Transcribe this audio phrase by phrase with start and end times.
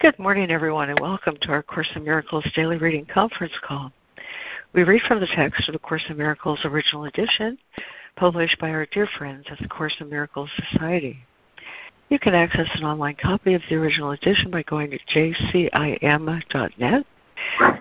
[0.00, 3.90] Good morning, everyone, and welcome to our Course in Miracles Daily Reading Conference Call.
[4.74, 7.56] We read from the text of the Course in Miracles Original Edition,
[8.16, 11.20] published by our dear friends at the Course in Miracles Society.
[12.10, 17.06] You can access an online copy of the original edition by going to jcim.net.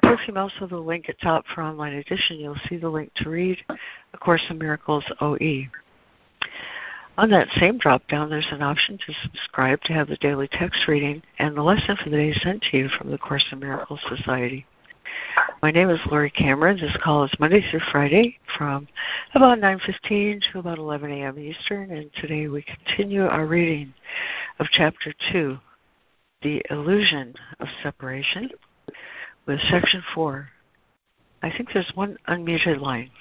[0.03, 3.11] If you mouse over the link at top for online edition, you'll see the link
[3.15, 3.57] to read
[4.13, 5.65] A Course in Miracles OE.
[7.15, 10.87] On that same drop down, there's an option to subscribe to have the daily text
[10.87, 13.99] reading and the lesson for the day sent to you from the Course in Miracles
[14.09, 14.65] Society.
[15.61, 16.79] My name is Laurie Cameron.
[16.79, 18.87] This call is Monday through Friday from
[19.35, 21.37] about 9.15 to about 11 a.m.
[21.37, 23.93] Eastern, and today we continue our reading
[24.57, 25.55] of Chapter 2,
[26.41, 28.49] The Illusion of Separation,
[29.45, 30.49] with Section 4.
[31.43, 33.11] I think there's one unmuted line.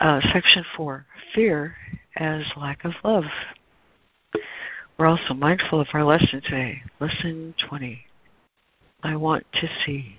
[0.00, 1.74] Uh, section 4, Fear
[2.16, 3.24] as lack of love.
[4.96, 6.82] We're also mindful of our lesson today.
[7.00, 8.00] Lesson 20.
[9.02, 10.18] I want to see.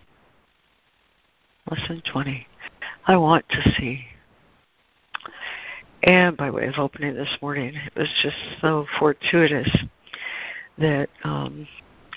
[1.69, 2.45] Lesson 20.
[3.07, 4.05] I want to see.
[6.03, 9.69] And by way of opening this morning, it was just so fortuitous
[10.77, 11.67] that um,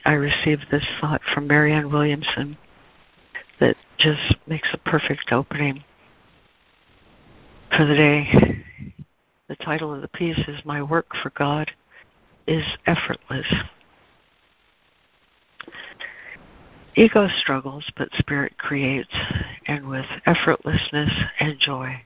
[0.04, 2.56] I received this thought from Marianne Williamson
[3.60, 5.84] that just makes a perfect opening
[7.76, 8.64] for the day.
[9.48, 11.70] The title of the piece is My Work for God
[12.46, 13.46] is Effortless.
[16.94, 19.14] Ego struggles, but spirit creates,
[19.66, 22.02] and with effortlessness and joy.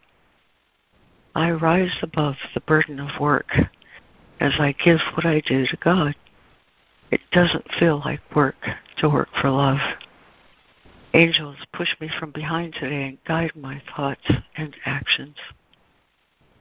[1.35, 3.51] I rise above the burden of work
[4.39, 6.15] as I give what I do to God.
[7.11, 8.57] It doesn't feel like work
[8.99, 9.79] to work for love.
[11.17, 15.37] Angels push me from behind today and guide my thoughts and actions.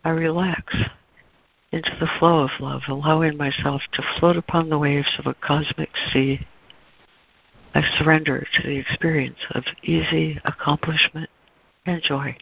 [0.06, 0.74] I relax
[1.74, 5.90] into the flow of love, allowing myself to float upon the waves of a cosmic
[6.14, 6.48] sea.
[7.74, 11.30] I surrender to the experience of easy accomplishment
[11.86, 12.38] and joy.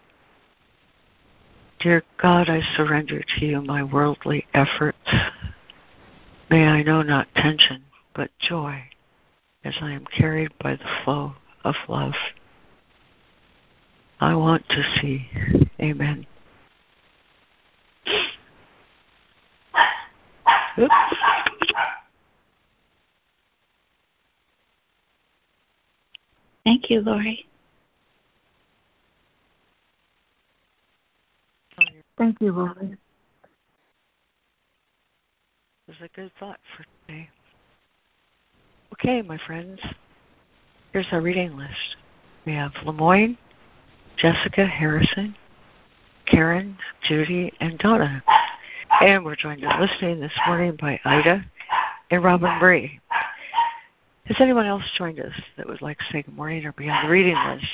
[1.80, 5.12] Dear God, I surrender to you my worldly efforts.
[6.52, 8.84] May I know not tension, but joy
[9.64, 12.14] as I am carried by the flow of love.
[14.20, 15.28] I want to see.
[15.82, 16.26] Amen.
[20.80, 20.94] Oops.
[26.64, 27.46] Thank you, Laurie.
[32.18, 32.98] Thank you, Laurie.
[35.88, 37.30] This is a good thought for today.
[38.94, 39.80] Okay, my friends,
[40.94, 41.98] here's our reading list.
[42.46, 43.36] We have Lemoyne,
[44.16, 45.36] Jessica Harrison,
[46.28, 46.78] Karen,
[47.08, 48.24] Judy, and Donna.
[49.02, 51.44] And we're joined in listening this morning by Ida
[52.12, 53.00] and Robin Bree.
[54.26, 57.06] Has anyone else joined us that would like to say good morning or be on
[57.06, 57.66] the reading list?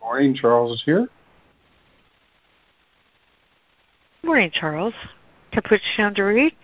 [0.00, 1.08] Morning, Charles is here.
[4.22, 4.94] Good morning, Charles.
[5.50, 6.54] Can I put you down to read?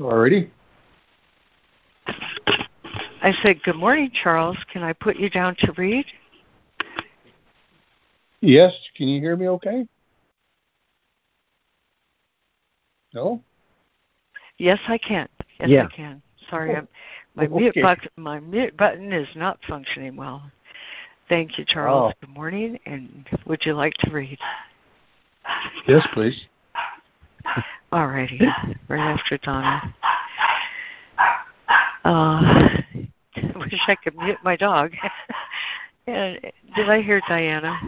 [0.00, 0.50] Already.
[3.22, 4.58] I said, Good morning, Charles.
[4.72, 6.04] Can I put you down to read?
[8.40, 9.86] Yes, can you hear me okay?
[13.14, 13.40] No?
[14.58, 15.28] Yes, I can.
[15.60, 15.84] Yes, yeah.
[15.84, 16.22] I can.
[16.50, 16.78] Sorry, oh.
[16.78, 16.88] I'm,
[17.36, 17.54] my okay.
[17.54, 20.42] mute button my mute button is not functioning well.
[21.28, 22.12] Thank you, Charles.
[22.12, 22.26] Oh.
[22.26, 24.38] Good morning, and would you like to read?
[25.86, 26.46] Yes, please.
[27.92, 28.40] All righty,
[28.88, 29.94] right after Donna.
[32.04, 32.81] Uh,
[33.56, 34.92] wish I could mute my dog.
[36.06, 36.38] and
[36.76, 37.78] did I hear Diana?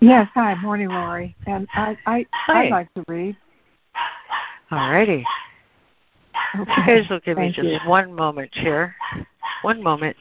[0.00, 1.34] Yes, hi, morning, Laurie.
[1.46, 2.64] And I, I, Hi.
[2.64, 3.36] I'd like to read.
[4.70, 5.24] All righty.
[6.56, 6.72] Okay.
[6.76, 7.88] You guys will give Thank me just you.
[7.88, 8.94] one moment here.
[9.62, 10.16] One moment.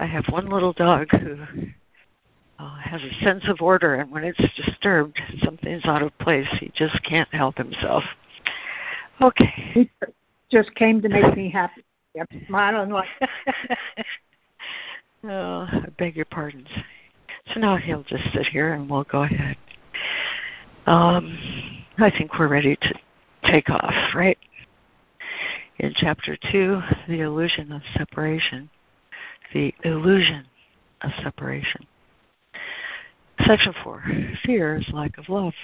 [0.00, 1.36] I have one little dog who
[2.58, 6.48] uh, has a sense of order, and when it's disturbed, something's out of place.
[6.58, 8.02] He just can't help himself.
[9.20, 9.52] Okay.
[9.74, 9.90] He
[10.50, 11.84] just came to make me happy.
[12.14, 13.08] Yep, smiling like.
[15.24, 16.68] oh, I beg your pardons.
[17.52, 19.58] So now he'll just sit here, and we'll go ahead.
[20.86, 22.94] Um, I think we're ready to
[23.44, 24.38] take off, right?
[25.78, 28.70] In chapter two, the illusion of separation.
[29.52, 30.46] The illusion
[31.02, 31.86] of separation.
[33.46, 34.04] Section 4
[34.44, 35.54] Fear is lack of love.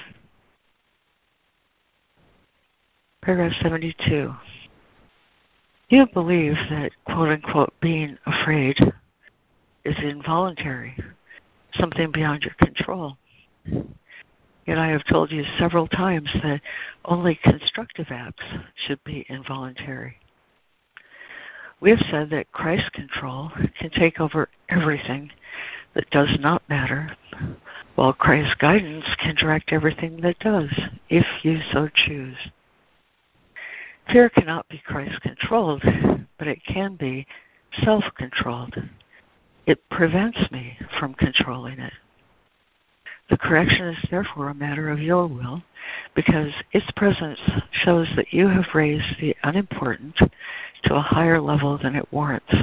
[3.23, 4.33] Paragraph 72.
[5.88, 8.77] You believe that, quote unquote, being afraid
[9.85, 10.97] is involuntary,
[11.75, 13.17] something beyond your control.
[14.67, 16.61] Yet I have told you several times that
[17.05, 18.44] only constructive acts
[18.75, 20.17] should be involuntary.
[21.81, 25.31] We have said that Christ's control can take over everything
[25.94, 27.17] that does not matter,
[27.94, 30.70] while Christ's guidance can direct everything that does,
[31.08, 32.37] if you so choose.
[34.11, 35.82] Fear cannot be Christ controlled,
[36.38, 37.26] but it can be
[37.82, 38.76] self controlled.
[39.67, 41.93] It prevents me from controlling it.
[43.28, 45.62] The correction is therefore a matter of your will,
[46.14, 47.40] because its presence
[47.73, 50.17] shows that you have raised the unimportant
[50.84, 52.55] to a higher level than it warrants.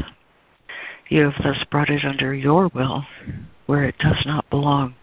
[1.09, 3.05] You have thus brought it under your will
[3.65, 4.95] where it does not belong.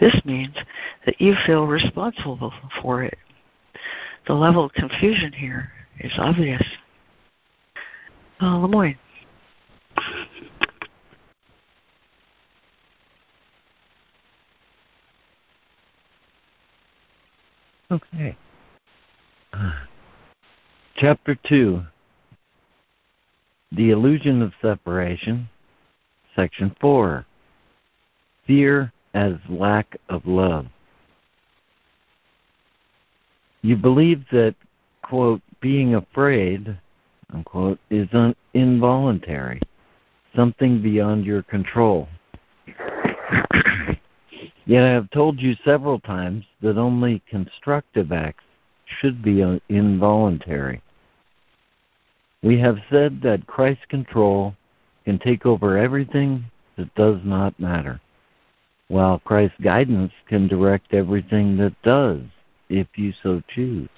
[0.00, 0.56] This means
[1.04, 2.52] that you feel responsible
[2.82, 3.18] for it.
[4.26, 5.70] The level of confusion here
[6.00, 6.62] is obvious.
[8.40, 8.98] Uh, Lemoyne.
[17.88, 18.36] Okay.
[19.52, 19.72] Uh,
[20.96, 21.82] chapter 2
[23.70, 25.48] The Illusion of Separation,
[26.34, 27.24] Section 4
[28.46, 30.66] Fear as Lack of Love.
[33.62, 34.56] You believe that,
[35.02, 36.76] quote, being afraid,
[37.32, 39.60] unquote, is un- involuntary,
[40.34, 42.08] something beyond your control.
[44.66, 48.42] Yet I have told you several times that only constructive acts
[48.84, 50.82] should be uh, involuntary.
[52.42, 54.56] We have said that Christ's control
[55.04, 56.44] can take over everything
[56.76, 58.00] that does not matter,
[58.88, 62.22] while Christ's guidance can direct everything that does,
[62.68, 63.88] if you so choose.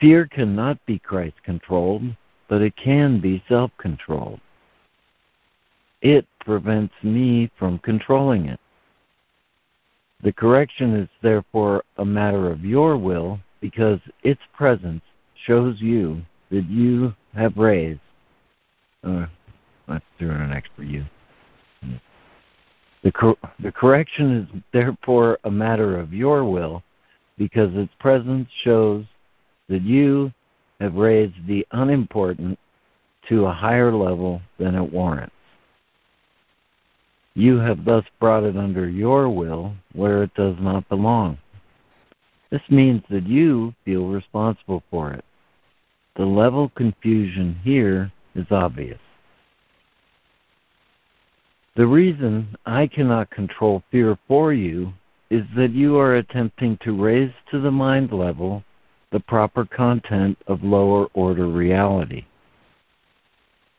[0.00, 2.02] Fear cannot be Christ controlled,
[2.48, 4.40] but it can be self controlled.
[6.02, 8.58] It prevents me from controlling it.
[10.22, 15.02] The correction is therefore a matter of your will because its presence
[15.46, 18.00] shows you that you have raised.
[19.02, 19.26] Uh,
[19.88, 21.04] let's do an for you.
[23.02, 26.82] The, cor- the correction is therefore a matter of your will
[27.38, 29.06] because its presence shows
[29.70, 30.32] that you
[30.80, 32.58] have raised the unimportant
[33.28, 35.34] to a higher level than it warrants.
[37.34, 41.38] You have thus brought it under your will where it does not belong.
[42.50, 45.24] This means that you feel responsible for it.
[46.16, 48.98] The level confusion here is obvious.
[51.76, 54.92] The reason I cannot control fear for you
[55.30, 58.64] is that you are attempting to raise to the mind level
[59.12, 62.26] the proper content of lower order reality.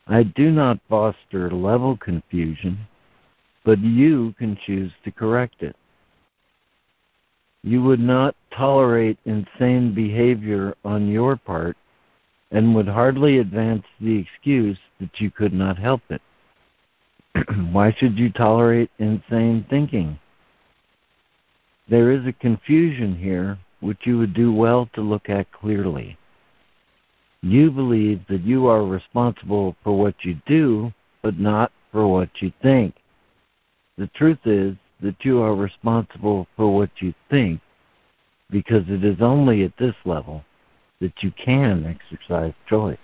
[0.07, 2.88] I do not foster level confusion
[3.63, 5.75] but you can choose to correct it.
[7.63, 11.77] You would not tolerate insane behavior on your part
[12.51, 16.21] and would hardly advance the excuse that you could not help it.
[17.71, 20.19] Why should you tolerate insane thinking?
[21.87, 26.17] There is a confusion here which you would do well to look at clearly.
[27.41, 32.51] You believe that you are responsible for what you do, but not for what you
[32.62, 32.95] think.
[34.01, 37.62] The truth is that you are responsible for what you think
[38.50, 40.43] because it is only at this level
[41.01, 42.98] that you can exercise choice.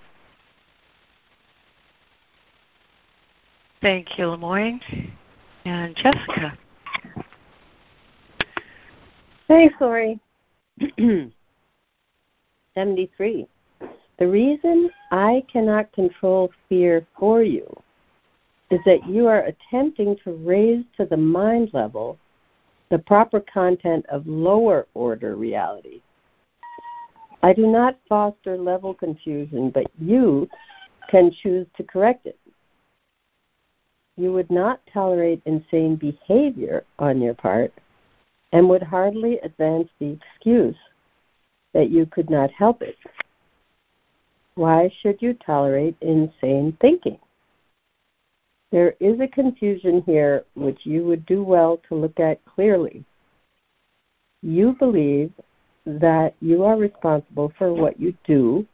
[3.80, 4.80] Thank you, Lemoyne.
[5.66, 6.58] And Jessica.
[9.46, 10.18] Thanks, Laurie.
[12.74, 13.46] 73.
[14.18, 17.68] The reason I cannot control fear for you
[18.70, 22.18] is that you are attempting to raise to the mind level
[22.90, 26.00] the proper content of lower order reality.
[27.42, 30.48] I do not foster level confusion, but you
[31.08, 32.38] can choose to correct it.
[34.16, 37.72] You would not tolerate insane behavior on your part
[38.52, 40.76] and would hardly advance the excuse
[41.74, 42.96] that you could not help it.
[44.54, 47.18] Why should you tolerate insane thinking?
[48.70, 53.04] There is a confusion here which you would do well to look at clearly.
[54.42, 55.32] You believe
[55.86, 58.66] that you are responsible for what you do,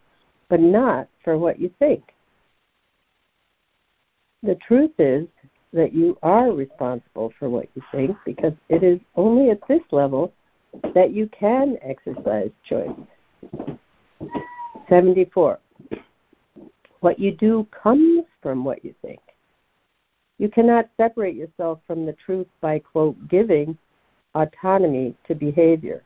[0.48, 2.02] but not for what you think.
[4.42, 5.26] The truth is
[5.72, 10.32] that you are responsible for what you think because it is only at this level
[10.94, 12.90] that you can exercise choice.
[14.88, 15.58] 74.
[17.00, 19.20] What you do comes from what you think.
[20.38, 23.79] You cannot separate yourself from the truth by, quote, giving
[24.35, 26.03] autonomy to behavior.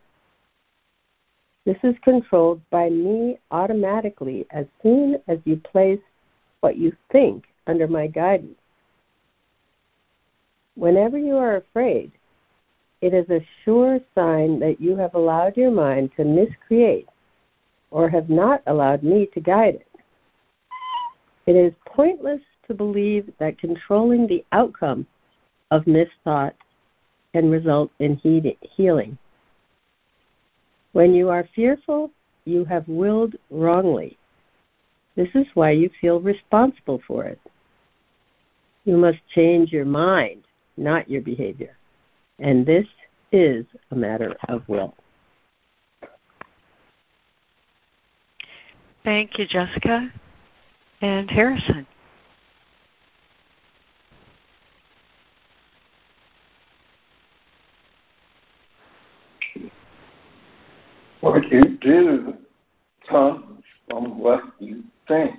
[1.65, 6.01] This is controlled by me automatically as soon as you place
[6.61, 8.59] what you think under my guidance.
[10.77, 12.13] Whenever you are afraid,
[13.01, 17.09] it is a sure sign that you have allowed your mind to miscreate
[17.91, 19.87] or have not allowed me to guide it.
[21.47, 25.07] It is pointless to believe that controlling the outcome
[25.71, 26.53] of misthought
[27.33, 28.17] can result in
[28.63, 29.19] healing.
[30.93, 32.11] When you are fearful,
[32.45, 34.17] you have willed wrongly.
[35.17, 37.41] This is why you feel responsible for it.
[38.85, 40.45] You must change your mind,
[40.77, 41.77] not your behavior.
[42.39, 42.87] And this
[43.33, 44.95] is a matter of will.
[49.05, 50.11] Thank you, Jessica.
[51.01, 51.87] And Harrison.
[61.29, 62.35] What you do
[63.07, 65.39] comes from what you think.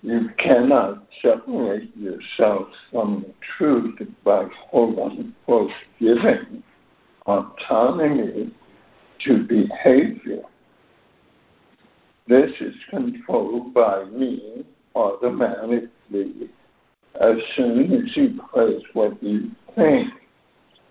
[0.00, 6.62] You cannot separate yourself from the truth by quote unquote giving
[7.26, 8.54] autonomy
[9.24, 10.42] to behavior.
[12.28, 16.48] This is controlled by me automatically
[17.20, 20.12] as soon as you place what you think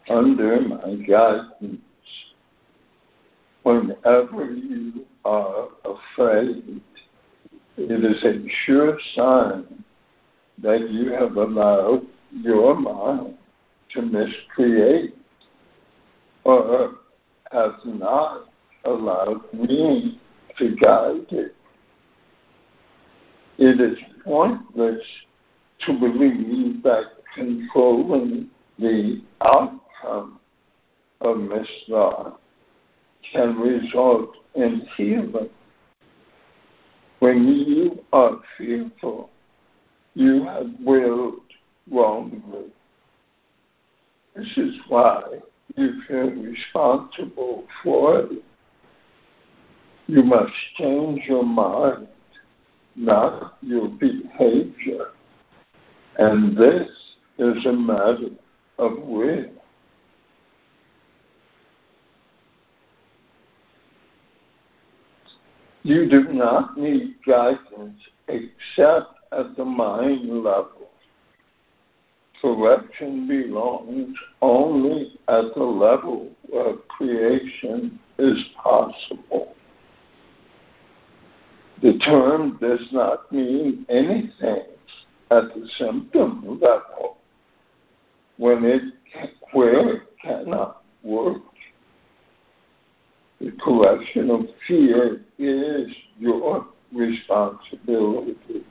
[0.09, 1.79] under my guidance.
[3.65, 6.81] Whenever you are afraid,
[7.77, 9.83] it is a sure sign
[10.61, 13.33] that you have allowed your mind
[13.91, 15.15] to miscreate
[16.43, 16.97] or
[17.51, 18.49] have not
[18.83, 20.21] allowed me
[20.59, 21.55] to guide it.
[23.57, 25.01] It is pointless
[25.87, 30.39] to believe that controlling the outcome
[31.21, 32.37] of misthought
[33.31, 35.49] can result in healing.
[37.19, 39.29] When you are fearful,
[40.13, 41.41] you have willed
[41.89, 42.71] wrongly.
[44.35, 45.21] This is why
[45.75, 48.43] you feel responsible for it.
[50.07, 52.07] You must change your mind,
[52.95, 55.07] not your behavior.
[56.17, 56.87] And this
[57.39, 58.29] is a matter
[58.77, 59.54] of will.
[65.85, 70.89] You do not need guidance except at the mind level.
[72.41, 79.53] Correction belongs only at the level where creation is possible.
[81.83, 84.65] The term does not mean anything
[85.29, 87.17] at the symptom level
[88.37, 88.81] when it
[89.53, 91.43] where it cannot work
[93.39, 95.87] the correction of fear is
[96.17, 98.63] your responsibility.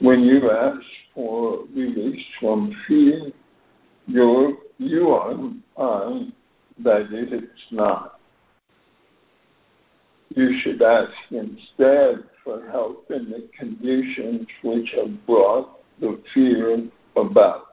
[0.00, 0.80] When you ask
[1.14, 3.30] for release from fear,
[4.06, 5.34] you're, you are
[6.82, 8.18] that it is not.
[10.34, 17.68] You should ask instead for help in the conditions which have brought the fear about.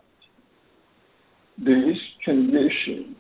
[1.57, 3.17] These conditions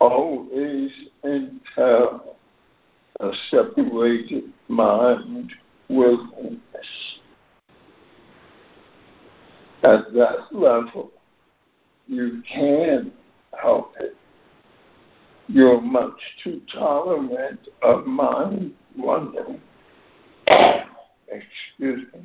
[0.00, 0.90] always
[1.24, 2.36] entail
[3.20, 5.52] a separated mind
[5.88, 6.60] willingness.
[9.82, 11.10] At that level,
[12.06, 13.12] you can
[13.60, 14.16] help it.
[15.48, 19.60] You're much too tolerant of mind wandering.
[20.46, 22.20] Excuse me.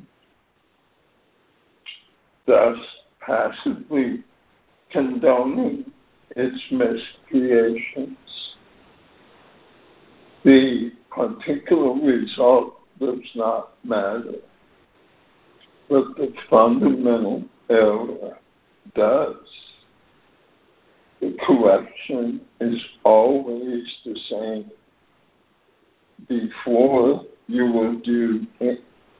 [2.46, 2.76] Thus,
[3.20, 4.22] passively
[4.90, 5.90] condoning
[6.36, 8.16] its miscreations.
[10.46, 14.36] The particular result does not matter,
[15.88, 18.38] but the fundamental error
[18.94, 19.34] does.
[21.20, 24.70] The correction is always the same.
[26.28, 28.46] Before you will do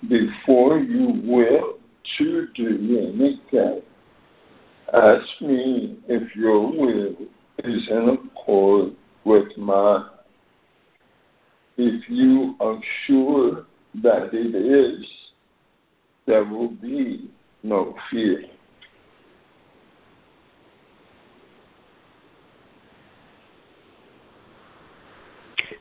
[0.09, 1.79] before you will
[2.19, 3.83] to do anything,
[4.95, 7.17] Ask me if your will
[7.65, 8.93] is in accord
[9.25, 10.05] with mine.
[11.77, 13.67] If you are sure
[14.03, 15.07] that it is,
[16.27, 17.31] there will be
[17.63, 18.45] no fear.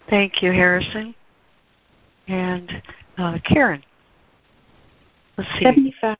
[0.10, 1.16] Thank you, Harrison.
[2.28, 2.82] And
[3.18, 3.84] uh, Karen.
[5.38, 5.64] Let's see.
[5.64, 6.18] 75.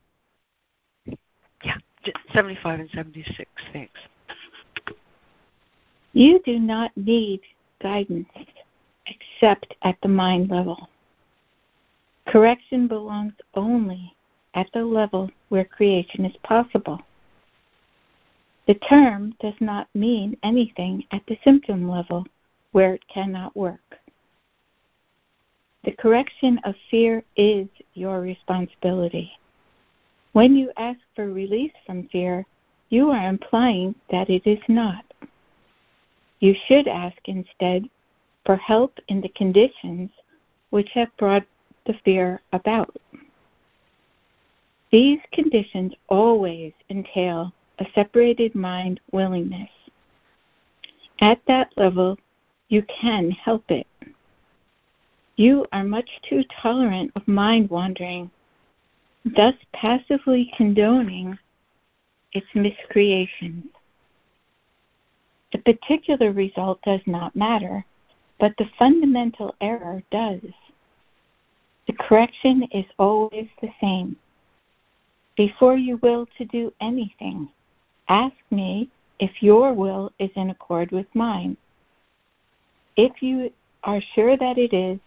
[1.64, 1.78] Yeah,
[2.34, 3.50] 75 and 76.
[3.74, 4.00] Thanks.
[6.14, 7.42] You do not need
[7.82, 8.28] guidance
[9.08, 10.90] except at the mind level.
[12.28, 14.16] Correction belongs only
[14.54, 17.02] at the level where creation is possible.
[18.68, 22.26] The term does not mean anything at the symptom level
[22.72, 24.00] where it cannot work.
[25.84, 29.32] The correction of fear is your responsibility.
[30.34, 32.46] When you ask for release from fear,
[32.90, 35.06] you are implying that it is not.
[36.40, 37.88] You should ask instead
[38.46, 40.10] for help in the conditions
[40.70, 41.46] which have brought
[41.86, 42.96] the fear about.
[44.92, 49.70] These conditions always entail a separated mind willingness.
[51.20, 52.18] At that level,
[52.70, 53.88] you can help it.
[55.36, 58.32] You are much too tolerant of mind wandering,
[59.26, 61.38] thus passively condoning
[62.32, 63.70] its miscreation.
[65.52, 67.86] The particular result does not matter,
[68.40, 70.42] but the fundamental error does.
[71.88, 74.16] The correction is always the same.
[75.38, 77.50] Before you will to do anything,
[78.10, 78.90] ask me
[79.20, 81.58] if your will is in accord with mine.
[82.98, 83.52] If you
[83.84, 85.00] are sure that it is,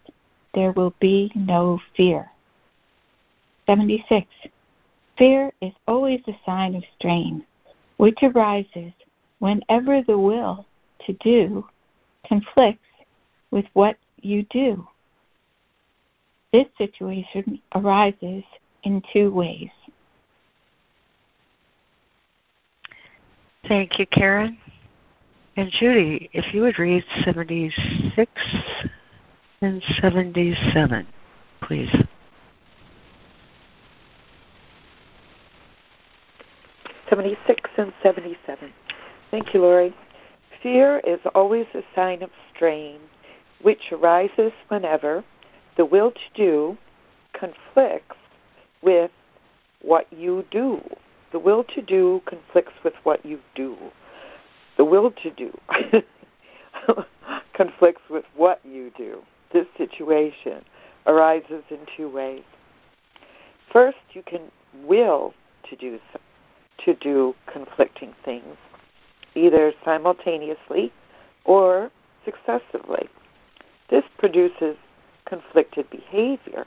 [0.54, 2.30] there will be no fear.
[3.66, 4.26] 76.
[5.16, 7.44] Fear is always a sign of strain,
[7.96, 8.92] which arises
[9.40, 10.64] whenever the will
[11.06, 11.66] to do
[12.26, 12.87] conflicts
[13.50, 14.86] with what you do.
[16.52, 18.44] This situation arises
[18.84, 19.70] in two ways.
[23.66, 24.56] Thank you, Karen.
[25.56, 28.30] And Judy, if you would read 76
[29.60, 31.06] and 77,
[31.60, 31.90] please.
[37.10, 38.70] Seventy-six and seventy-seven.
[39.30, 39.94] Thank you, Laurie.
[40.62, 43.00] Fear is always a sign of strain,
[43.62, 45.24] which arises whenever
[45.76, 46.76] the will to do
[47.32, 48.16] conflicts
[48.82, 49.10] with
[49.82, 50.80] what you do.
[51.32, 53.76] The will to do conflicts with what you do.
[54.76, 55.58] The will to do
[57.52, 59.22] conflicts with what you do.
[59.52, 60.64] This situation
[61.06, 62.44] arises in two ways.
[63.72, 64.42] First, you can
[64.84, 65.34] will
[65.68, 65.98] to do
[66.84, 68.56] to do conflicting things,
[69.34, 70.92] either simultaneously
[71.44, 71.90] or
[72.24, 73.08] successively.
[73.90, 74.76] This produces
[75.26, 76.66] conflicted behavior,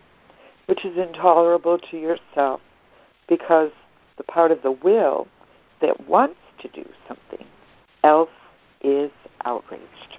[0.68, 2.62] which is intolerable to yourself
[3.28, 3.72] because
[4.18, 5.28] the part of the will
[5.82, 7.46] that wants to do something
[8.04, 8.30] else
[8.82, 9.12] is
[9.46, 10.18] outraged.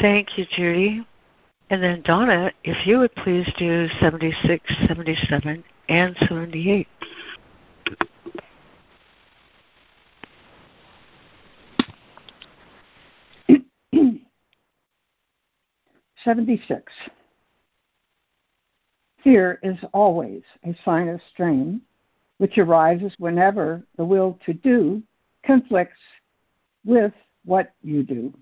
[0.00, 1.06] Thank you, Judy.
[1.70, 6.86] And then Donna, if you would please do 76, 77, and 78.
[16.26, 16.92] 76.
[19.22, 21.80] Fear is always a sign of strain,
[22.38, 25.00] which arises whenever the will to do
[25.44, 26.00] conflicts
[26.84, 27.12] with
[27.44, 28.34] what you do.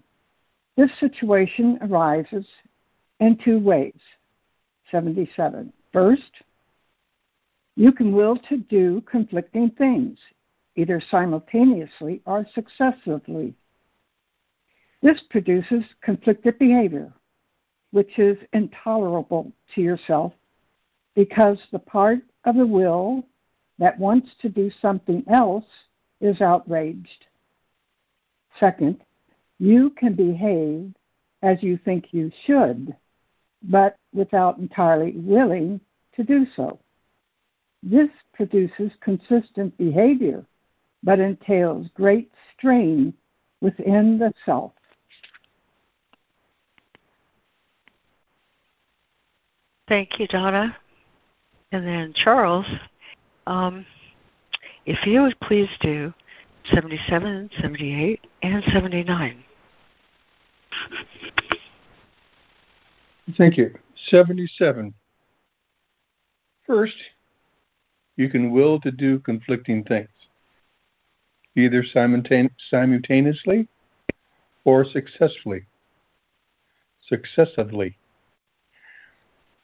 [0.79, 2.47] This situation arises
[3.21, 3.93] in two ways.
[4.91, 5.71] 77.
[5.93, 6.23] First,
[7.77, 10.19] you can will to do conflicting things,
[10.77, 13.53] either simultaneously or successively.
[15.03, 17.13] This produces conflicted behavior,
[17.95, 20.33] which is intolerable to yourself
[21.15, 23.23] because the part of the will
[23.79, 25.65] that wants to do something else
[26.21, 27.27] is outraged.
[28.59, 29.01] Second,
[29.61, 30.93] you can behave
[31.45, 32.97] as you think you should,
[33.63, 35.81] but without entirely willing
[36.17, 36.81] to do so.
[37.81, 40.45] This produces consistent behavior,
[41.05, 43.15] but entails great strain
[43.61, 44.73] within the self.
[49.89, 50.77] Thank you, Donna.
[51.73, 52.67] And then Charles,
[53.47, 53.85] um,
[54.87, 56.13] if you would please do
[56.73, 59.45] 77, 78, and 79.
[63.37, 63.75] Thank you.
[64.09, 64.95] 77.
[66.67, 66.97] First,
[68.17, 70.09] you can will to do conflicting things,
[71.57, 71.85] either
[72.71, 73.69] simultaneously
[74.65, 75.67] or successfully,
[77.07, 77.97] successively.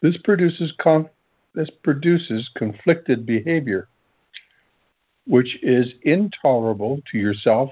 [0.02, 1.10] This produces con-
[1.54, 3.88] this produces conflicted behavior,
[5.26, 7.70] which is intolerable to yourself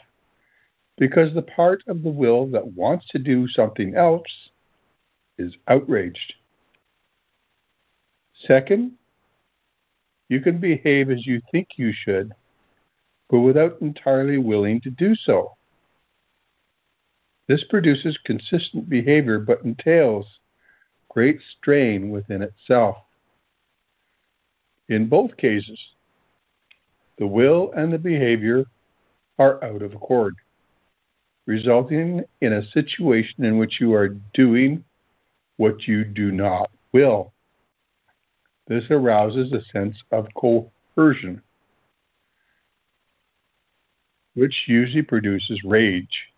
[0.96, 4.50] because the part of the will that wants to do something else
[5.38, 6.34] is outraged.
[8.34, 8.92] Second,
[10.28, 12.32] you can behave as you think you should,
[13.30, 15.56] but without entirely willing to do so.
[17.46, 20.26] This produces consistent behavior but entails
[21.18, 22.96] great strain within itself.
[24.88, 25.76] In both cases,
[27.18, 28.66] the will and the behavior
[29.36, 30.36] are out of accord,
[31.44, 34.84] resulting in a situation in which you are doing
[35.56, 37.32] what you do not will.
[38.68, 41.42] This arouses a sense of coercion,
[44.34, 46.28] which usually produces rage.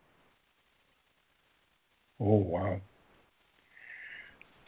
[2.18, 2.80] Oh, wow.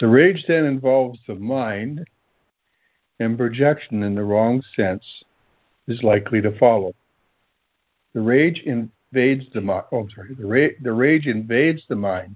[0.02, 2.04] The rage then involves the mind,
[3.20, 5.22] and projection in the wrong sense
[5.86, 6.92] is likely to follow.
[8.12, 9.84] The rage invades the mind.
[9.92, 10.34] Oh, sorry.
[10.34, 12.34] The, ra- the rage invades the mind,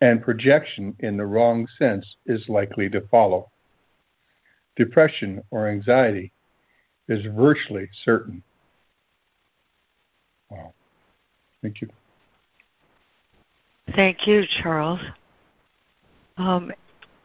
[0.00, 3.50] and projection in the wrong sense is likely to follow.
[4.74, 6.32] Depression or anxiety
[7.10, 8.42] is virtually certain.
[10.48, 10.72] Wow.
[11.60, 11.90] Thank you.
[13.94, 15.00] Thank you, Charles.
[16.36, 16.72] Um,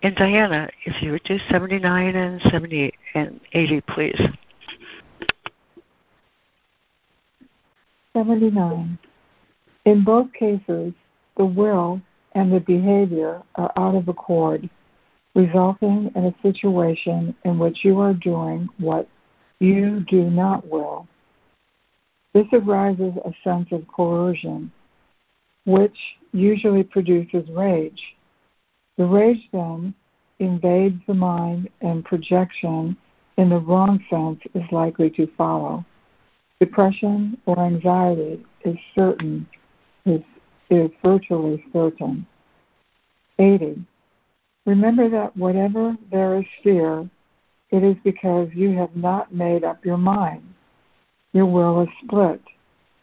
[0.01, 4.21] and Diana, if you would do 79 and 70 and 80, please.
[8.13, 8.97] 79.
[9.85, 10.93] In both cases,
[11.37, 12.01] the will
[12.33, 14.69] and the behavior are out of accord,
[15.35, 19.07] resulting in a situation in which you are doing what
[19.59, 21.07] you do not will.
[22.33, 24.71] This arises a sense of coercion,
[25.65, 25.97] which
[26.31, 28.01] usually produces rage.
[28.99, 29.93] The rage then
[30.39, 32.97] invades the mind, and projection
[33.37, 35.85] in the wrong sense is likely to follow.
[36.59, 39.47] Depression or anxiety is certain,
[40.05, 40.21] is,
[40.69, 42.27] is virtually certain.
[43.39, 43.81] 80.
[44.65, 47.09] Remember that whatever there is fear,
[47.71, 50.43] it is because you have not made up your mind.
[51.31, 52.41] Your will is split,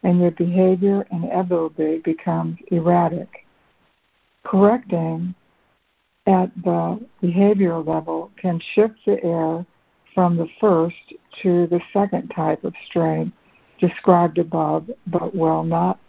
[0.03, 3.47] and your behavior inevitably becomes erratic.
[4.45, 5.35] Correcting
[6.27, 9.65] at the behavioral level can shift the air
[10.15, 10.97] from the first
[11.43, 13.33] to the second type of strain
[13.79, 16.01] described above, but will not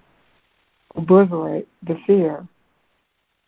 [0.96, 2.48] obliterate the fear.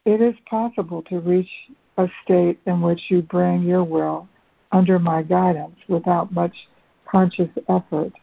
[0.05, 1.49] It is possible to reach
[1.97, 4.27] a state in which you bring your will
[4.71, 6.55] under my guidance without much
[7.09, 8.13] conscious effort.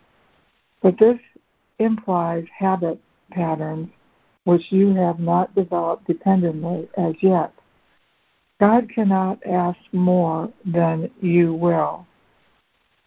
[0.82, 1.18] But this
[1.78, 3.88] implies habit patterns
[4.44, 7.52] which you have not developed dependently as yet.
[8.60, 12.06] God cannot ask more than you will.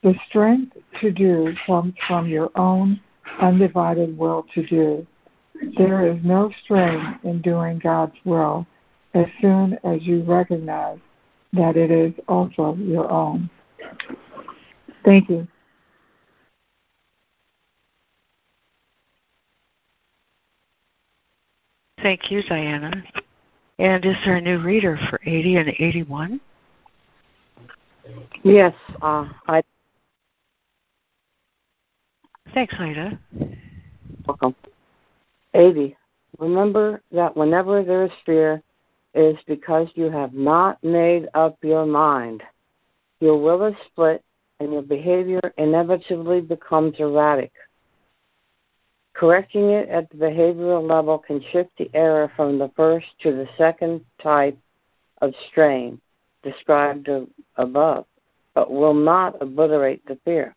[0.03, 2.99] The strength to do comes from your own
[3.41, 5.07] undivided will to do.
[5.77, 8.65] There is no strain in doing God's will
[9.13, 10.99] as soon as you recognize
[11.53, 13.49] that it is also your own.
[15.03, 15.47] Thank you.
[22.01, 23.03] Thank you, Diana.
[23.79, 26.41] And is there a new reader for 80 and 81?
[28.43, 29.63] Yes, uh, I
[32.53, 33.17] Thanks, Ida.
[34.27, 34.55] Welcome.
[35.53, 35.95] 80.
[36.39, 38.61] Remember that whenever there is fear,
[39.13, 42.43] it is because you have not made up your mind.
[43.21, 44.23] Your will is split,
[44.59, 47.51] and your behavior inevitably becomes erratic.
[49.19, 53.49] Correcting it at the behavioral level can shift the error from the first to the
[53.57, 54.57] second type
[55.21, 55.99] of strain
[56.41, 57.09] described
[57.57, 58.05] above,
[58.53, 60.55] but will not obliterate the fear.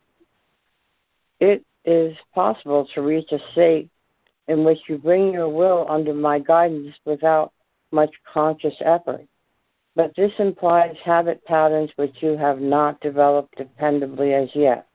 [1.41, 3.89] It is possible to reach a state
[4.47, 7.51] in which you bring your will under my guidance without
[7.91, 9.25] much conscious effort.
[9.93, 14.87] But this implies habit patterns which you have not developed dependably as yet.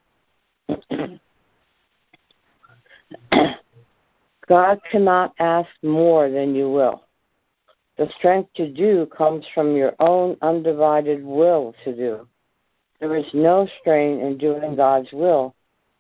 [4.49, 7.03] God cannot ask more than you will.
[7.99, 12.27] The strength to do comes from your own undivided will to do.
[13.01, 15.55] There is no strain in doing God's will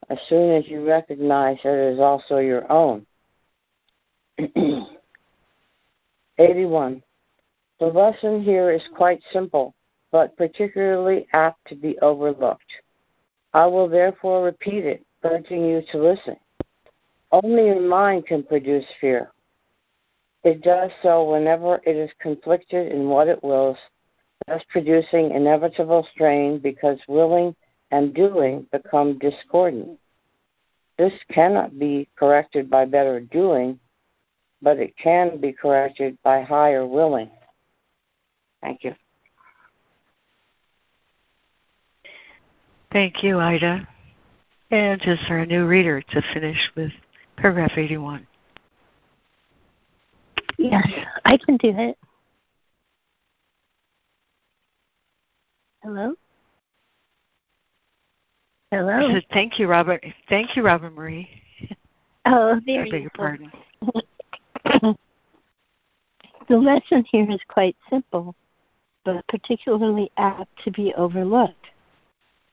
[0.08, 3.04] as soon as you recognize that it is also your own.
[6.38, 7.02] 81.
[7.80, 9.74] The lesson here is quite simple,
[10.10, 12.72] but particularly apt to be overlooked.
[13.52, 16.36] I will therefore repeat it, urging you to listen.
[17.30, 19.30] Only your mind can produce fear.
[20.44, 23.76] It does so whenever it is conflicted in what it wills,
[24.46, 27.54] thus producing inevitable strain because willing
[27.90, 29.98] and doing become discordant.
[30.96, 33.78] This cannot be corrected by better doing,
[34.62, 37.30] but it can be corrected by higher willing.
[38.62, 38.94] Thank you.
[42.90, 43.86] Thank you, Ida.
[44.70, 46.92] And just a new reader to finish with
[47.40, 48.26] paragraph 81.
[50.58, 50.86] Yes,
[51.24, 51.96] I can do it.
[55.82, 56.14] Hello?
[58.70, 59.14] Hello?
[59.14, 60.04] Said, Thank you, Robert.
[60.28, 61.28] Thank you, Robert Marie.
[62.26, 63.50] Oh, there I beg your pardon.
[66.48, 68.34] the lesson here is quite simple,
[69.04, 71.68] but particularly apt to be overlooked.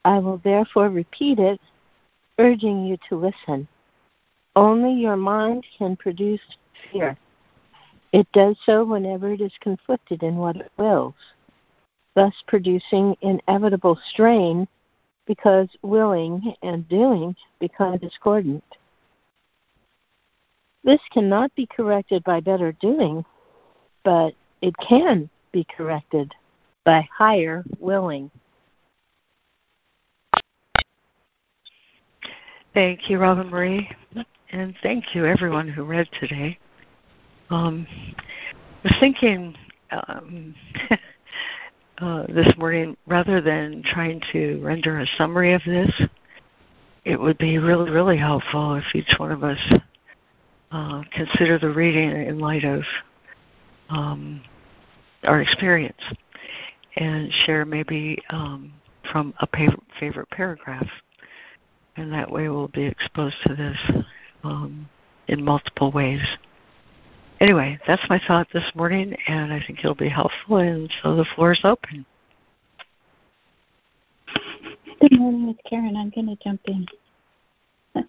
[0.05, 1.59] I will therefore repeat it,
[2.37, 3.67] urging you to listen.
[4.55, 6.41] Only your mind can produce
[6.91, 7.17] fear.
[8.13, 11.15] It does so whenever it is conflicted in what it wills,
[12.13, 14.67] thus producing inevitable strain
[15.27, 18.63] because willing and doing become discordant.
[20.85, 23.25] This cannot be corrected by better doing,
[24.03, 26.33] but it can be corrected
[26.85, 28.29] by higher willing.
[32.73, 33.89] Thank you, Robin Marie,
[34.51, 36.57] and thank you everyone who read today.
[37.49, 39.55] Um, I was thinking
[39.91, 40.55] um,
[41.97, 45.91] uh, this morning, rather than trying to render a summary of this,
[47.05, 49.59] it would be really, really helpful if each one of us
[50.71, 52.81] uh, consider the reading in light of
[53.89, 54.41] um,
[55.23, 56.01] our experience
[56.97, 58.73] and share maybe um,
[59.11, 59.47] from a
[59.99, 60.87] favorite paragraph.
[61.97, 64.03] And that way we'll be exposed to this
[64.45, 64.89] um,
[65.27, 66.21] in multiple ways.
[67.41, 71.25] Anyway, that's my thought this morning, and I think it'll be helpful, and so the
[71.35, 72.05] floor is open.
[75.01, 75.97] Good morning, it's Karen.
[75.97, 76.85] I'm going to jump in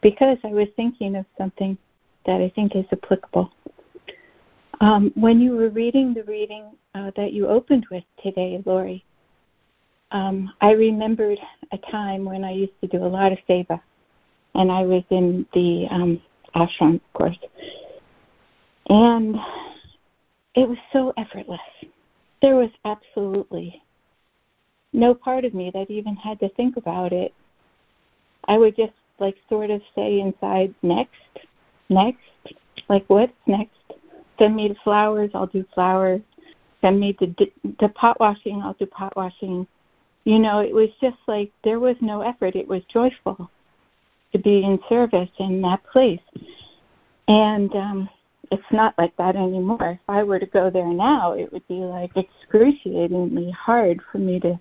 [0.00, 1.76] because I was thinking of something
[2.24, 3.52] that I think is applicable.
[4.80, 9.04] Um, when you were reading the reading uh, that you opened with today, Laurie,
[10.10, 11.38] um, I remembered
[11.72, 13.80] a time when I used to do a lot of seva,
[14.54, 16.20] and I was in the um,
[16.54, 17.38] ashram, of course,
[18.88, 19.36] and
[20.54, 21.60] it was so effortless.
[22.40, 23.82] There was absolutely
[24.92, 27.32] no part of me that even had to think about it.
[28.46, 31.14] I would just like sort of say inside, next,
[31.88, 32.18] next,
[32.88, 33.76] like what's next?
[34.38, 36.20] Send me the flowers, I'll do flowers.
[36.80, 39.66] Send me the the pot washing, I'll do pot washing.
[40.24, 42.56] You know, it was just like there was no effort.
[42.56, 43.50] It was joyful
[44.32, 46.20] to be in service in that place.
[47.28, 48.08] And um
[48.52, 49.92] it's not like that anymore.
[49.92, 54.38] If I were to go there now, it would be like excruciatingly hard for me
[54.40, 54.60] to,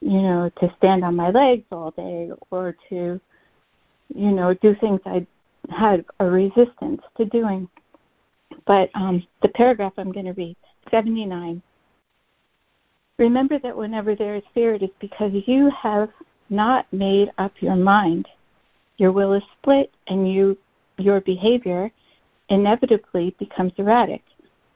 [0.00, 3.20] you know, to stand on my legs all day or to,
[4.14, 5.26] you know, do things I
[5.68, 7.68] had a resistance to doing.
[8.66, 10.56] But um, the paragraph I'm going to read,
[10.88, 11.60] 79.
[13.18, 16.10] Remember that whenever there is fear, it is because you have
[16.50, 18.28] not made up your mind.
[18.98, 20.58] Your will is split, and you,
[20.98, 21.90] your behavior
[22.48, 24.22] inevitably becomes erratic.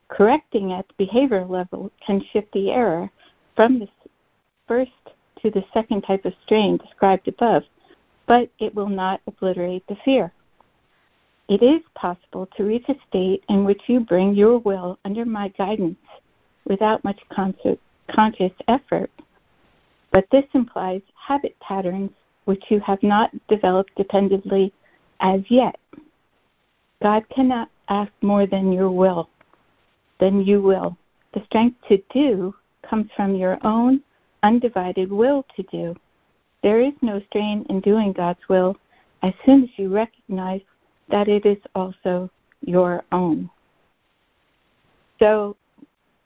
[0.09, 3.11] Correcting at the behavior level can shift the error
[3.57, 3.89] from the
[4.69, 4.91] first
[5.43, 7.65] to the second type of strain described above,
[8.27, 10.33] but it will not obliterate the fear.
[11.49, 15.49] It is possible to reach a state in which you bring your will under my
[15.49, 15.99] guidance
[16.65, 19.11] without much conscious effort,
[20.13, 22.13] but this implies habit patterns
[22.45, 24.73] which you have not developed dependently
[25.21, 25.77] as yet.
[27.03, 29.29] God cannot ask more than your will,
[30.21, 30.97] than you will.
[31.35, 32.55] The strength to do
[32.89, 34.03] comes from your own
[34.43, 35.95] undivided will to do.
[36.63, 38.77] There is no strain in doing God's will
[39.23, 40.61] as soon as you recognize
[41.11, 43.51] that it is also your own.
[45.19, 45.57] So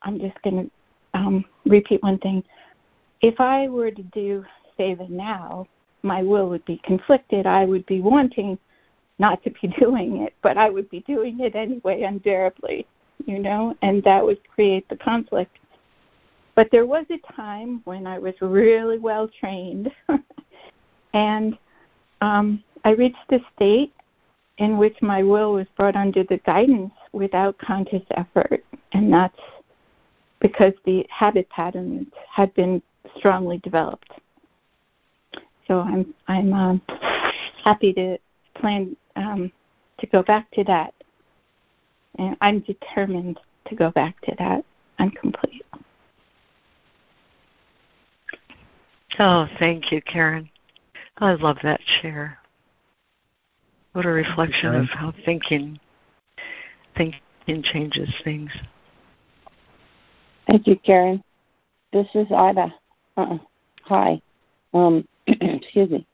[0.03, 2.43] I'm just going to um, repeat one thing.
[3.21, 4.45] If I were to do
[4.79, 5.67] Seva now,
[6.07, 7.47] my will would be conflicted.
[7.47, 8.59] I would be wanting
[9.19, 12.87] not to be doing it, but I would be doing it anyway unbearably,
[13.27, 15.59] you know, and that would create the conflict.
[16.55, 19.93] But there was a time when I was really well trained,
[21.13, 21.59] and
[22.23, 23.93] um, I reached a state
[24.57, 29.39] in which my will was brought under the guidance without conscious effort, and that's
[30.41, 32.81] because the habit patterns had been
[33.19, 34.13] strongly developed.
[35.67, 36.83] So I'm I'm um,
[37.65, 38.19] happy to
[38.55, 39.51] plan um,
[39.99, 40.95] to go back to that,
[42.19, 44.65] and I'm determined to go back to that.
[44.99, 45.65] I'm complete.
[49.19, 50.49] Oh, thank you, Karen.
[51.19, 52.39] I love that share.
[53.93, 55.81] What a reflection of how thinking
[56.97, 58.51] thinking changes things.
[60.47, 61.25] Thank you, Karen.
[61.93, 62.75] This is Ida.
[63.17, 63.39] Uh-uh.
[63.85, 64.21] Hi.
[64.75, 65.07] Um,
[65.41, 66.07] excuse me.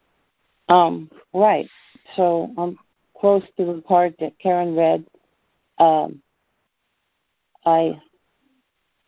[0.68, 1.68] Um, right.
[2.16, 2.78] So I'm
[3.18, 5.04] close to the part that Karen read.
[5.78, 6.22] Um,
[7.64, 8.00] I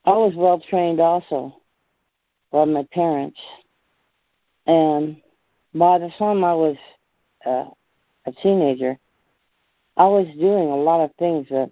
[0.04, 1.60] I was well trained also
[2.52, 3.40] by my parents,
[4.66, 5.16] and
[5.74, 6.76] by the time I was
[7.46, 7.64] uh,
[8.26, 8.98] a teenager,
[9.96, 11.70] I was doing a lot of things that,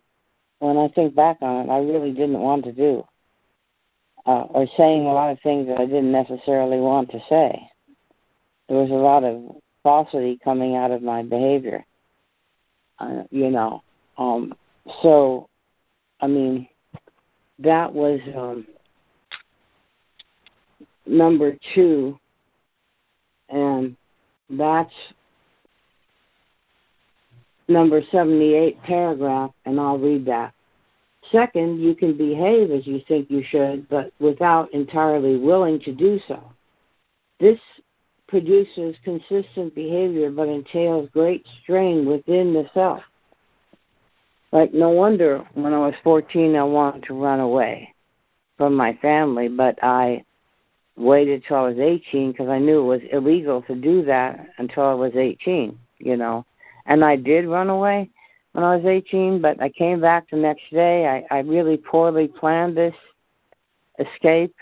[0.58, 3.04] when I think back on it, I really didn't want to do,
[4.26, 7.68] uh, or saying a lot of things that I didn't necessarily want to say.
[8.72, 11.84] There was a lot of falsity coming out of my behavior,
[13.00, 13.82] uh, you know.
[14.16, 14.54] Um,
[15.02, 15.50] so,
[16.22, 16.66] I mean,
[17.58, 18.66] that was um,
[21.04, 22.18] number two,
[23.50, 23.94] and
[24.48, 24.94] that's
[27.68, 30.54] number 78 paragraph, and I'll read that.
[31.30, 36.18] Second, you can behave as you think you should, but without entirely willing to do
[36.26, 36.42] so.
[37.38, 37.60] This
[38.32, 43.02] produces consistent behavior but entails great strain within the self.
[44.50, 47.94] Like, no wonder when I was 14, I wanted to run away
[48.58, 50.24] from my family, but I
[50.96, 54.84] waited till I was 18 because I knew it was illegal to do that until
[54.84, 56.44] I was 18, you know
[56.86, 58.10] and I did run away
[58.52, 61.06] when I was 18, but I came back the next day.
[61.06, 62.94] I, I really poorly planned this
[63.98, 64.54] escape,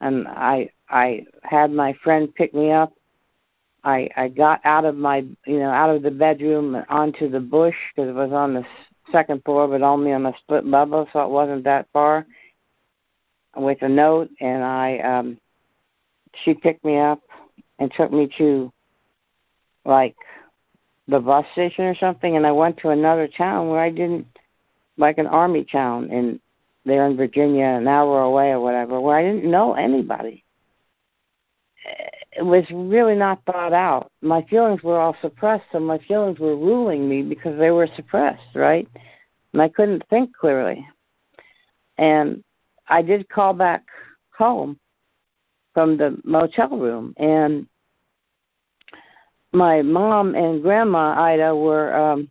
[0.00, 2.92] and I I had my friend pick me up.
[3.86, 7.76] I I got out of my you know out of the bedroom onto the bush
[7.94, 8.66] because it was on the
[9.12, 12.26] second floor, but only on the split level, so it wasn't that far.
[13.56, 15.38] With a note, and I um
[16.44, 17.20] she picked me up
[17.78, 18.70] and took me to
[19.84, 20.16] like
[21.08, 24.26] the bus station or something, and I went to another town where I didn't,
[24.98, 26.40] like an army town in
[26.84, 30.44] there in Virginia, an hour away or whatever, where I didn't know anybody.
[32.36, 34.10] It was really not thought out.
[34.20, 38.54] My feelings were all suppressed, so my feelings were ruling me because they were suppressed,
[38.54, 38.86] right?
[39.52, 40.86] And I couldn't think clearly.
[41.96, 42.44] And
[42.88, 43.84] I did call back
[44.36, 44.78] home
[45.72, 47.66] from the motel room, and
[49.52, 52.30] my mom and grandma Ida were um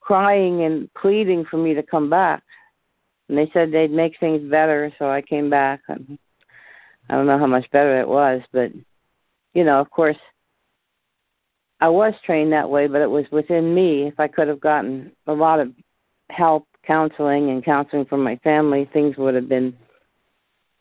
[0.00, 2.42] crying and pleading for me to come back.
[3.28, 6.18] And they said they'd make things better, so I came back and
[7.08, 8.72] I don't know how much better it was, but
[9.54, 10.18] you know, of course
[11.80, 14.04] I was trained that way, but it was within me.
[14.04, 15.72] If I could have gotten a lot of
[16.30, 19.76] help, counseling and counseling from my family, things would have been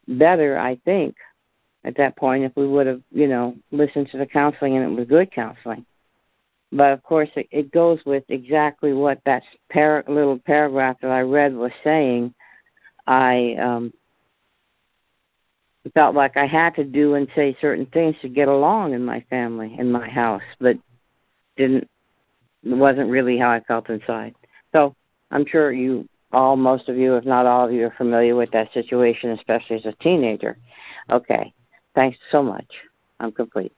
[0.07, 1.15] better, I think
[1.83, 4.95] at that point if we would have, you know, listened to the counseling and it
[4.95, 5.85] was good counseling.
[6.71, 11.21] But of course, it, it goes with exactly what that par- little paragraph that I
[11.21, 12.33] read was saying.
[13.07, 13.93] I um,
[15.89, 19.25] felt like I had to do and say certain things to get along in my
[19.29, 20.77] family, in my house, but
[21.57, 21.87] didn't.
[22.63, 24.35] It wasn't really how I felt inside.
[24.71, 24.95] So
[25.31, 28.51] I'm sure you all, most of you, if not all of you, are familiar with
[28.51, 30.57] that situation, especially as a teenager.
[31.09, 31.53] Okay.
[31.95, 32.67] Thanks so much.
[33.19, 33.73] I'm complete.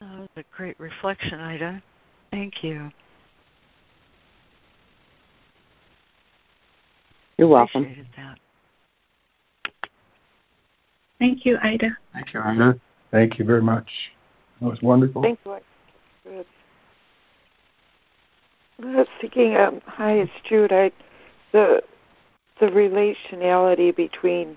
[0.00, 1.82] That was a great reflection, Ida.
[2.30, 2.90] Thank you.
[7.38, 7.82] You're welcome.
[7.82, 8.38] Appreciated that.
[11.22, 11.96] Thank you, Ida.
[12.12, 12.80] Thank you, Ida.
[13.12, 13.88] Thank you very much.
[14.60, 15.22] That was wonderful.
[15.22, 15.56] Thank you.
[16.24, 16.46] Good.
[18.82, 20.72] I was thinking, um, hi, it's Jude.
[20.72, 20.90] I,
[21.52, 21.80] the
[22.58, 24.56] the relationality between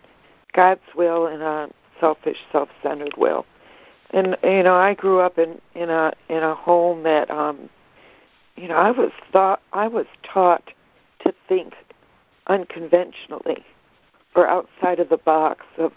[0.54, 3.46] God's will and a selfish, self-centered will.
[4.10, 7.70] And you know, I grew up in in a in a home that um
[8.56, 10.72] you know, I was thought I was taught
[11.20, 11.76] to think
[12.48, 13.64] unconventionally
[14.34, 15.92] or outside of the box of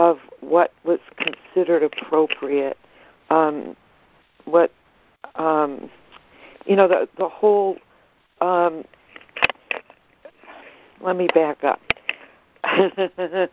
[0.00, 2.78] of what was considered appropriate
[3.30, 3.76] um
[4.44, 4.72] what
[5.34, 5.90] um
[6.66, 7.76] you know the the whole
[8.40, 8.84] um
[11.00, 11.80] let me back up.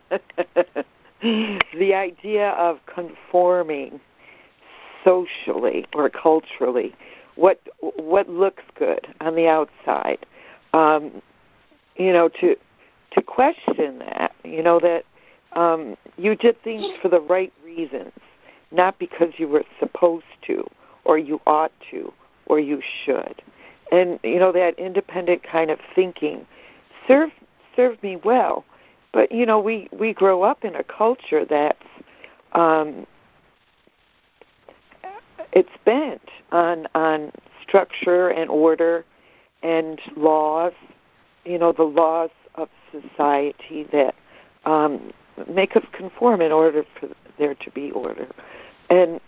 [1.22, 4.00] the idea of conforming
[5.04, 6.94] socially or culturally,
[7.36, 10.26] what what looks good on the outside,
[10.74, 11.22] um,
[11.96, 12.56] you know, to
[13.12, 15.04] to question that, you know, that
[15.52, 18.12] um, you did things for the right reasons,
[18.70, 20.68] not because you were supposed to
[21.04, 22.12] or you ought to
[22.46, 23.42] or you should,
[23.90, 26.46] and you know that independent kind of thinking
[27.06, 27.32] served
[27.74, 28.64] served me well.
[29.12, 31.78] But you know, we we grow up in a culture that's
[32.52, 33.06] um,
[35.52, 37.32] it's bent on on
[37.62, 39.04] structure and order
[39.62, 40.72] and laws,
[41.44, 44.14] you know, the laws of society that
[44.64, 45.12] um,
[45.46, 47.08] make us conform in order for
[47.38, 48.26] there to be order.
[48.90, 49.20] And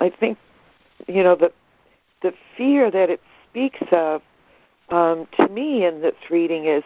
[0.00, 0.38] I think,
[1.06, 1.52] you know, the
[2.22, 4.22] the fear that it speaks of
[4.90, 6.84] um, to me in this reading is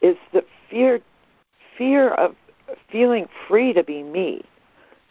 [0.00, 1.00] is the fear
[1.76, 2.34] fear of
[2.90, 4.42] feeling free to be me,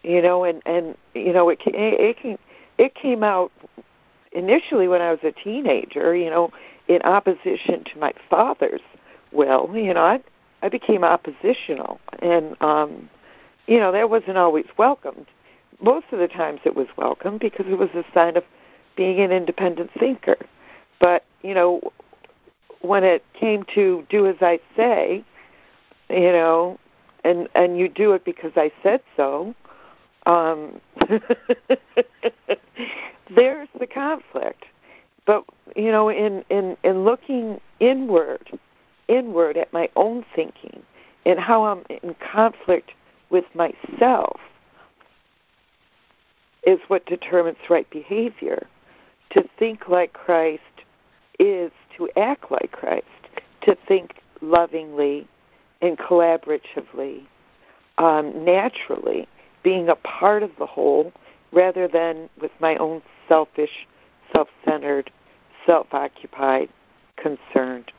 [0.04, 2.38] you know, and and you know it it came
[2.78, 3.52] it came out
[4.32, 6.52] initially when I was a teenager, you know,
[6.88, 8.82] in opposition to my father's
[9.32, 10.22] will, you know, I
[10.62, 13.10] I became oppositional, and um,
[13.68, 15.28] you know that wasn't always welcomed.
[15.82, 18.44] Most of the times it was welcome because it was a sign of
[18.96, 20.38] being an independent thinker.
[21.00, 21.82] But you know,
[22.82, 25.24] when it came to do as I say,
[26.10, 26.78] you know,
[27.24, 29.56] and and you do it because I said so,
[30.26, 30.82] um,
[33.36, 34.66] there's the conflict.
[35.26, 35.46] But
[35.76, 38.60] you know, in in in looking inward,
[39.10, 40.84] inward at my own thinking
[41.26, 42.92] and how I'm in conflict
[43.30, 44.40] with myself
[46.66, 48.68] is what determines right behavior.
[49.32, 50.64] To think like Christ
[51.40, 53.06] is to act like Christ,
[53.62, 55.28] to think lovingly
[55.82, 57.26] and collaboratively,
[57.98, 59.28] um, naturally,
[59.62, 61.12] being a part of the whole
[61.52, 63.88] rather than with my own selfish,
[64.34, 65.12] self centered,
[65.66, 66.70] self occupied,
[67.18, 67.92] concerned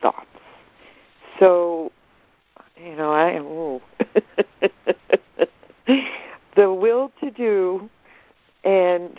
[0.00, 0.26] thoughts.
[1.38, 1.92] So,
[2.76, 3.80] you know, I am
[6.56, 7.88] the will to do
[8.64, 9.18] and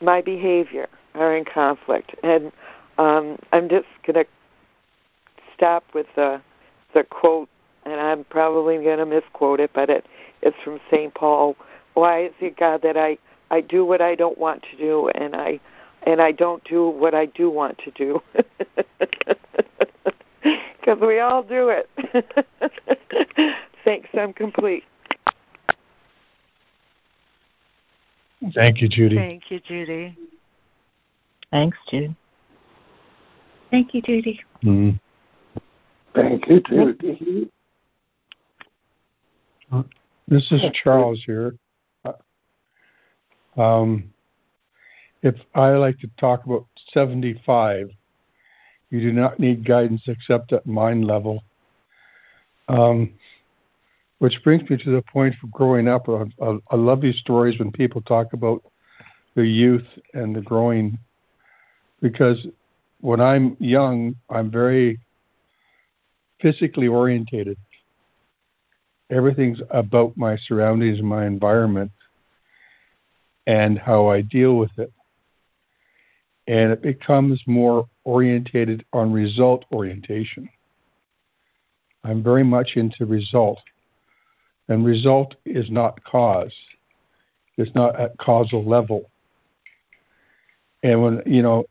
[0.00, 2.14] my behavior are in conflict.
[2.22, 2.52] And
[2.98, 4.26] um, I'm just going to
[5.54, 6.40] stop with the
[6.92, 7.48] the quote,
[7.84, 10.06] and I'm probably going to misquote it, but it
[10.42, 11.12] it's from St.
[11.14, 11.56] Paul.
[11.94, 13.18] Why is it God that I
[13.50, 15.60] I do what I don't want to do, and I
[16.04, 18.22] and I don't do what I do want to do?
[20.84, 21.88] Because we all do it.
[23.84, 24.08] Thanks.
[24.12, 24.84] I'm complete.
[28.54, 29.16] Thank you, Judy.
[29.16, 30.18] Thank you, Judy.
[31.50, 32.14] Thanks, Jude.
[33.70, 34.40] Thank you, Judy.
[34.62, 35.00] Mm.
[36.14, 37.50] Thank you, Judy.
[40.28, 41.54] This is Charles here.
[43.56, 44.12] Um,
[45.22, 47.90] if I like to talk about 75,
[48.94, 51.42] you do not need guidance except at mind level.
[52.68, 53.14] Um,
[54.20, 56.08] which brings me to the point of growing up.
[56.08, 58.62] I, I, I love these stories when people talk about
[59.34, 60.96] the youth and the growing,
[62.00, 62.46] because
[63.00, 65.00] when I'm young, I'm very
[66.40, 67.58] physically orientated.
[69.10, 71.90] Everything's about my surroundings, my environment,
[73.48, 74.92] and how I deal with it.
[76.46, 80.48] And it becomes more orientated on result orientation.
[82.04, 83.60] I'm very much into result.
[84.68, 86.54] And result is not cause.
[87.56, 89.10] It's not at causal level.
[90.82, 91.64] And when you know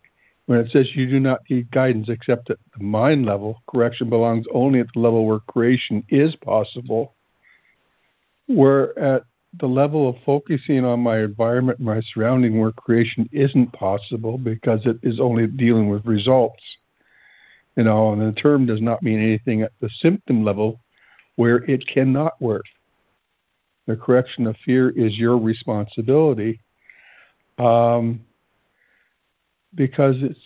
[0.45, 4.45] when it says you do not need guidance except at the mind level, correction belongs
[4.53, 7.13] only at the level where creation is possible.
[8.47, 9.23] Where at
[9.59, 14.97] the level of focusing on my environment, my surrounding, work creation isn't possible because it
[15.03, 16.63] is only dealing with results.
[17.75, 20.79] You know, and the term does not mean anything at the symptom level
[21.35, 22.65] where it cannot work.
[23.87, 26.59] The correction of fear is your responsibility
[27.57, 28.21] um,
[29.75, 30.39] because it's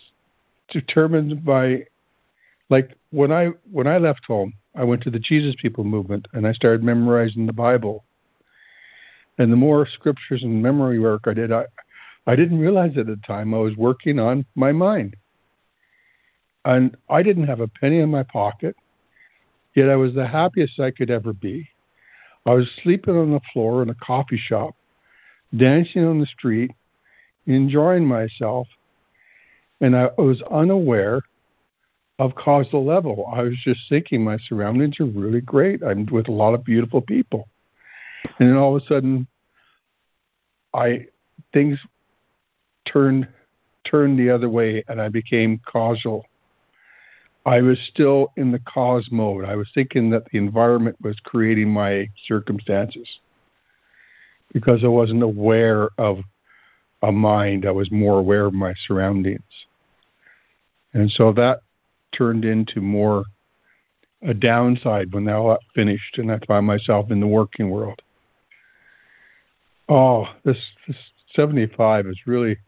[0.70, 1.86] determined by,
[2.68, 6.46] like when I when I left home, I went to the Jesus People movement and
[6.46, 8.04] I started memorizing the Bible.
[9.38, 11.64] And the more scriptures and memory work I did, I
[12.26, 15.16] I didn't realize at the time I was working on my mind.
[16.64, 18.76] And I didn't have a penny in my pocket,
[19.74, 21.70] yet I was the happiest I could ever be.
[22.44, 24.74] I was sleeping on the floor in a coffee shop,
[25.56, 26.70] dancing on the street,
[27.46, 28.66] enjoying myself,
[29.80, 31.22] and I was unaware
[32.18, 33.30] of causal level.
[33.32, 35.82] I was just thinking my surroundings are really great.
[35.82, 37.48] I'm with a lot of beautiful people.
[38.38, 39.26] And then all of a sudden
[40.74, 41.06] I
[41.52, 41.78] things
[42.86, 43.28] turned
[43.84, 46.26] turned the other way and I became causal
[47.48, 49.46] I was still in the cause mode.
[49.46, 53.08] I was thinking that the environment was creating my circumstances
[54.52, 56.18] because I wasn't aware of
[57.02, 57.64] a mind.
[57.64, 59.40] I was more aware of my surroundings.
[60.92, 61.60] And so that
[62.12, 63.24] turned into more
[64.20, 68.02] a downside when that got finished and I found myself in the working world.
[69.88, 70.96] Oh, this this
[71.34, 72.58] 75 is really,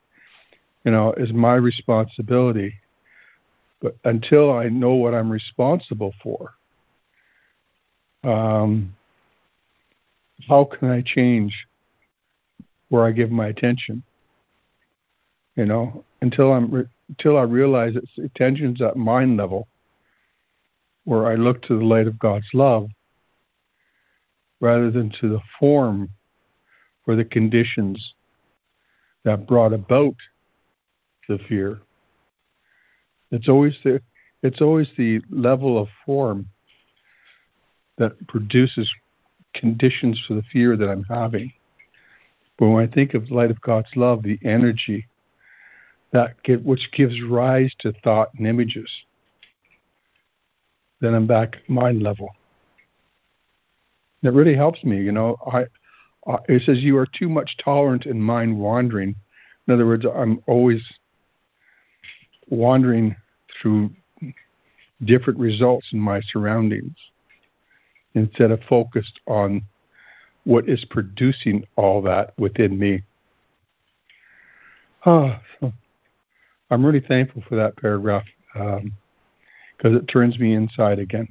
[0.85, 2.75] you know, is my responsibility.
[3.81, 6.55] But until I know what I'm responsible for,
[8.25, 8.95] um,
[10.49, 11.67] how can I change
[12.89, 14.03] where I give my attention?
[15.57, 19.69] You know, until I'm re- until I realize that attention's at mind level,
[21.05, 22.89] where I look to the light of God's love
[24.61, 26.11] rather than to the form
[27.11, 28.15] or the conditions
[29.25, 30.15] that brought about
[31.29, 31.81] the fear.
[33.33, 34.01] It's always the
[34.43, 36.49] it's always the level of form
[37.99, 38.91] that produces
[39.55, 41.53] conditions for the fear that I'm having.
[42.59, 45.07] But when I think of the light of God's love, the energy
[46.13, 48.89] that which gives rise to thought and images,
[51.01, 52.31] then I'm back mind level.
[54.23, 55.37] It really helps me, you know.
[55.53, 55.65] I,
[56.27, 59.15] I it says you are too much tolerant in mind wandering.
[59.67, 60.83] In other words, I'm always
[62.49, 63.17] wandering
[63.61, 63.91] through
[65.05, 66.97] different results in my surroundings
[68.15, 69.63] instead of focused on
[70.45, 73.03] what is producing all that within me.
[75.07, 75.73] Oh, so
[76.71, 81.29] I'm really thankful for that paragraph because um, it turns me inside again.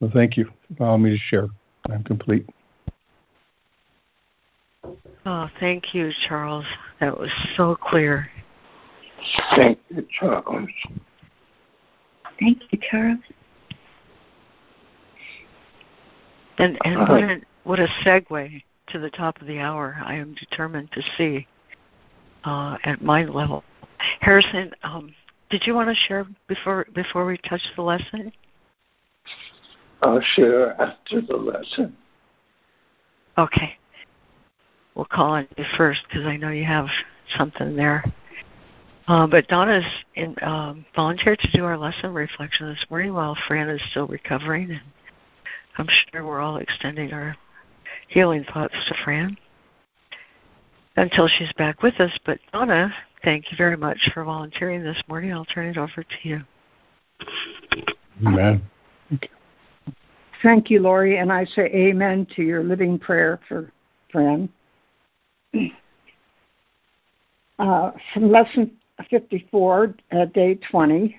[0.00, 0.46] So thank you
[0.76, 1.48] for allowing me to share.
[1.90, 2.48] I'm complete.
[5.24, 6.64] Oh, thank you, Charles.
[7.00, 8.28] That was so clear.
[9.54, 10.68] Thank you, Charles.
[12.40, 13.20] Thank you, Charles.
[16.58, 19.96] And and what a what a segue to the top of the hour.
[20.04, 21.46] I am determined to see
[22.44, 23.64] uh, at my level.
[24.20, 25.14] Harrison, um,
[25.50, 28.32] did you want to share before before we touch the lesson?
[30.02, 31.96] I'll share after the lesson.
[33.38, 33.76] Okay.
[34.94, 36.86] We'll call on you first because I know you have
[37.36, 38.04] something there.
[39.08, 39.84] Uh, but Donna's
[40.14, 44.70] in, um, volunteered to do our lesson reflection this morning while Fran is still recovering,
[44.70, 44.80] and
[45.76, 47.36] I'm sure we're all extending our
[48.08, 49.36] healing thoughts to Fran
[50.96, 52.16] until she's back with us.
[52.24, 55.32] But Donna, thank you very much for volunteering this morning.
[55.32, 56.40] I'll turn it over to you.
[58.26, 58.62] Amen.
[60.42, 63.72] Thank you, Laurie, and I say amen to your living prayer for
[64.10, 64.48] Fran.
[67.58, 68.72] Uh, from lesson
[69.08, 71.16] 54, uh, day 20,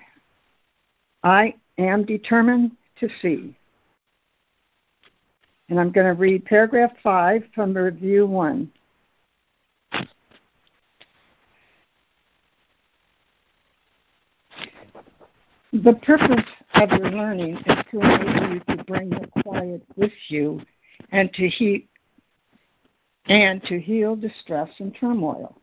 [1.22, 3.56] I am determined to see.
[5.68, 8.70] And I'm going to read paragraph 5 from review 1.
[15.72, 20.60] The purpose of your learning is to enable you to bring the quiet with you
[21.10, 21.88] and to heat
[23.26, 25.56] and to heal distress and turmoil.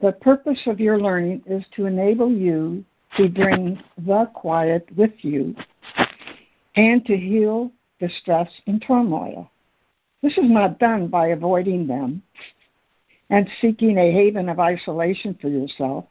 [0.00, 2.84] The purpose of your learning is to enable you
[3.16, 5.54] to bring the quiet with you
[6.76, 7.70] and to heal
[8.00, 9.50] distress and turmoil.
[10.22, 12.22] This is not done by avoiding them
[13.32, 16.04] and seeking a haven of isolation for yourself,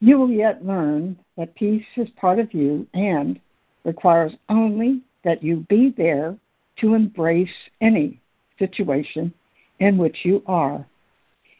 [0.00, 3.40] you will yet learn that peace is part of you and
[3.84, 6.36] requires only that you be there
[6.78, 7.48] to embrace
[7.80, 8.20] any
[8.58, 9.32] situation
[9.78, 10.86] in which you are.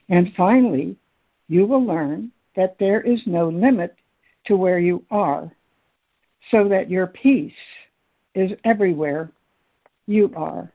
[0.08, 0.96] And finally,
[1.48, 3.96] you will learn that there is no limit
[4.46, 5.50] to where you are,
[6.50, 7.52] so that your peace
[8.34, 9.30] is everywhere
[10.06, 10.70] you are.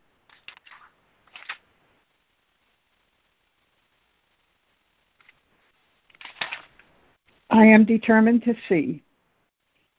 [7.50, 9.02] I am determined to see.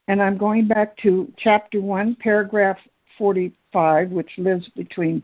[0.08, 2.78] And I'm going back to chapter 1, paragraph
[3.18, 5.22] 45, which lives between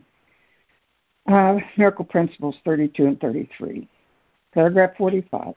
[1.27, 3.87] uh, Miracle Principles 32 and 33.
[4.53, 5.55] Paragraph 45.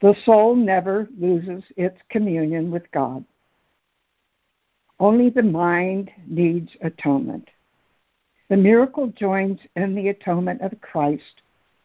[0.00, 3.24] The soul never loses its communion with God.
[5.00, 7.48] Only the mind needs atonement.
[8.50, 11.42] The miracle joins in the atonement of Christ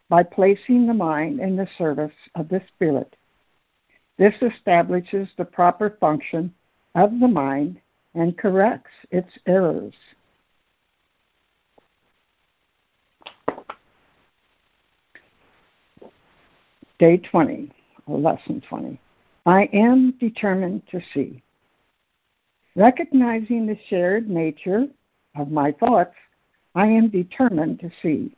[0.08, 3.16] by placing the mind in the service of the Spirit
[4.18, 6.54] this establishes the proper function
[6.96, 7.80] of the mind
[8.16, 9.94] and corrects its errors.
[17.00, 17.72] Day 20,
[18.06, 19.00] or lesson 20.
[19.46, 21.42] I am determined to see.
[22.76, 24.88] Recognizing the shared nature
[25.36, 26.16] of my thoughts,
[26.76, 28.36] I am determined to see.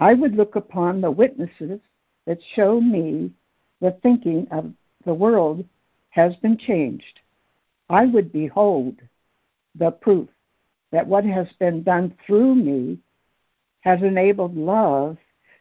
[0.00, 1.80] I would look upon the witnesses
[2.26, 3.30] that show me
[3.80, 4.72] the thinking of
[5.06, 5.64] the world
[6.10, 7.20] has been changed.
[7.88, 8.96] I would behold
[9.74, 10.28] the proof
[10.92, 12.98] that what has been done through me
[13.80, 15.16] has enabled love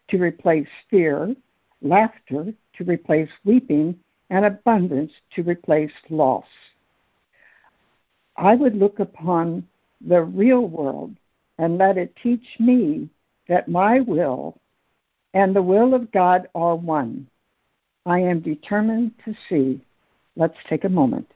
[0.10, 1.36] to replace fear,
[1.82, 3.98] laughter to replace weeping,
[4.30, 6.46] and abundance to replace loss.
[8.36, 9.68] I would look upon
[10.06, 11.16] the real world
[11.58, 13.08] and let it teach me
[13.48, 14.58] that my will
[15.34, 17.28] and the will of God are one.
[18.06, 19.82] I am determined to see.
[20.36, 21.28] Let's take a moment.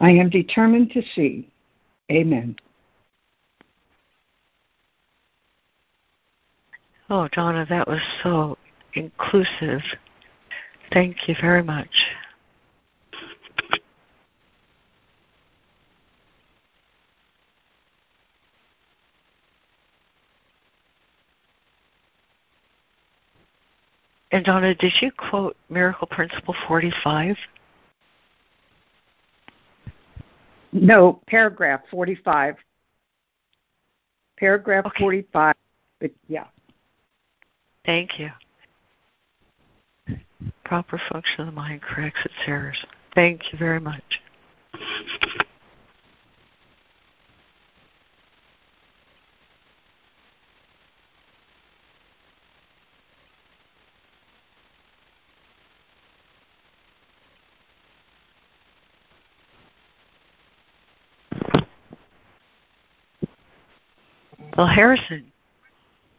[0.00, 1.46] I am determined to see.
[2.10, 2.56] Amen.
[7.12, 8.56] Oh, Donna, that was so
[8.94, 9.82] inclusive.
[10.92, 11.90] Thank you very much.
[24.30, 27.36] And Donna, did you quote Miracle Principle 45?
[30.72, 32.54] No, paragraph 45.
[34.38, 35.02] Paragraph Okay.
[35.02, 35.54] 45.
[35.98, 36.44] But yeah.
[37.84, 38.30] Thank you.
[40.64, 42.84] Proper function of the mind corrects its errors.
[43.14, 44.20] Thank you very much.
[64.56, 65.32] Well, Harrison,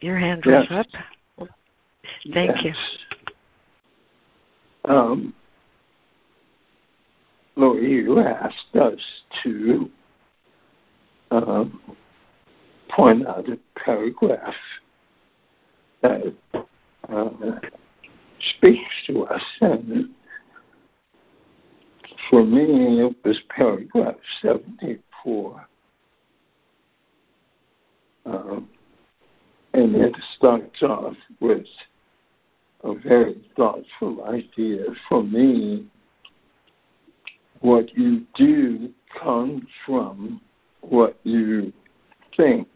[0.02, 0.72] your hand was Yes.
[0.72, 0.88] up.
[2.34, 2.74] Thank you.
[4.86, 5.34] Um,
[7.56, 9.00] Laurie, you asked us
[9.44, 9.90] to
[11.32, 11.80] um,
[12.90, 14.54] point out a paragraph
[16.02, 16.34] that
[17.10, 17.30] uh,
[18.58, 19.44] speaks to us.
[19.62, 20.10] And
[22.30, 25.68] for me, it was paragraph 74.
[28.26, 28.70] Um,
[29.74, 31.66] and it starts off with
[32.84, 34.86] a very thoughtful idea.
[35.08, 35.88] For me,
[37.62, 38.90] what you do
[39.22, 40.42] comes from
[40.82, 41.72] what you
[42.36, 42.68] think.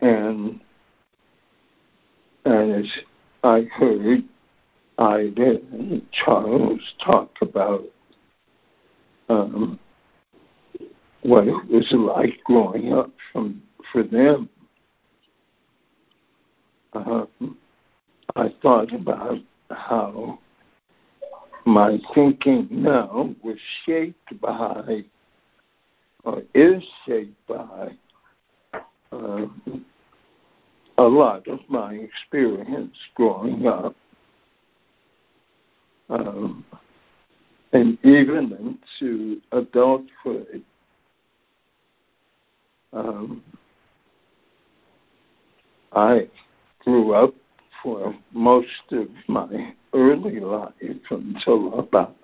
[0.00, 0.60] And
[2.44, 2.90] and as
[3.42, 4.24] I heard
[4.98, 7.84] Ida and Charles talk about
[9.28, 9.78] um,
[11.22, 14.48] what it was like growing up from for them,
[16.94, 17.56] um,
[18.36, 19.38] I thought about
[19.70, 20.38] how
[21.66, 25.04] my thinking now was shaped by,
[26.24, 27.90] or is shaped by,
[29.12, 29.84] um,
[30.98, 33.94] a lot of my experience growing up.
[36.10, 36.64] Um,
[37.72, 40.62] and even into adulthood.
[42.92, 43.42] Um,
[45.92, 46.28] I
[46.88, 47.34] grew up
[47.82, 50.72] for most of my early life
[51.10, 52.16] until about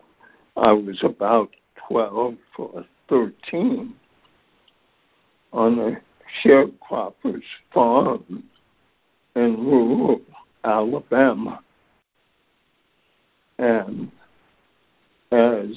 [0.56, 1.50] I was about
[1.86, 3.94] twelve or thirteen
[5.52, 6.00] on a
[6.42, 7.44] sharecropper's
[7.74, 8.42] farm
[9.36, 10.22] in rural
[10.64, 11.60] Alabama.
[13.58, 14.10] And
[15.30, 15.76] as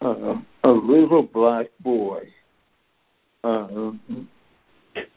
[0.00, 2.22] uh, a little black boy
[3.44, 4.00] um,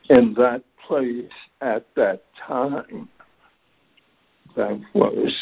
[0.10, 1.32] in that place
[1.62, 3.10] at that time,
[4.56, 5.34] that was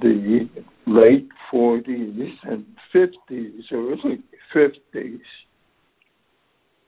[0.00, 0.48] the
[0.86, 4.22] late 40s and 50s, early
[4.52, 5.20] 50s.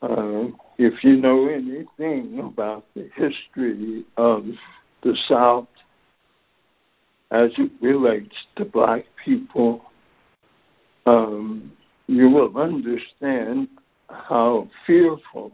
[0.03, 4.45] Uh, if you know anything about the history of
[5.03, 5.69] the South
[7.31, 9.83] as it relates to black people,
[11.07, 11.73] um,
[12.07, 13.69] you will understand
[14.09, 15.53] how fearful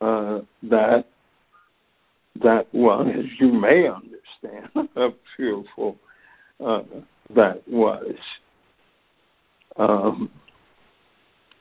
[0.00, 1.06] uh, that
[2.42, 3.08] that was.
[3.38, 5.96] You may understand how fearful
[6.64, 6.82] uh,
[7.34, 8.14] that was.
[9.76, 10.30] Um,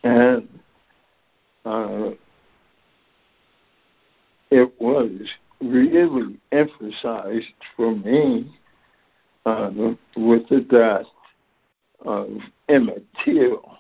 [0.04, 0.48] and
[1.66, 2.10] uh,
[4.50, 5.12] it was
[5.62, 8.52] really emphasized for me
[9.46, 9.72] uh,
[10.16, 11.06] with the death
[12.06, 12.30] of
[12.70, 13.78] Emmett Till.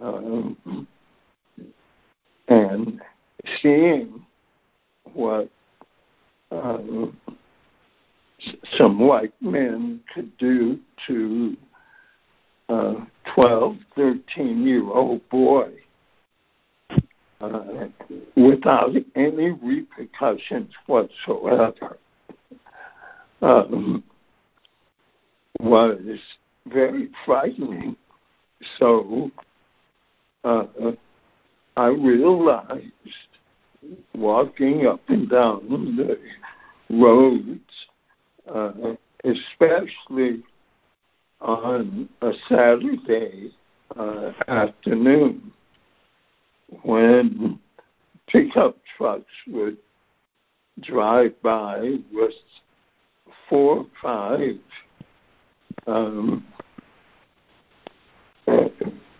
[0.00, 0.86] Um,
[2.48, 3.00] and
[3.64, 4.22] seeing
[5.14, 5.48] what
[6.52, 7.16] um,
[8.76, 11.56] some white men could do to
[12.68, 12.94] a
[13.34, 15.70] 12, 13 year old boy
[17.40, 17.86] uh,
[18.36, 21.98] without any repercussions whatsoever
[23.40, 24.04] um,
[25.60, 25.98] was
[26.66, 27.96] very frightening.
[28.78, 29.30] So
[30.44, 30.64] uh,
[31.76, 32.92] I realized
[34.14, 36.18] walking up and down the
[36.90, 37.60] roads,
[38.52, 38.72] uh,
[39.24, 40.42] especially
[41.40, 43.52] on a Saturday
[43.96, 45.52] uh, afternoon
[46.82, 47.58] when
[48.28, 49.76] pickup trucks would
[50.80, 52.32] drive by with
[53.48, 54.58] four or five
[55.86, 56.44] um,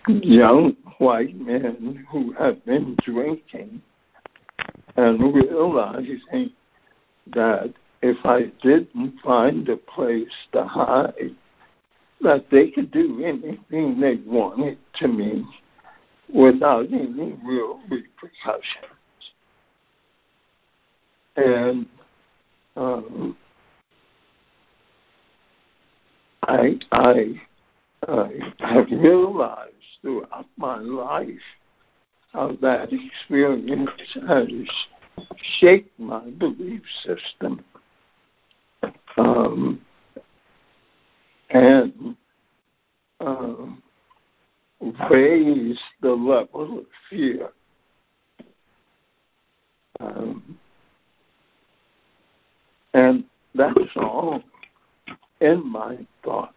[0.08, 3.80] young white men who have been drinking
[4.96, 6.50] and realizing
[7.32, 7.72] that
[8.02, 11.34] if I didn't find a place to hide,
[12.20, 15.44] that they could do anything they wanted to me
[16.32, 18.92] without any real repercussions.
[21.36, 21.86] And
[22.76, 23.36] um,
[26.42, 27.40] I, I,
[28.06, 28.30] I
[28.60, 29.72] have realized
[30.02, 31.28] throughout my life
[32.34, 33.90] how that experience
[34.28, 34.48] has
[35.60, 37.64] shaped my belief system.
[39.16, 39.80] Um,
[41.50, 42.16] and
[43.20, 43.82] um,
[45.08, 47.50] raise the level of fear.
[50.00, 50.58] Um,
[52.94, 53.24] and
[53.54, 54.42] that's all
[55.40, 56.52] in my thoughts.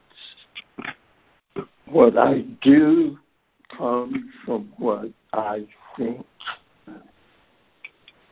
[1.86, 3.20] What I do
[3.78, 6.26] comes from what I think.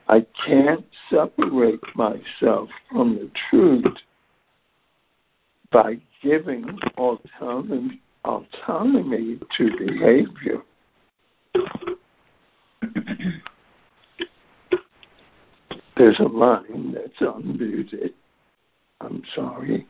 [0.08, 3.96] I can't separate myself from the truth
[5.72, 10.62] by giving autonomy, autonomy to behavior.
[15.96, 18.12] There's a line that's unmuted.
[19.00, 19.86] I'm sorry.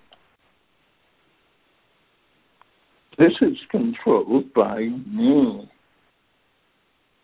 [3.19, 5.71] This is controlled by me,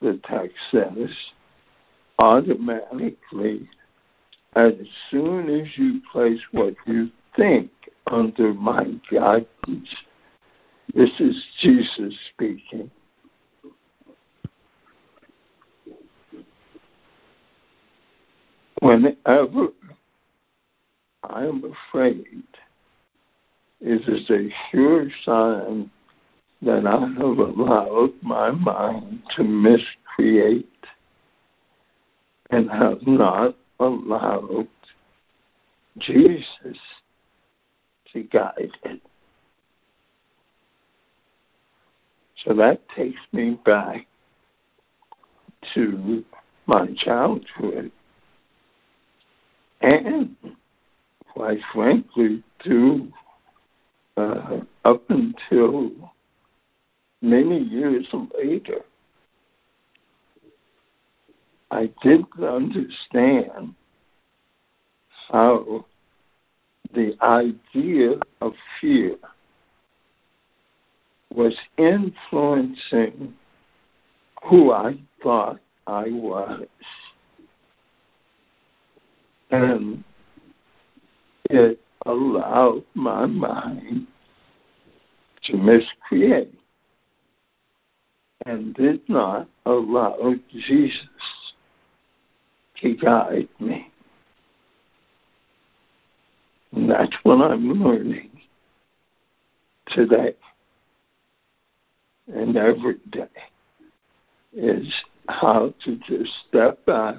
[0.00, 1.10] the text says,
[2.18, 3.68] automatically
[4.54, 4.72] as
[5.10, 7.70] soon as you place what you think
[8.06, 9.88] under my guidance.
[10.94, 12.90] This is Jesus speaking.
[18.80, 19.68] Whenever
[21.22, 22.44] I am afraid,
[23.82, 25.90] it is a sure sign
[26.62, 30.68] that I have allowed my mind to miscreate
[32.50, 34.68] and have not allowed
[35.98, 36.78] Jesus
[38.12, 39.00] to guide it.
[42.44, 44.06] So that takes me back
[45.74, 46.24] to
[46.66, 47.90] my childhood
[49.80, 50.36] and,
[51.32, 53.12] quite frankly, to
[54.16, 55.90] uh, up until
[57.20, 58.06] many years
[58.36, 58.80] later.
[61.70, 63.74] I didn't understand
[65.30, 65.86] how
[66.94, 69.16] the idea of fear
[71.34, 73.32] was influencing
[74.44, 76.66] who I thought I was.
[79.50, 80.04] And
[81.48, 84.06] it allowed my mind
[85.44, 86.54] to miscreate
[88.46, 91.08] and did not allow Jesus
[92.80, 93.88] to guide me.
[96.72, 98.30] And that's what I'm learning
[99.88, 100.34] today
[102.34, 103.26] and every day
[104.52, 104.86] is
[105.28, 107.16] how to just step back,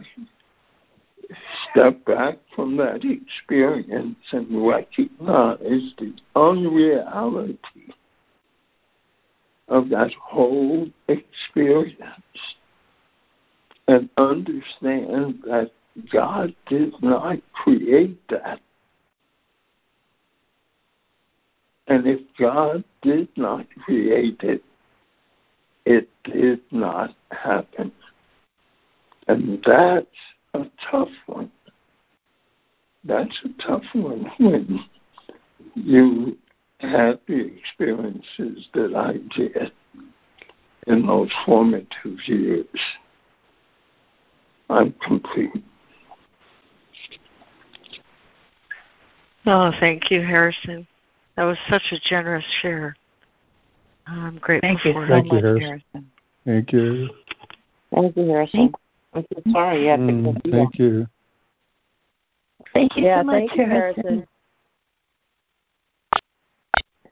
[1.71, 7.93] step back from that experience and recognize the unreality
[9.69, 11.97] of that whole experience
[13.88, 15.71] and understand that
[16.11, 18.59] God did not create that
[21.88, 24.63] And if God did not create it,
[25.86, 27.91] it did not happen.
[29.28, 30.07] And that's
[30.54, 31.51] a tough one.
[33.04, 34.86] That's a tough one when
[35.76, 36.38] you
[36.80, 39.72] had the experiences that I did
[40.88, 42.68] in those formative years.
[44.70, 45.51] I'm complete.
[49.45, 50.88] Oh, thank you, Harrison.
[51.36, 52.95] That was such a generous share.
[54.08, 55.18] I'm grateful Thank you for so it.
[55.18, 55.82] Thank you, much, Harrison.
[55.93, 56.12] Harrison.
[56.45, 57.10] Thank you.
[57.93, 58.74] Thank you, Harrison.
[59.14, 61.07] I'm so sorry you had to go Mm, thank you.
[62.74, 64.03] Thank you yeah, so much, thank you, Harrison.
[64.03, 64.28] Harrison.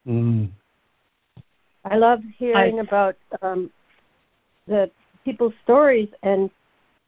[0.06, 0.50] Mm,
[1.84, 3.70] I love hearing about um,
[4.66, 4.90] the
[5.24, 6.50] people's stories, and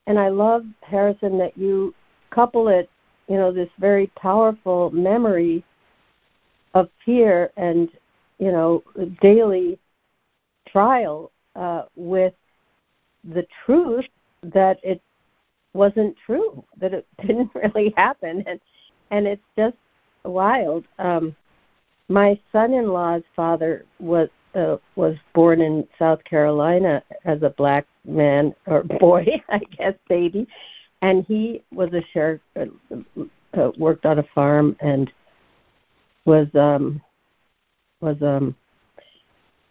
[0.07, 1.93] and I love Harrison that you
[2.29, 2.89] couple it,
[3.27, 5.63] you know, this very powerful memory
[6.73, 7.89] of fear and
[8.37, 8.83] you know
[9.21, 9.77] daily
[10.67, 12.33] trial uh, with
[13.33, 14.05] the truth
[14.53, 15.01] that it
[15.73, 18.59] wasn't true, that it didn't really happen, and
[19.11, 19.77] and it's just
[20.23, 20.85] wild.
[20.99, 21.35] Um,
[22.07, 28.83] my son-in-law's father was uh, was born in South Carolina as a black man or
[28.83, 30.47] boy, I guess, baby,
[31.01, 32.65] and he was a sheriff, uh,
[33.57, 35.11] uh, worked on a farm, and
[36.25, 37.01] was um
[38.01, 38.55] was um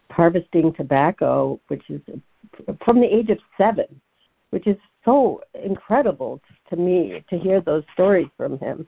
[0.09, 2.01] harvesting tobacco, which is
[2.83, 3.87] from the age of seven,
[4.55, 6.39] which is so incredible
[6.69, 8.87] to me to hear those stories from him,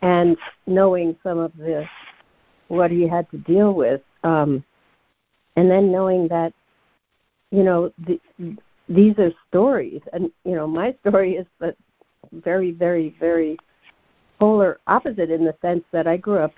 [0.00, 1.86] and knowing some of the
[2.68, 4.64] what he had to deal with, um,
[5.56, 6.50] and then knowing that
[7.50, 8.18] you know the,
[8.88, 11.76] these are stories, and you know my story is but
[12.32, 13.58] very, very, very
[14.40, 16.54] polar opposite in the sense that I grew up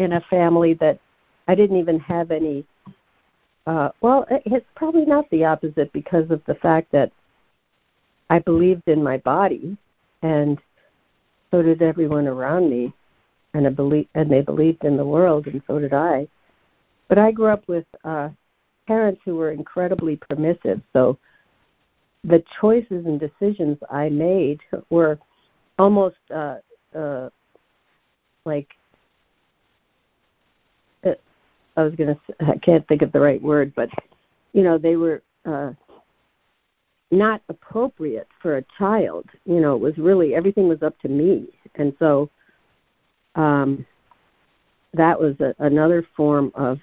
[0.00, 0.98] in a family that
[1.48, 2.66] I didn't even have any.
[3.66, 7.10] Uh, well, it's probably not the opposite because of the fact that
[8.30, 9.76] I believed in my body,
[10.22, 10.58] and
[11.50, 12.92] so did everyone around me,
[13.52, 16.26] and I believe, and they believed in the world, and so did I.
[17.08, 18.30] But I grew up with uh,
[18.86, 21.18] parents who were incredibly permissive, so
[22.24, 24.60] the choices and decisions I made
[24.90, 25.18] were
[25.78, 26.56] almost uh,
[26.96, 27.28] uh,
[28.44, 28.68] like
[31.04, 31.12] uh,
[31.76, 33.90] I was gonna I can't think of the right word, but
[34.52, 35.72] you know they were uh,
[37.10, 39.26] not appropriate for a child.
[39.44, 42.30] You know, it was really everything was up to me, and so
[43.34, 43.86] um,
[44.92, 46.80] that was a, another form of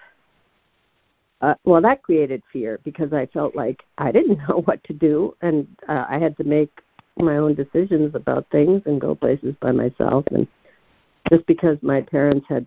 [1.42, 5.36] uh, well, that created fear because I felt like I didn't know what to do,
[5.42, 6.72] and uh, I had to make
[7.18, 10.26] my own decisions about things and go places by myself.
[10.32, 10.48] And
[11.30, 12.66] just because my parents had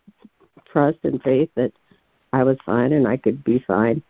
[0.64, 1.72] trust and faith that
[2.32, 4.02] I was fine and I could be fine.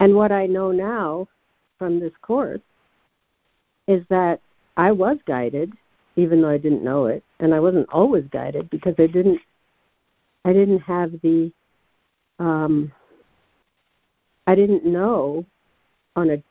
[0.00, 1.28] And what I know now
[1.82, 2.60] from this course
[3.88, 4.40] is that
[4.76, 5.72] I was guided,
[6.14, 9.40] even though I didn't know it, and I wasn't always guided because I didn't.
[10.44, 11.52] I didn't have the
[12.38, 12.92] um,
[14.46, 15.44] I didn't know
[16.14, 16.42] on a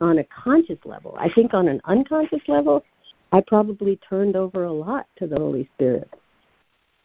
[0.00, 1.18] on a conscious level.
[1.18, 2.82] I think on an unconscious level,
[3.30, 6.08] I probably turned over a lot to the Holy Spirit,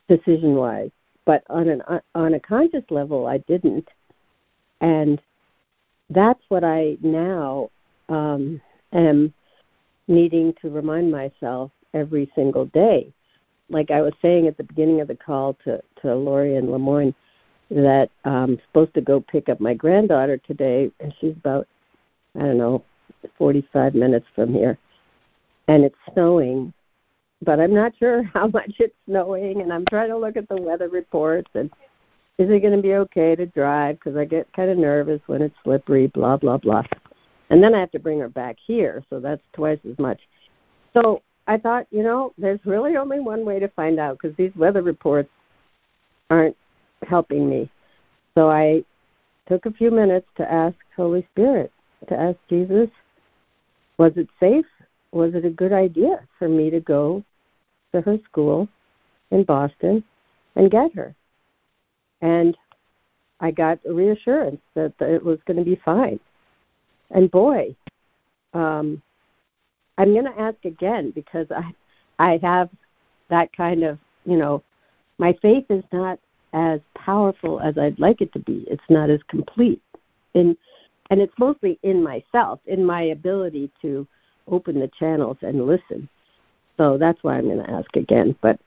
[0.08, 0.92] decision wise.
[1.26, 1.82] But on an
[2.16, 3.90] on a conscious level, I didn't,
[4.80, 5.22] and
[6.10, 7.70] that's what I now
[8.10, 8.62] um,
[8.94, 9.34] am
[10.08, 13.12] needing to remind myself every single day.
[13.70, 17.14] Like I was saying at the beginning of the call to to Laurie and Lemoyne,
[17.70, 21.68] that I'm supposed to go pick up my granddaughter today, and she's about,
[22.36, 22.84] I don't know,
[23.38, 24.78] 45 minutes from here.
[25.68, 26.72] And it's snowing,
[27.42, 30.62] but I'm not sure how much it's snowing, and I'm trying to look at the
[30.62, 31.70] weather reports and
[32.38, 35.42] is it going to be okay to drive because I get kind of nervous when
[35.42, 36.84] it's slippery, blah, blah, blah.
[37.50, 40.20] And then I have to bring her back here, so that's twice as much.
[40.94, 44.56] So I thought, you know, there's really only one way to find out because these
[44.56, 45.30] weather reports
[46.30, 46.58] aren't
[47.08, 47.70] helping me.
[48.36, 48.84] So I
[49.48, 51.72] took a few minutes to ask Holy Spirit,
[52.10, 52.90] to ask Jesus,
[53.98, 54.66] was it safe?
[55.12, 57.24] Was it a good idea for me to go
[57.94, 58.68] to her school
[59.32, 60.04] in Boston
[60.56, 61.16] and get her?
[62.22, 62.58] And
[63.40, 66.20] I got reassurance that it was going to be fine.
[67.12, 67.76] And boy,
[68.54, 69.02] um,
[69.98, 71.74] I'm going to ask again because I,
[72.20, 72.70] I have
[73.30, 74.64] that kind of, you know,
[75.18, 76.20] my faith is not
[76.54, 78.66] as powerful as I'd like it to be.
[78.68, 79.82] It's not as complete.
[80.34, 80.58] In,
[81.10, 84.08] and it's mostly in myself, in my ability to
[84.48, 86.08] open the channels and listen.
[86.78, 88.36] So that's why I'm going to ask again.
[88.42, 88.60] But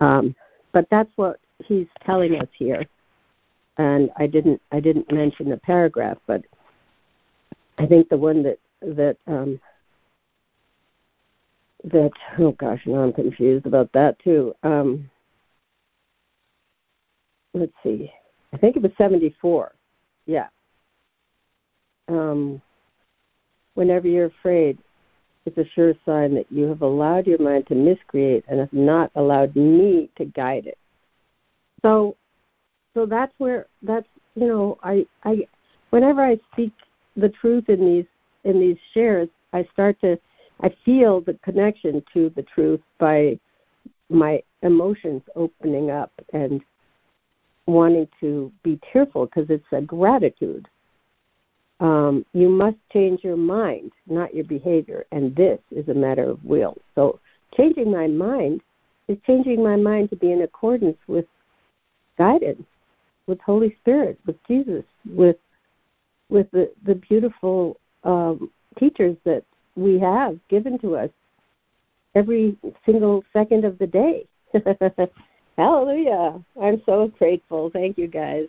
[0.00, 0.34] um,
[0.72, 2.84] but that's what he's telling us here.
[3.76, 6.42] And I didn't I didn't mention the paragraph, but
[7.78, 9.60] I think the one that that um,
[11.84, 14.54] that oh gosh, now I'm confused about that too.
[14.64, 15.08] Um,
[17.54, 18.12] let's see,
[18.52, 19.72] I think it was 74.
[20.26, 20.48] Yeah.
[22.08, 22.60] Um,
[23.74, 24.78] whenever you're afraid,
[25.44, 29.10] it's a sure sign that you have allowed your mind to miscreate and have not
[29.14, 30.78] allowed me to guide it.
[31.82, 32.16] So,
[32.94, 35.46] so that's where that's you know I I
[35.90, 36.72] whenever I speak
[37.16, 38.06] the truth in these
[38.44, 40.18] in these shares, I start to
[40.60, 43.38] I feel the connection to the truth by
[44.10, 46.62] my emotions opening up and
[47.66, 50.66] wanting to be tearful because it's a gratitude.
[51.80, 56.44] Um, you must change your mind, not your behavior, and this is a matter of
[56.44, 56.76] will.
[56.96, 57.20] So,
[57.56, 58.62] changing my mind
[59.06, 61.26] is changing my mind to be in accordance with
[62.18, 62.64] guidance,
[63.26, 65.36] with Holy Spirit, with Jesus, with
[66.28, 69.44] with the the beautiful um, teachers that
[69.76, 71.10] we have given to us
[72.14, 74.26] every single second of the day.
[75.56, 76.42] Hallelujah.
[76.60, 77.70] I'm so grateful.
[77.72, 78.48] Thank you, guys.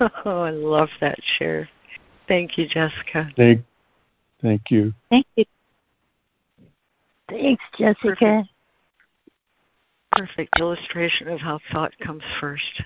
[0.24, 1.68] Oh, I love that share.
[2.26, 3.30] Thank you, Jessica.
[3.36, 3.62] Thank,
[4.42, 4.92] thank you.
[5.08, 5.44] Thank you.
[7.30, 7.98] Thanks, Jessica.
[8.02, 8.48] Perfect.
[10.18, 12.82] Perfect illustration of how thought comes first.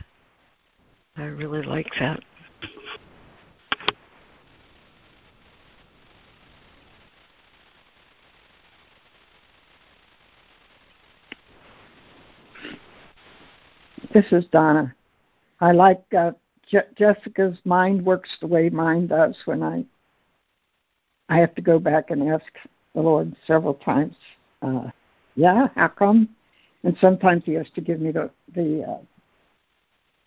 [1.16, 2.20] I really like that.
[14.12, 14.94] This is Donna.
[15.58, 16.32] I like uh,
[16.68, 19.86] Je- Jessica's mind works the way mine does when I
[21.30, 22.44] I have to go back and ask
[22.94, 24.16] the Lord several times.
[24.60, 24.90] Uh,
[25.34, 26.28] yeah, how come?
[26.84, 28.98] And sometimes He has to give me the the uh,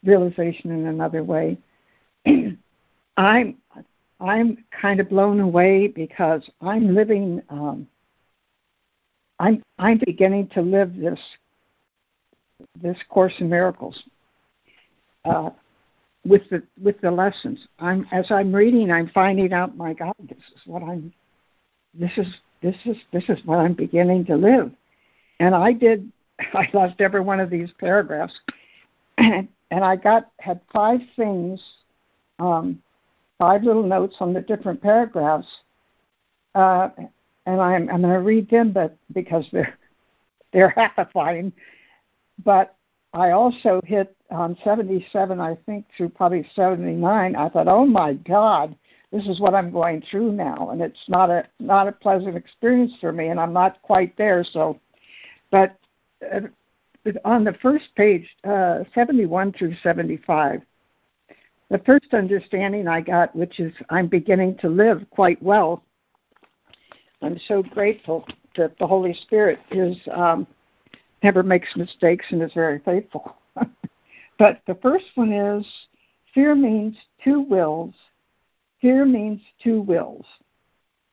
[0.03, 1.57] realization in another way.
[3.17, 3.57] I'm
[4.19, 7.41] I'm kind of blown away because I'm living.
[7.49, 7.87] Um,
[9.39, 11.19] I'm I'm beginning to live this
[12.81, 14.01] this course in miracles
[15.25, 15.49] uh,
[16.25, 17.67] with the with the lessons.
[17.79, 19.75] I'm as I'm reading, I'm finding out.
[19.75, 21.13] My God, this is what I'm.
[21.93, 22.27] This is
[22.61, 24.71] this is this is what I'm beginning to live,
[25.39, 26.11] and I did.
[26.53, 28.33] I lost every one of these paragraphs,
[29.17, 31.61] and, I got had five things,
[32.39, 32.81] um,
[33.39, 35.47] five little notes on the different paragraphs,
[36.55, 36.89] uh,
[37.45, 39.77] and I'm I'm going to read them, but because they're
[40.53, 41.51] they're half-fine
[42.43, 42.75] but
[43.13, 47.35] I also hit on 77, I think, through probably 79.
[47.35, 48.75] I thought, oh my God,
[49.11, 52.91] this is what I'm going through now, and it's not a not a pleasant experience
[52.99, 54.43] for me, and I'm not quite there.
[54.43, 54.79] So,
[55.51, 55.77] but
[57.23, 60.61] on the first page, uh, 71 through 75,
[61.69, 65.83] the first understanding I got, which is I'm beginning to live quite well.
[67.21, 70.45] I'm so grateful that the Holy Spirit is um,
[71.23, 73.35] never makes mistakes and is very faithful.
[74.37, 75.65] but the first one is
[76.33, 77.93] fear means two wills.
[78.81, 80.25] Fear means two wills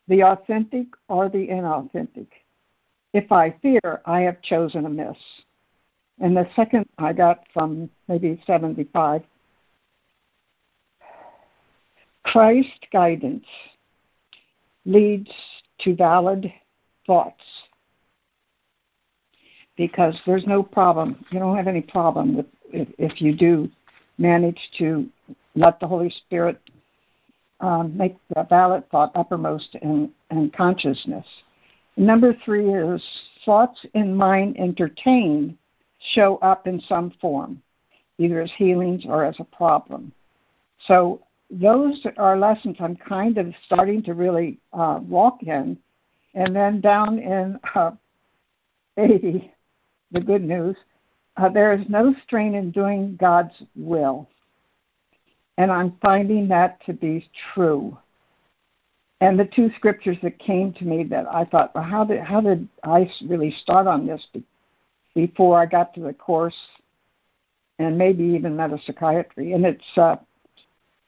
[0.08, 2.26] the authentic or the inauthentic.
[3.12, 5.16] If I fear, I have chosen amiss.
[6.20, 9.22] And the second I got from maybe 75
[12.24, 13.44] Christ guidance
[14.84, 15.30] leads
[15.80, 16.52] to valid
[17.06, 17.42] thoughts
[19.76, 21.24] because there's no problem.
[21.30, 23.68] You don't have any problem with if, if you do
[24.18, 25.08] manage to
[25.54, 26.58] let the Holy Spirit
[27.60, 31.26] um, make the valid thought uppermost in, in consciousness.
[31.96, 33.02] Number three is
[33.44, 35.56] thoughts in mind entertained
[36.14, 37.62] show up in some form,
[38.18, 40.12] either as healings or as a problem.
[40.86, 41.20] So
[41.50, 45.76] those are lessons I'm kind of starting to really uh, walk in.
[46.34, 47.92] And then down in uh,
[48.96, 49.52] 80,
[50.12, 50.76] the good news.
[51.36, 54.28] Uh, there is no strain in doing God's will.
[55.58, 57.96] And I'm finding that to be true.
[59.22, 62.40] And the two scriptures that came to me that I thought, well, how did how
[62.40, 64.20] did I really start on this
[65.14, 66.56] before I got to the course,
[67.78, 69.52] and maybe even meta psychiatry?
[69.52, 70.16] And it's uh,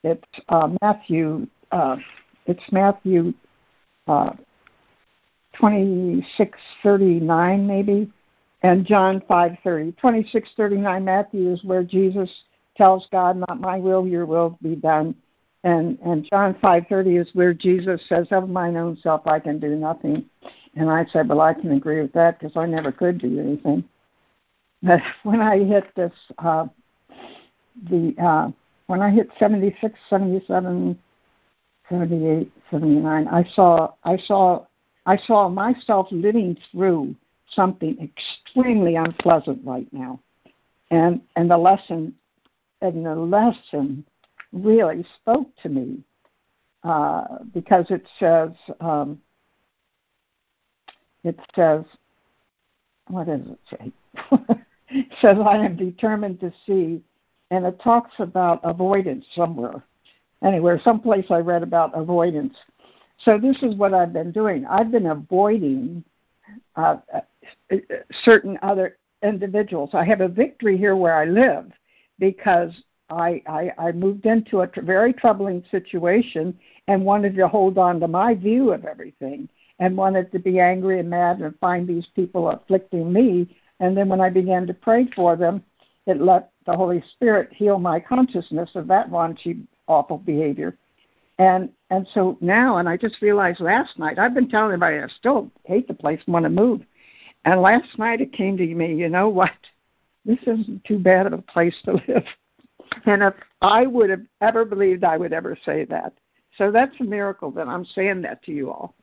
[0.04, 1.96] it's uh, Matthew uh,
[2.46, 3.34] it's Matthew
[4.06, 4.30] uh,
[5.58, 8.08] twenty six thirty nine maybe,
[8.62, 9.92] and John 5:30.
[9.96, 12.30] 26:39 Matthew is where Jesus
[12.76, 15.16] tells God, "Not my will, your will be done."
[15.64, 19.74] And and John 5:30 is where Jesus says, "Of mine own self, I can do
[19.74, 20.26] nothing."
[20.76, 23.82] And I said, "Well, I can agree with that because I never could do anything."
[24.82, 26.66] But when I hit this, uh,
[27.90, 28.50] the uh,
[28.86, 30.98] when I hit 76, 77,
[31.88, 34.66] 78, 79, I saw I saw
[35.06, 37.16] I saw myself living through
[37.48, 40.20] something extremely unpleasant right now.
[40.90, 42.14] And and the lesson
[42.82, 44.04] and the lesson
[44.54, 46.04] really spoke to me.
[46.84, 48.50] uh, because it says
[48.80, 49.20] um,
[51.24, 51.82] it says
[53.08, 53.92] what does it say?
[54.88, 57.02] it says I am determined to see,
[57.50, 59.82] and it talks about avoidance somewhere.
[60.42, 62.54] Anywhere, someplace I read about avoidance.
[63.24, 64.66] So this is what I've been doing.
[64.66, 66.04] I've been avoiding
[66.76, 66.96] uh,
[68.24, 69.90] certain other individuals.
[69.94, 71.72] I have a victory here where I live
[72.18, 72.72] because
[73.10, 78.08] I, I, I moved into a very troubling situation and wanted to hold on to
[78.08, 79.48] my view of everything
[79.78, 83.56] and wanted to be angry and mad and find these people afflicting me.
[83.80, 85.62] And then when I began to pray for them,
[86.06, 90.76] it let the Holy Spirit heal my consciousness of that raunchy, awful behavior.
[91.38, 95.08] And and so now, and I just realized last night, I've been telling everybody I
[95.08, 96.82] still hate the place, and want to move.
[97.44, 99.50] And last night it came to me, you know what?
[100.24, 102.24] This isn't too bad of a place to live.
[103.06, 106.12] And if I would have ever believed I would ever say that.
[106.56, 108.94] So that's a miracle that I'm saying that to you all.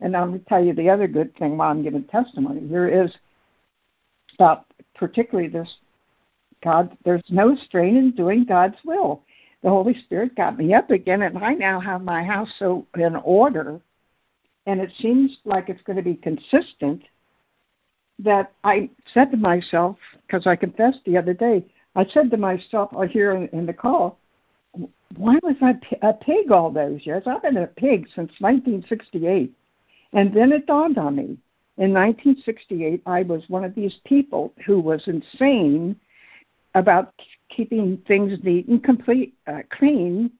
[0.00, 2.88] And I'm going to tell you the other good thing while I'm giving testimony here
[2.88, 3.10] is
[4.34, 5.68] about particularly this
[6.62, 9.22] God, there's no strain in doing God's will.
[9.62, 13.16] The Holy Spirit got me up again, and I now have my house so in
[13.16, 13.80] order,
[14.66, 17.02] and it seems like it's going to be consistent.
[18.18, 21.64] That I said to myself, because I confessed the other day,
[21.94, 24.18] I said to myself uh, here in, in the call,
[25.16, 27.24] why was I a pig all those years?
[27.26, 29.52] I've been a pig since 1968.
[30.12, 31.36] And then it dawned on me.
[31.78, 35.96] In 1968, I was one of these people who was insane
[36.74, 37.12] about
[37.48, 40.30] keeping things neat and complete, uh, clean.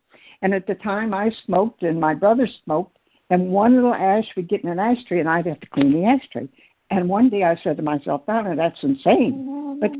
[0.42, 2.98] And at the time, I smoked, and my brother smoked,
[3.30, 6.04] and one little ash would get in an ashtray, and I'd have to clean the
[6.04, 6.48] ashtray.
[6.90, 9.78] And one day I said to myself, Donna, that's insane.
[9.80, 9.92] But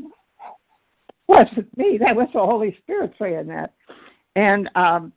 [1.31, 1.97] wasn't me.
[1.97, 3.73] That was the Holy Spirit saying that.
[4.35, 5.13] And um,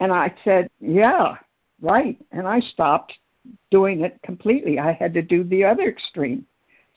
[0.00, 1.36] and I said, yeah,
[1.80, 2.18] right.
[2.32, 3.14] And I stopped
[3.70, 4.78] doing it completely.
[4.78, 6.44] I had to do the other extreme.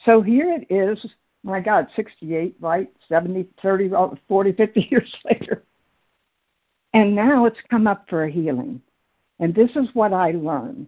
[0.06, 1.06] So here it is,
[1.44, 2.92] my God, 68, right?
[3.08, 3.92] 70, 30,
[4.28, 5.64] 40, 50 years later.
[6.94, 8.82] And now it's come up for a healing.
[9.40, 10.88] And this is what I learned.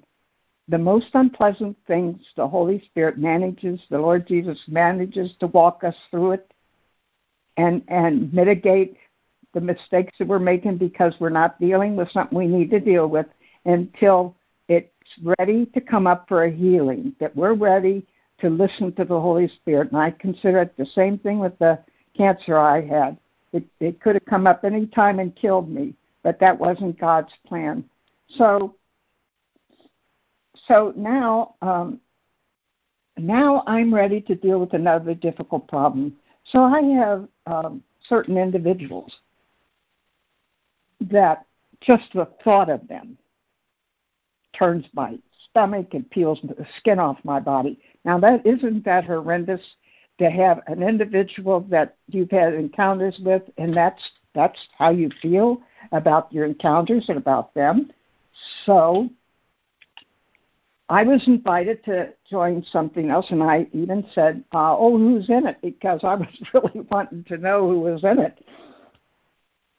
[0.68, 5.96] The most unpleasant things the Holy Spirit manages, the Lord Jesus manages to walk us
[6.10, 6.52] through it
[7.60, 8.98] and and mitigate
[9.54, 13.08] the mistakes that we're making because we're not dealing with something we need to deal
[13.08, 13.26] with
[13.66, 14.36] until
[14.68, 14.88] it's
[15.40, 18.06] ready to come up for a healing, that we're ready
[18.40, 19.92] to listen to the Holy Spirit.
[19.92, 21.80] And I consider it the same thing with the
[22.16, 23.18] cancer I had.
[23.52, 27.34] It, it could have come up any time and killed me, but that wasn't God's
[27.48, 27.84] plan.
[28.38, 28.76] So,
[30.68, 32.00] so now, um,
[33.18, 36.16] now I'm ready to deal with another difficult problem.
[36.52, 39.14] So I have um, certain individuals
[41.02, 41.46] that
[41.82, 43.18] just the thought of them
[44.58, 45.18] turns my
[45.50, 47.80] stomach and peels the skin off my body.
[48.04, 49.62] Now that isn't that horrendous
[50.20, 54.02] to have an individual that you've had encounters with and that's
[54.36, 57.92] that's how you feel about your encounters and about them.
[58.66, 59.10] So
[60.90, 65.46] I was invited to join something else, and I even said, uh, "Oh, who's in
[65.46, 68.44] it?" Because I was really wanting to know who was in it.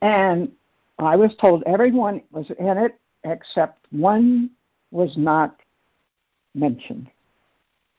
[0.02, 0.52] And
[0.98, 4.50] I was told everyone was in it except one
[4.92, 5.56] was not
[6.54, 7.10] mentioned.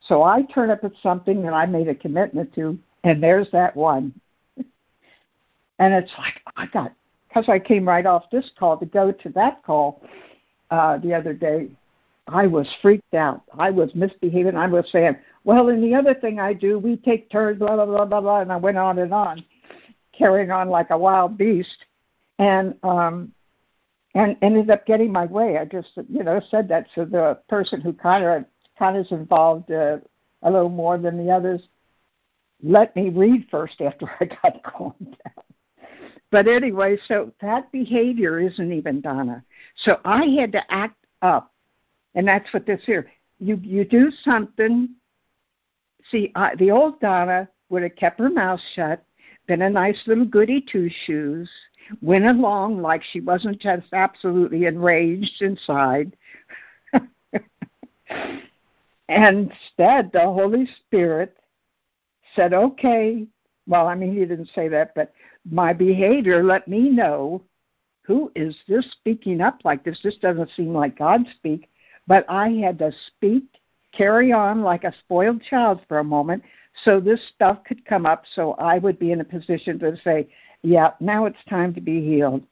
[0.01, 3.75] So I turn up at something that I made a commitment to, and there's that
[3.75, 4.13] one.
[4.57, 6.93] and it's like I got
[7.27, 10.01] because I came right off this call to go to that call
[10.69, 11.69] uh, the other day.
[12.31, 13.43] I was freaked out.
[13.57, 14.55] I was misbehaving.
[14.55, 17.85] I was saying, "Well, and the other thing I do, we take turns, blah blah
[17.85, 19.43] blah blah blah," and I went on and on,
[20.13, 21.85] carrying on like a wild beast
[22.39, 23.31] and um,
[24.15, 25.57] and ended up getting my way.
[25.57, 28.45] I just you know said that to the person who kind of
[28.79, 29.97] kind of is involved uh,
[30.43, 31.61] a little more than the others.
[32.63, 35.43] Let me read first after I got calmed down.
[36.31, 39.43] But anyway, so that behavior isn't even Donna.
[39.83, 41.50] So I had to act up,
[42.15, 43.11] and that's what this here.
[43.39, 44.89] You you do something.
[46.09, 49.03] See, I, the old Donna would have kept her mouth shut,
[49.47, 51.49] been a nice little goody two shoes,
[52.01, 56.15] went along like she wasn't just absolutely enraged inside.
[59.09, 61.37] and instead, the Holy Spirit
[62.35, 63.27] said, okay,
[63.67, 65.13] well, I mean, he didn't say that, but
[65.49, 67.41] my behavior let me know
[68.03, 69.99] who is this speaking up like this?
[70.03, 71.69] This doesn't seem like God speak.
[72.07, 73.43] But I had to speak,
[73.91, 76.43] carry on like a spoiled child for a moment
[76.83, 80.27] so this stuff could come up so I would be in a position to say,
[80.63, 82.43] yeah, now it's time to be healed.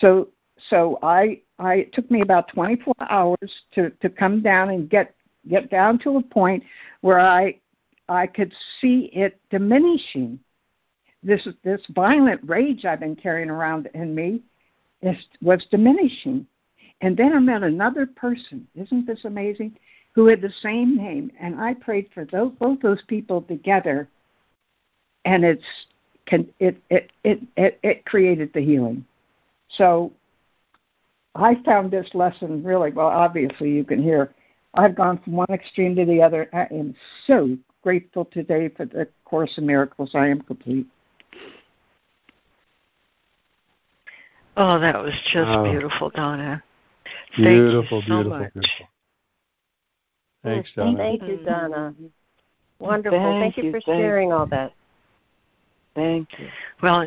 [0.00, 0.28] So
[0.68, 5.14] so I I it took me about 24 hours to to come down and get
[5.48, 6.62] get down to a point
[7.00, 7.56] where I
[8.08, 10.38] I could see it diminishing.
[11.22, 14.42] This this violent rage I've been carrying around in me
[15.02, 16.46] is, was diminishing.
[17.00, 18.66] And then I met another person.
[18.74, 19.76] Isn't this amazing?
[20.14, 24.08] Who had the same name, and I prayed for those, both those people together,
[25.24, 25.64] and it's
[26.26, 29.04] can it it it it, it created the healing.
[29.68, 30.12] So
[31.36, 33.06] I found this lesson really well.
[33.06, 34.34] Obviously, you can hear
[34.74, 36.48] I've gone from one extreme to the other.
[36.52, 36.94] I am
[37.26, 40.10] so grateful today for the Course in Miracles.
[40.14, 40.86] I am complete.
[44.56, 45.70] Oh, that was just oh.
[45.70, 46.62] beautiful, Donna.
[47.36, 48.52] Thank beautiful, so beautiful, much.
[48.52, 48.86] beautiful.
[50.42, 50.96] Thanks, Donna.
[50.96, 51.94] Thank you, Donna.
[52.78, 53.18] Wonderful.
[53.18, 54.72] Thank, Thank you for sharing all that.
[55.94, 56.48] Thank you.
[56.82, 57.06] Well,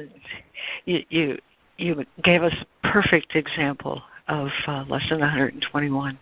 [0.85, 1.37] you you
[1.77, 6.17] you gave us a perfect example of uh, lesson 121.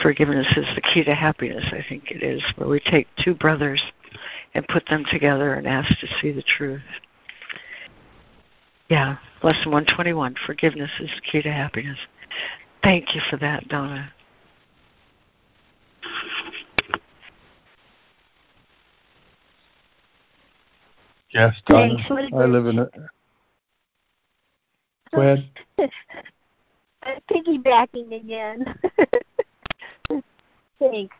[0.00, 1.64] Forgiveness is the key to happiness.
[1.72, 3.82] I think it is where we take two brothers
[4.54, 6.80] and put them together and ask to see the truth.
[8.88, 10.36] Yeah, lesson 121.
[10.46, 11.98] Forgiveness is the key to happiness.
[12.82, 14.12] Thank you for that, Donna.
[21.32, 21.96] Yes, Donna.
[22.32, 22.88] I live in a.
[25.14, 25.50] Go ahead.
[27.30, 28.74] piggybacking again.
[30.78, 31.16] Thanks.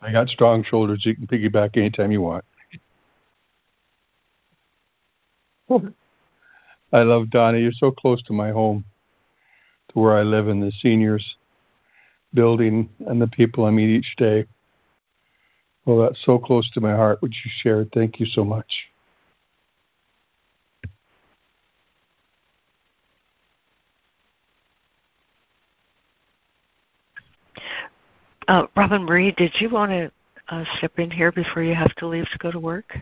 [0.00, 1.04] I got strong shoulders.
[1.04, 2.44] You can piggyback anytime you want.
[6.92, 7.58] I love Donna.
[7.58, 8.84] You're so close to my home,
[9.92, 11.36] to where I live in the seniors
[12.32, 14.46] building and the people I meet each day.
[15.84, 17.90] Well, that's so close to my heart, which you shared.
[17.92, 18.88] Thank you so much.
[28.48, 30.10] Uh, Robin Marie, did you want to
[30.48, 32.96] uh, step in here before you have to leave to go to work?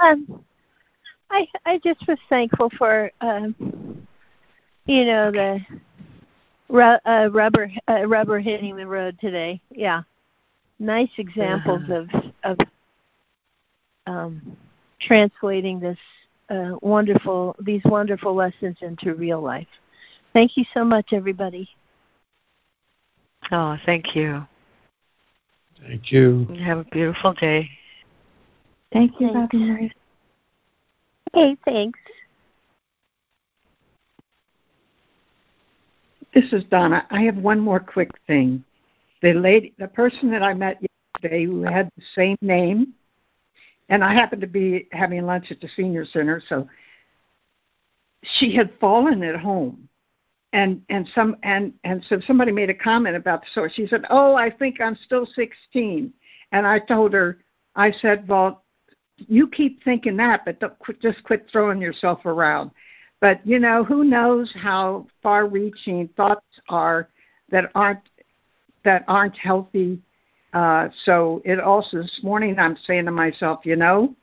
[0.00, 0.44] Um,
[1.30, 3.54] I I just was thankful for um,
[4.86, 5.60] you know the
[6.68, 9.60] ru- uh, rubber uh, rubber hitting the road today.
[9.70, 10.02] Yeah,
[10.78, 12.04] nice examples uh-huh.
[12.44, 12.66] of of
[14.06, 14.56] um,
[15.00, 15.98] translating this
[16.50, 19.68] uh, wonderful these wonderful lessons into real life.
[20.32, 21.68] Thank you so much, everybody.
[23.50, 24.46] Oh, thank you.
[25.80, 26.46] Thank you.
[26.64, 27.70] Have a beautiful day.
[28.92, 29.92] Thank you, Robin Marie.
[31.34, 31.98] Okay, thanks.
[36.34, 37.06] This is Donna.
[37.10, 38.64] I have one more quick thing.
[39.22, 42.94] The lady, the person that I met yesterday who had the same name,
[43.88, 46.68] and I happened to be having lunch at the senior center, so
[48.22, 49.88] she had fallen at home
[50.52, 54.04] and and some and and so somebody made a comment about the source she said
[54.10, 56.12] oh i think i'm still 16
[56.52, 57.38] and i told her
[57.76, 58.64] i said well
[59.18, 62.70] you keep thinking that, but don't quit, just quit throwing yourself around.
[63.20, 67.08] But you know, who knows how far-reaching thoughts are
[67.50, 68.00] that aren't
[68.84, 70.00] that aren't healthy.
[70.52, 74.14] Uh, so it also this morning I'm saying to myself, you know,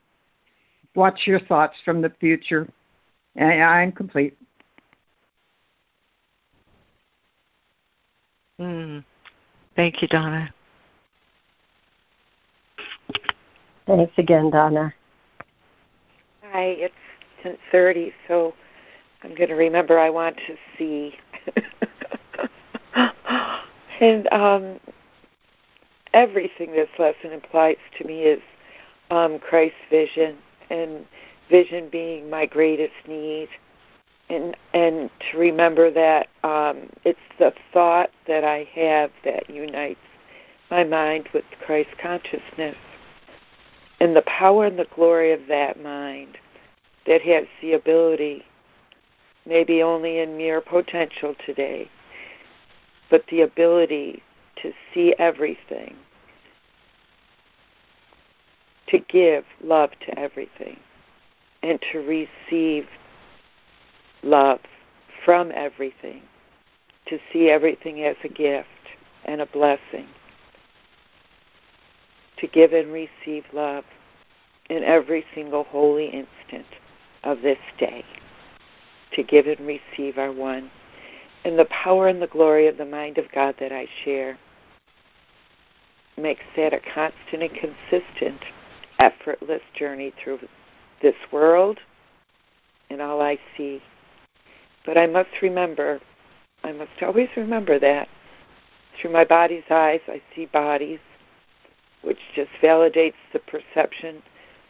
[0.94, 2.68] watch your thoughts from the future.
[3.36, 4.36] And I'm complete.
[8.58, 9.04] Mm.
[9.76, 10.52] Thank you, Donna.
[13.86, 14.92] Thanks again, Donna.
[16.42, 16.94] Hi, it's
[17.44, 18.52] 10:30, so
[19.22, 21.16] I'm going to remember I want to see.
[24.00, 24.80] and um,
[26.14, 28.42] everything this lesson implies to me is
[29.12, 30.36] um, Christ's vision,
[30.68, 31.06] and
[31.48, 33.48] vision being my greatest need,
[34.28, 40.00] and and to remember that um, it's the thought that I have that unites
[40.72, 42.76] my mind with Christ consciousness
[44.00, 46.38] and the power and the glory of that mind
[47.06, 48.44] that has the ability,
[49.46, 51.88] maybe only in mere potential today,
[53.10, 54.22] but the ability
[54.56, 55.94] to see everything,
[58.88, 60.78] to give love to everything,
[61.62, 62.86] and to receive
[64.22, 64.60] love
[65.24, 66.22] from everything,
[67.06, 68.68] to see everything as a gift
[69.24, 70.06] and a blessing
[72.38, 73.84] to give and receive love
[74.68, 76.66] in every single holy instant
[77.24, 78.04] of this day,
[79.12, 80.70] to give and receive our one.
[81.44, 84.38] And the power and the glory of the mind of God that I share
[86.16, 88.40] makes that a constant and consistent,
[88.98, 90.40] effortless journey through
[91.02, 91.78] this world
[92.90, 93.82] and all I see.
[94.84, 96.00] But I must remember,
[96.64, 98.08] I must always remember that
[98.96, 101.00] through my body's eyes, I see bodies,
[102.06, 104.22] which just validates the perception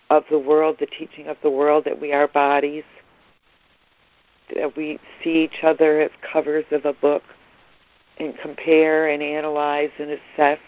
[0.09, 2.85] of the world, the teaching of the world that we are bodies,
[4.55, 7.23] that we see each other as covers of a book
[8.19, 10.59] and compare and analyze and assess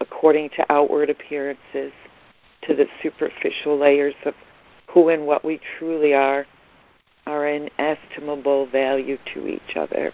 [0.00, 1.92] according to outward appearances
[2.62, 4.34] to the superficial layers of
[4.88, 6.46] who and what we truly are
[7.26, 10.12] are inestimable value to each other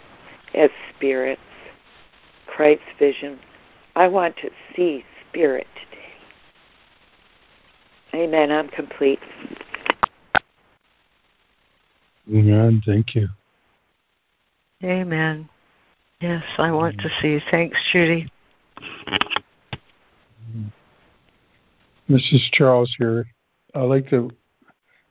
[0.53, 1.41] as spirits.
[2.47, 3.39] Christ's vision.
[3.95, 5.03] I want to see
[5.37, 6.13] spirit today.
[8.23, 8.51] Amen.
[8.51, 9.19] I'm complete.
[12.27, 12.81] Amen.
[12.83, 13.29] Thank you.
[14.83, 15.47] Amen.
[16.21, 17.39] Yes, I want to see.
[17.51, 18.31] Thanks, Judy.
[22.09, 23.27] This is Charles here.
[23.75, 24.31] I'd like to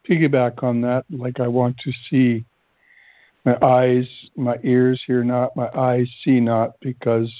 [0.09, 1.05] piggyback on that.
[1.09, 2.45] Like I want to see
[3.45, 7.33] my eyes, my ears hear not, my eyes see not, because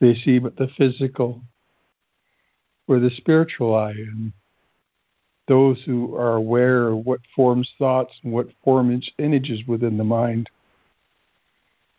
[0.00, 1.42] they see but the physical
[2.86, 3.90] or the spiritual eye.
[3.90, 4.32] And
[5.48, 10.48] those who are aware of what forms thoughts and what forms images within the mind.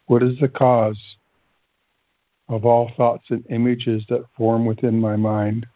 [0.06, 1.00] What is the cause
[2.48, 5.68] of all thoughts and images that form within my mind?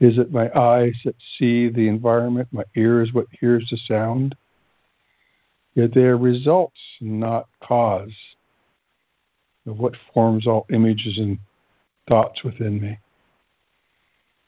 [0.00, 4.34] Is it my eyes that see the environment, my ears what hears the sound?
[5.74, 8.12] Yet they are results, not cause,
[9.66, 11.38] of what forms all images and
[12.08, 12.98] thoughts within me.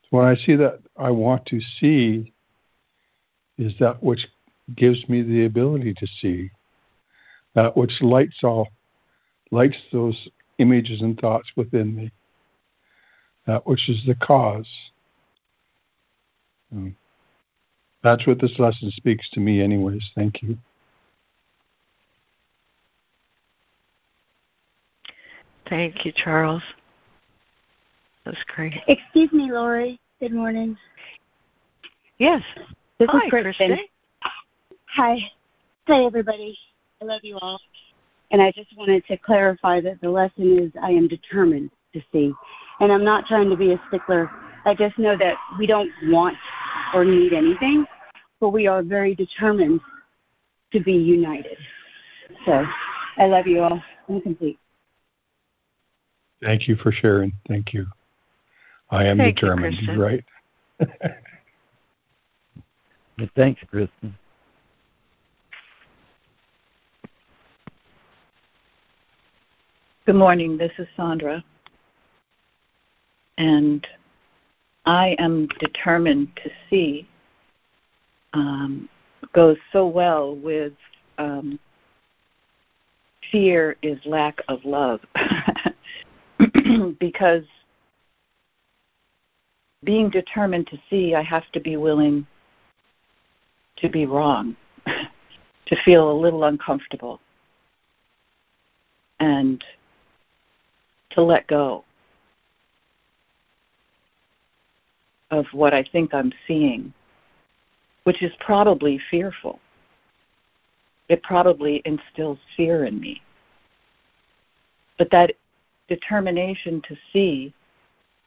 [0.02, 2.32] So when I see that, I want to see
[3.58, 4.26] is that which
[4.74, 6.50] gives me the ability to see,
[7.54, 8.68] that which lights all,
[9.50, 10.28] lights those
[10.58, 12.10] images and thoughts within me,
[13.46, 14.68] that which is the cause.
[16.72, 16.96] Um,
[18.02, 20.10] that's what this lesson speaks to me, anyways.
[20.14, 20.58] Thank you.
[25.72, 26.62] Thank you, Charles.
[28.26, 28.74] That's great.
[28.88, 29.98] Excuse me, Laurie.
[30.20, 30.76] Good morning.
[32.18, 32.42] Yes.
[32.98, 33.68] This Hi, is Kristen.
[33.68, 33.78] Kristen.
[34.94, 35.16] Hi.
[35.86, 36.58] Hi, everybody.
[37.00, 37.58] I love you all.
[38.32, 42.34] And I just wanted to clarify that the lesson is I am determined to see.
[42.80, 44.30] And I'm not trying to be a stickler.
[44.66, 46.36] I just know that we don't want
[46.92, 47.86] or need anything,
[48.40, 49.80] but we are very determined
[50.74, 51.56] to be united.
[52.44, 52.66] So
[53.16, 53.82] I love you all.
[54.10, 54.58] I'm complete.
[56.42, 57.32] Thank you for sharing.
[57.48, 57.86] Thank you.
[58.90, 59.76] I am Thank determined.
[59.80, 60.24] You're right.
[63.36, 64.16] Thanks, Kristen.
[70.04, 70.56] Good morning.
[70.58, 71.44] This is Sandra.
[73.38, 73.86] And
[74.84, 77.06] I am determined to see
[78.34, 78.88] um,
[79.32, 80.72] goes so well with
[81.18, 81.58] um,
[83.30, 85.00] fear is lack of love.
[87.00, 87.44] because
[89.84, 92.26] being determined to see, I have to be willing
[93.76, 97.20] to be wrong, to feel a little uncomfortable,
[99.18, 99.64] and
[101.10, 101.84] to let go
[105.30, 106.92] of what I think I'm seeing,
[108.04, 109.58] which is probably fearful.
[111.08, 113.20] It probably instills fear in me.
[114.98, 115.32] But that
[115.88, 117.52] determination to see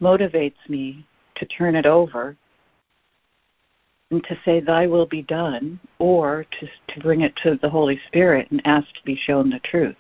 [0.02, 1.06] motivates me
[1.36, 2.36] to turn it over
[4.11, 7.99] and to say, Thy will be done, or to, to bring it to the Holy
[8.07, 9.95] Spirit and ask to be shown the truth.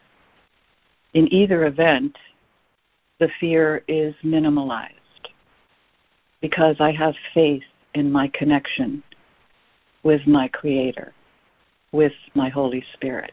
[1.13, 2.17] In either event,
[3.19, 4.91] the fear is minimalized
[6.41, 7.63] because I have faith
[7.93, 9.01] in my connection
[10.03, 11.13] with my Creator,
[11.91, 13.31] with my Holy Spirit.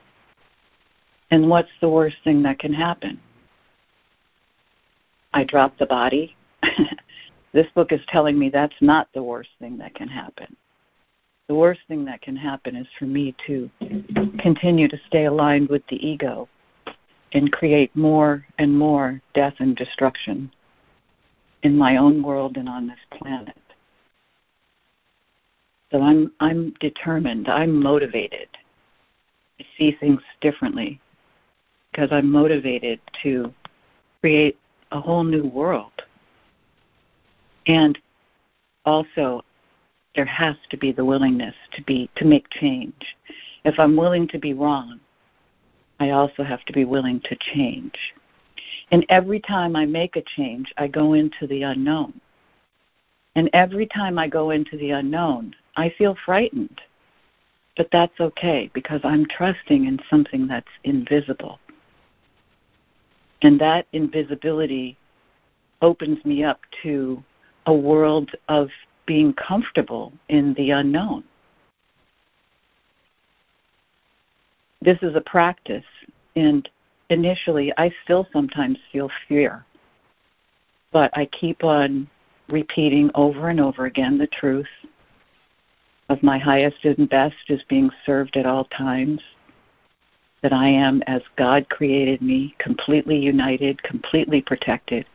[1.31, 3.20] And what's the worst thing that can happen?
[5.34, 6.36] I drop the body.
[7.52, 10.56] this book is telling me that's not the worst thing that can happen.
[11.48, 13.70] The worst thing that can happen is for me to
[14.38, 16.48] continue to stay aligned with the ego
[17.32, 20.50] and create more and more death and destruction
[21.62, 23.56] in my own world and on this planet.
[25.90, 28.48] So I'm I'm determined, I'm motivated
[29.59, 31.00] to see things differently
[31.90, 33.52] because I'm motivated to
[34.20, 34.59] create
[34.93, 36.02] a whole new world.
[37.66, 37.98] And
[38.85, 39.43] also
[40.14, 43.16] there has to be the willingness to be to make change.
[43.64, 45.01] If I'm willing to be wrong,
[45.98, 47.94] I also have to be willing to change.
[48.90, 52.20] And every time I make a change, I go into the unknown.
[53.35, 56.81] And every time I go into the unknown, I feel frightened.
[57.77, 61.59] But that's okay because I'm trusting in something that's invisible.
[63.43, 64.97] And that invisibility
[65.81, 67.23] opens me up to
[67.66, 68.69] a world of
[69.06, 71.24] being comfortable in the unknown.
[74.81, 75.85] This is a practice,
[76.35, 76.69] and
[77.10, 79.64] initially I still sometimes feel fear,
[80.93, 82.09] but I keep on
[82.48, 84.66] repeating over and over again the truth
[86.09, 89.20] of my highest and best is being served at all times,
[90.43, 95.06] that I am as God created me, completely united, completely protected.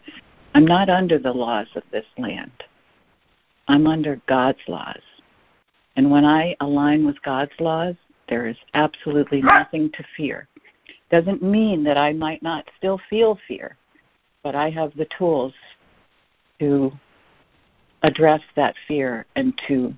[0.55, 2.51] I'm not under the laws of this land.
[3.67, 5.01] I'm under God's laws.
[5.97, 7.95] And when I align with God's laws,
[8.29, 10.47] there is absolutely nothing to fear.
[11.11, 13.75] Doesn't mean that I might not still feel fear,
[14.43, 15.53] but I have the tools
[16.59, 16.91] to
[18.03, 19.93] address that fear and to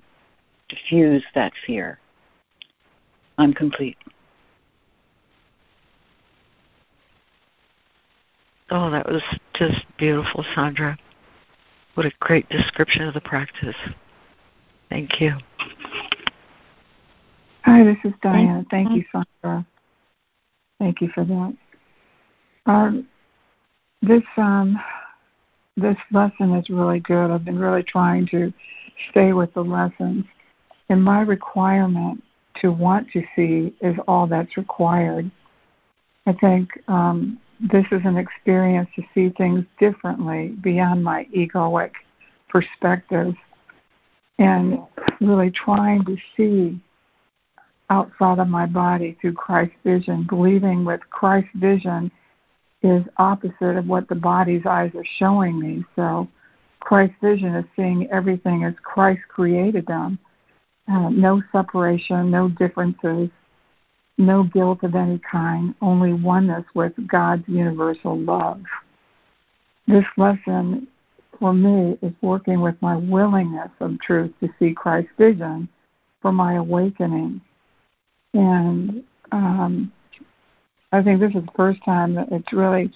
[0.68, 1.98] diffuse that fear.
[3.38, 3.96] I'm complete.
[8.70, 9.22] Oh, that was
[9.54, 10.96] just beautiful, Sandra.
[11.94, 13.76] What a great description of the practice.
[14.88, 15.32] Thank you.
[17.64, 18.64] Hi, this is Diana.
[18.70, 19.66] Thank you, Sandra.
[20.78, 21.56] Thank you for that.
[22.66, 23.08] Um,
[24.02, 24.78] this um,
[25.76, 27.30] this lesson is really good.
[27.30, 28.52] I've been really trying to
[29.10, 30.24] stay with the lessons,
[30.88, 32.22] and my requirement
[32.60, 35.30] to want to see is all that's required.
[36.26, 41.92] I think um, this is an experience to see things differently beyond my egoic
[42.48, 43.34] perspective,
[44.38, 44.78] and
[45.20, 46.80] really trying to see
[47.90, 52.10] outside of my body through Christ's vision, believing with Christ's vision
[52.82, 55.84] is opposite of what the body's eyes are showing me.
[55.96, 56.28] So
[56.80, 60.18] Christ's vision is seeing everything as Christ created them.
[60.88, 63.28] Uh, no separation, no differences,
[64.20, 68.60] no guilt of any kind, only oneness with God's universal love.
[69.88, 70.86] This lesson
[71.38, 75.68] for me is working with my willingness of truth to see Christ's vision
[76.20, 77.40] for my awakening.
[78.34, 79.02] And
[79.32, 79.90] um,
[80.92, 82.92] I think this is the first time that it's really,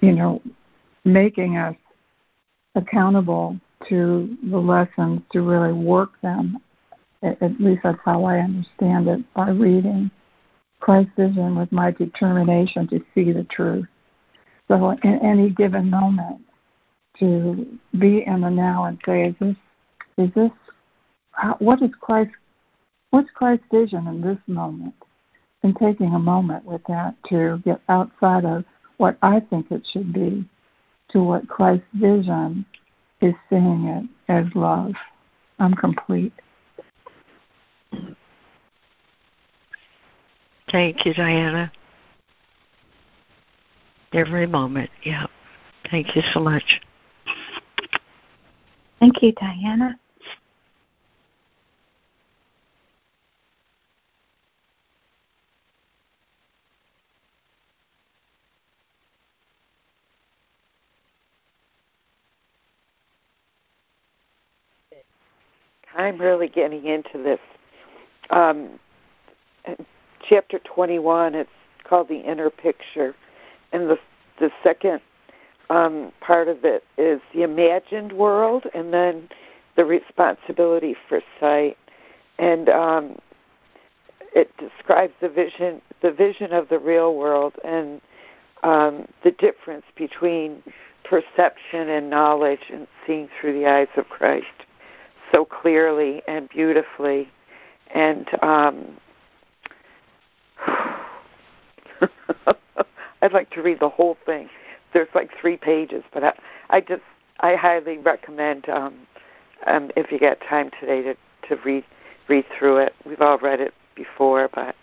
[0.00, 0.40] you know,
[1.04, 1.74] making us
[2.76, 3.58] accountable
[3.88, 6.58] to the lessons to really work them.
[7.24, 10.10] At least that's how I understand it by reading
[10.80, 13.86] Christ's vision with my determination to see the truth.
[14.68, 16.42] So, in any given moment,
[17.18, 19.56] to be in the now and say, "Is this?
[20.18, 20.50] Is this?
[21.32, 22.32] How, what is Christ?
[23.10, 24.94] What's Christ's vision in this moment?"
[25.64, 28.64] and taking a moment with that to get outside of
[28.98, 30.44] what I think it should be
[31.08, 32.64] to what Christ's vision
[33.22, 34.92] is seeing it as love.
[35.58, 36.34] I'm complete.
[40.74, 41.70] Thank you, Diana.
[44.12, 45.26] Every moment, yeah.
[45.88, 46.80] Thank you so much.
[48.98, 49.96] Thank you, Diana.
[65.96, 67.38] I'm really getting into this.
[68.30, 68.80] Um,
[70.28, 71.50] chapter 21, it's
[71.84, 73.14] called The Inner Picture.
[73.72, 73.98] And the,
[74.38, 75.00] the second
[75.70, 79.28] um, part of it is the imagined world and then
[79.76, 81.76] the responsibility for sight.
[82.38, 83.18] And um,
[84.34, 88.00] it describes the vision, the vision of the real world and
[88.62, 90.62] um, the difference between
[91.04, 94.46] perception and knowledge and seeing through the eyes of Christ
[95.32, 97.28] so clearly and beautifully.
[97.94, 98.96] And um,
[103.22, 104.48] I'd like to read the whole thing.
[104.92, 106.32] There's like three pages, but I,
[106.70, 107.02] I just
[107.40, 108.94] I highly recommend um,
[109.66, 111.16] um, if you get time today to
[111.48, 111.84] to read
[112.28, 112.94] read through it.
[113.04, 114.74] We've all read it before, but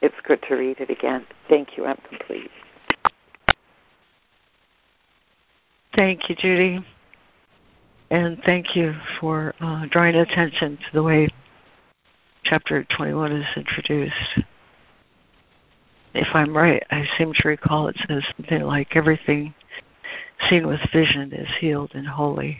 [0.00, 1.26] it's good to read it again.
[1.48, 1.86] Thank you.
[1.86, 2.50] I'm complete.
[5.94, 6.84] Thank you, Judy.
[8.10, 11.28] And thank you for uh, drawing attention to the way
[12.44, 14.40] chapter 21 is introduced.
[16.14, 19.54] If I'm right, I seem to recall it says something like everything
[20.48, 22.58] seen with vision is healed and holy,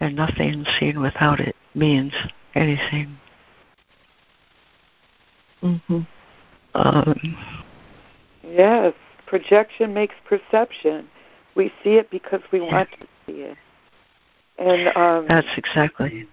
[0.00, 2.12] and nothing seen without it means
[2.54, 3.18] anything.
[5.62, 6.00] Mm-hmm.
[6.74, 7.36] Um,
[8.44, 8.94] yes,
[9.26, 11.08] projection makes perception.
[11.56, 12.72] We see it because we yeah.
[12.72, 13.56] want to see it,
[14.58, 16.28] and um, that's exactly.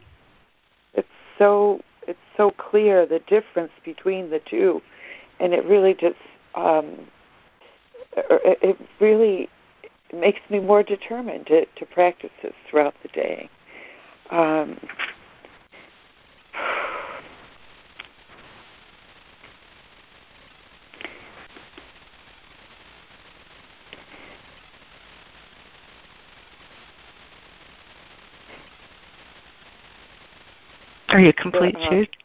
[0.94, 1.08] It's
[1.40, 4.82] so it's so clear the difference between the two,
[5.40, 6.16] and it really just
[6.56, 7.08] um,
[8.16, 9.50] it really
[10.14, 13.50] makes me more determined to, to practice this throughout the day.
[14.32, 14.80] Um,
[31.10, 32.18] Are you complete, uh, Jude?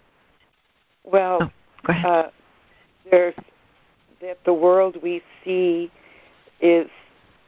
[1.05, 1.51] Well, oh,
[1.87, 2.07] go ahead.
[2.07, 2.31] Uh,
[3.11, 3.35] there's
[4.20, 5.91] that the world we see
[6.61, 6.89] is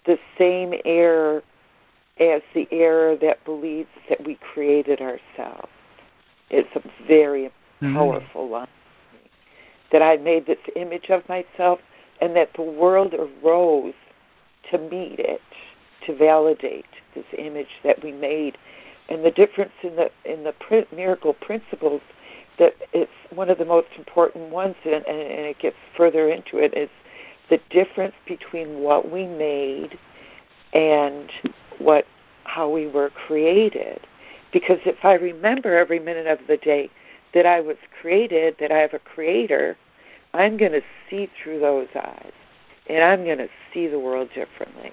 [0.07, 1.43] the same error
[2.19, 5.69] as the error that believes that we created ourselves.
[6.51, 7.45] It's a very
[7.81, 7.95] mm-hmm.
[7.95, 8.69] powerful line.
[9.91, 11.81] That I made this image of myself
[12.21, 13.95] and that the world arose
[14.71, 15.43] to meet it,
[16.07, 18.57] to validate this image that we made.
[19.09, 20.55] And the difference in the in the
[20.95, 22.01] miracle principles
[22.63, 26.59] that it's one of the most important ones, and, and, and it gets further into
[26.59, 26.89] it, is
[27.51, 29.99] the difference between what we made
[30.73, 31.29] and
[31.79, 32.07] what
[32.45, 34.01] how we were created.
[34.53, 36.89] Because if I remember every minute of the day
[37.35, 39.77] that I was created, that I have a creator,
[40.33, 42.33] I'm going to see through those eyes.
[42.89, 44.93] And I'm going to see the world differently.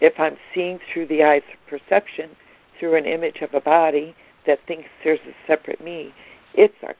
[0.00, 2.30] If I'm seeing through the eyes of perception,
[2.78, 4.14] through an image of a body
[4.46, 6.12] that thinks there's a separate me,
[6.54, 6.94] it's a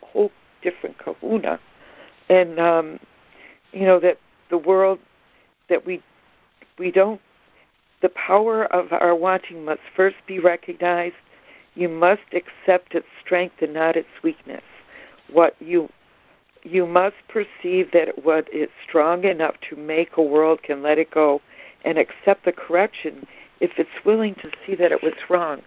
[0.00, 0.30] whole
[0.62, 1.58] different kahuna.
[2.28, 3.00] And, um,
[3.72, 4.18] you know, that
[4.50, 4.98] the world
[5.68, 6.02] that we
[6.78, 7.20] we don't
[8.02, 11.14] the power of our wanting must first be recognized.
[11.74, 14.64] You must accept its strength and not its weakness.
[15.32, 15.88] What you
[16.64, 21.10] you must perceive that what is strong enough to make a world can let it
[21.10, 21.40] go
[21.84, 23.26] and accept the correction
[23.60, 25.62] if it's willing to see that it was wrong.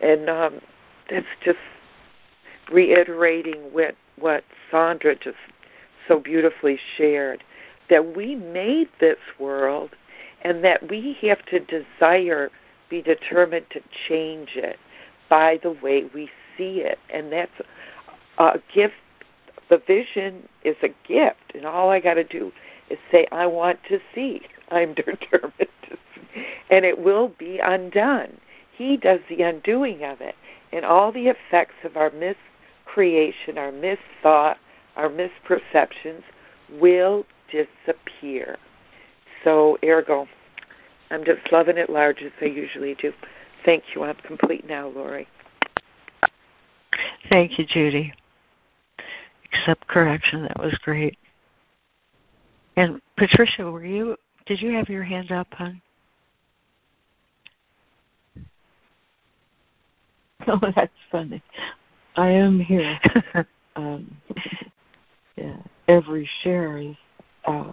[0.00, 0.60] And um,
[1.08, 1.58] that's just
[2.70, 5.36] reiterating what what Sandra just
[6.06, 7.42] so beautifully shared
[7.88, 9.90] that we made this world
[10.42, 12.50] and that we have to desire,
[12.88, 14.78] be determined to change it
[15.28, 16.98] by the way we see it.
[17.12, 17.52] And that's
[18.38, 18.94] a gift.
[19.68, 22.52] The vision is a gift, and all I got to do
[22.88, 24.42] is say, I want to see.
[24.70, 26.46] I'm determined to see.
[26.70, 28.38] And it will be undone.
[28.72, 30.34] He does the undoing of it.
[30.72, 32.10] And all the effects of our
[32.90, 34.56] miscreation, our misthought,
[34.96, 36.22] our misperceptions
[36.80, 38.58] will disappear.
[39.44, 40.26] So, ergo,
[41.10, 43.12] I'm just loving it large as I usually do.
[43.64, 44.02] Thank you.
[44.04, 45.28] I'm complete now, Laurie.
[47.28, 48.12] Thank you, Judy.
[49.52, 50.42] Accept correction.
[50.42, 51.16] That was great.
[52.76, 54.16] And Patricia, were you?
[54.46, 55.80] Did you have your hand up, hon?
[60.46, 61.42] Oh, that's funny.
[62.16, 62.98] I am here.
[63.76, 64.16] um,
[65.36, 65.56] yeah,
[65.88, 66.96] every share is
[67.46, 67.72] uh,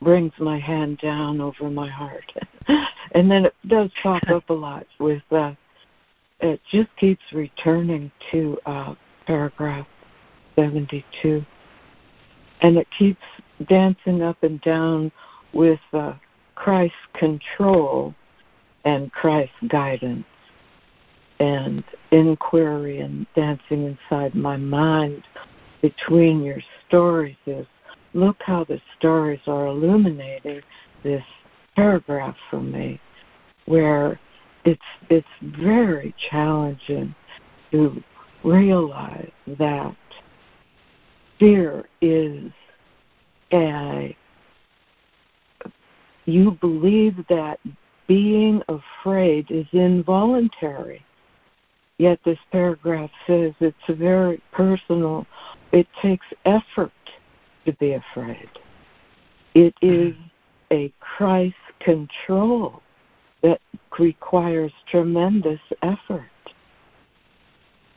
[0.00, 2.32] brings my hand down over my heart.
[3.12, 5.52] and then it does pop up a lot with uh
[6.40, 8.94] it just keeps returning to uh
[9.26, 9.86] paragraph
[10.56, 11.44] 72
[12.60, 13.22] and it keeps
[13.68, 15.10] dancing up and down
[15.52, 16.14] with uh
[16.54, 18.14] Christ's control
[18.84, 20.24] and Christ's guidance
[21.40, 25.22] and inquiry and dancing inside my mind
[25.82, 27.66] between your stories is
[28.14, 30.62] look how the stars are illuminating
[31.02, 31.22] this
[31.76, 33.00] paragraph for me
[33.66, 34.18] where
[34.64, 37.14] it's it's very challenging
[37.70, 38.02] to
[38.42, 39.96] realize that
[41.38, 42.50] fear is
[43.52, 44.16] a
[46.24, 47.60] you believe that
[48.06, 51.04] being afraid is involuntary
[51.98, 55.26] yet this paragraph says it's very personal
[55.72, 56.92] it takes effort
[57.66, 58.48] to be afraid.
[59.54, 60.08] It mm-hmm.
[60.08, 60.14] is
[60.70, 62.82] a Christ control
[63.42, 63.60] that
[63.98, 66.22] requires tremendous effort.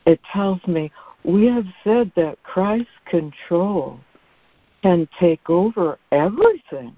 [0.06, 0.92] It tells me
[1.24, 4.00] we have said that Christ control
[4.82, 6.96] can take over everything.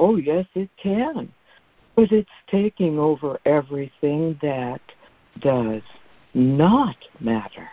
[0.00, 1.32] Oh, yes, it can.
[1.94, 4.80] But it's taking over everything that
[5.40, 5.82] does
[6.34, 7.68] not matter.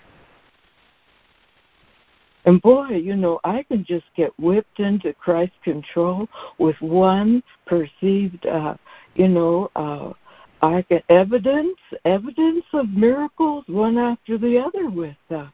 [2.46, 6.28] And boy, you know, I can just get whipped into Christ control
[6.58, 8.76] with one perceived, uh,
[9.16, 10.14] you know, uh,
[10.62, 15.48] I evidence, evidence of miracles one after the other with uh,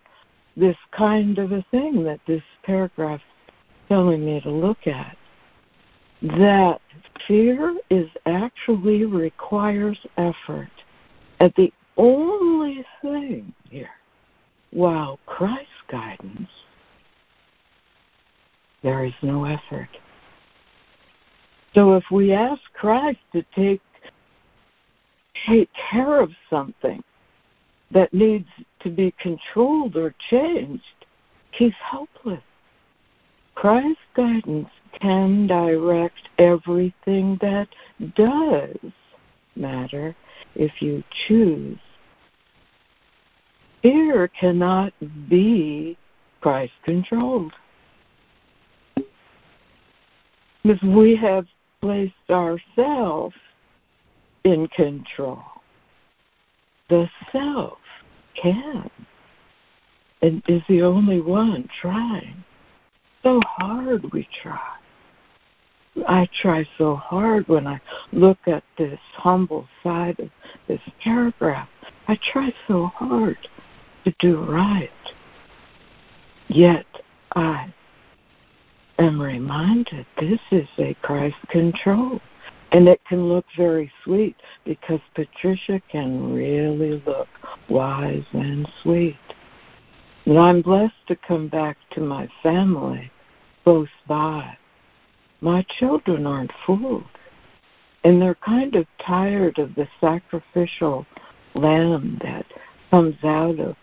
[0.58, 3.22] this kind of a thing that this paragraph
[3.88, 5.18] telling me to look at,
[6.22, 6.82] that
[7.28, 10.72] fear is actually requires effort.
[11.40, 12.55] And the only
[13.02, 13.90] thing here,
[14.72, 16.50] while Christ's guidance,
[18.84, 19.90] there is no effort.
[21.74, 23.82] So if we ask Christ to take
[25.48, 27.04] take care of something
[27.92, 28.48] that needs
[28.80, 31.06] to be controlled or changed,
[31.52, 32.42] he's helpless.
[33.54, 34.70] Christ's guidance
[35.00, 37.68] can direct everything that
[38.16, 38.78] does
[39.56, 40.16] matter
[40.56, 41.78] if you choose.
[43.86, 44.94] Fear cannot
[45.30, 45.96] be
[46.42, 47.54] Christ controlled.
[50.64, 51.46] Because we have
[51.82, 53.36] placed ourselves
[54.44, 55.44] in control.
[56.90, 57.78] The self
[58.34, 58.90] can
[60.24, 62.44] and is the only one trying.
[63.22, 64.78] So hard we try.
[66.08, 67.80] I try so hard when I
[68.12, 70.30] look at this humble side of
[70.68, 71.70] this paragraph.
[72.08, 73.38] I try so hard
[74.06, 74.90] to do right.
[76.48, 76.86] Yet
[77.36, 77.74] I
[79.00, 82.22] am reminded this is a Christ control.
[82.72, 87.28] And it can look very sweet because Patricia can really look
[87.70, 89.18] wise and sweet.
[90.26, 93.12] And I'm blessed to come back to my family
[93.64, 94.58] close by.
[95.42, 97.04] My children aren't fooled.
[98.04, 101.06] And they're kind of tired of the sacrificial
[101.56, 102.46] lamb that
[102.92, 103.76] comes out of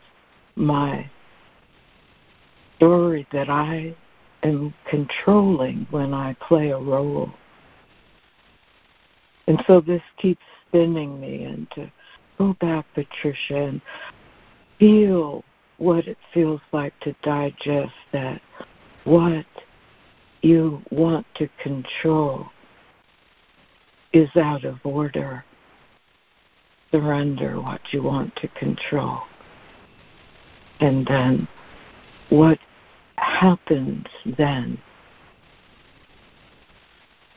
[0.56, 1.08] my
[2.76, 3.94] story that I
[4.42, 7.30] am controlling when I play a role.
[9.46, 11.92] And so this keeps spinning me and to
[12.38, 13.80] go oh, back, Patricia, and
[14.78, 15.44] feel
[15.78, 18.40] what it feels like to digest that
[19.04, 19.46] what
[20.42, 22.46] you want to control
[24.12, 25.44] is out of order.
[26.90, 29.20] Surrender what you want to control.
[30.82, 31.48] And then
[32.30, 32.58] what
[33.16, 34.04] happens
[34.36, 34.76] then?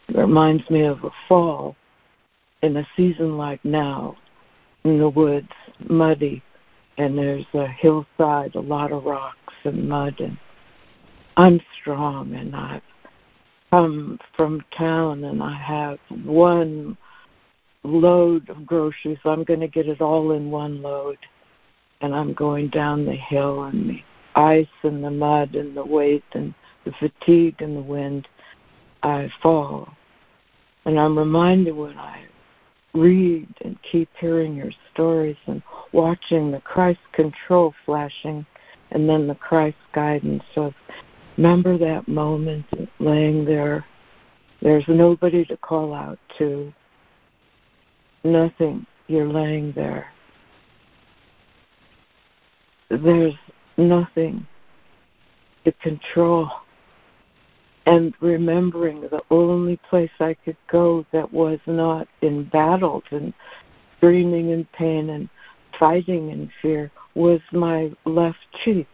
[0.09, 1.76] It reminds me of a fall
[2.63, 4.17] in a season like now
[4.84, 5.51] in the woods,
[5.88, 6.41] muddy,
[6.97, 10.39] and there's a hillside, a lot of rocks and mud, and
[11.38, 12.81] I'm strong, and I've
[13.69, 16.97] come from town, and I have one
[17.84, 19.19] load of groceries.
[19.23, 21.19] I'm going to get it all in one load,
[22.01, 24.01] and I'm going down the hill, and the
[24.35, 26.53] ice and the mud and the weight and
[26.84, 28.27] the fatigue and the wind,
[29.03, 29.89] I fall.
[30.85, 32.26] And I'm reminded when I
[32.93, 35.61] read and keep hearing your stories and
[35.91, 38.45] watching the Christ control flashing
[38.91, 40.73] and then the Christ guidance of
[41.38, 42.65] remember that moment
[42.99, 43.85] laying there.
[44.61, 46.73] There's nobody to call out to.
[48.23, 48.85] Nothing.
[49.07, 50.07] You're laying there.
[53.03, 53.34] There's
[53.77, 54.47] nothing
[55.65, 56.49] to control
[57.85, 63.34] and remembering the only place I could go that was not in battles and
[63.97, 65.30] screaming in pain and
[65.77, 68.88] fighting in fear was my left cheek,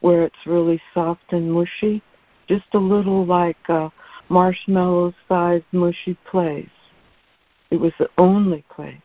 [0.00, 2.02] where it's really soft and mushy,
[2.48, 3.90] just a little like a
[4.28, 6.68] marshmallow sized mushy place.
[7.70, 9.00] It was the only place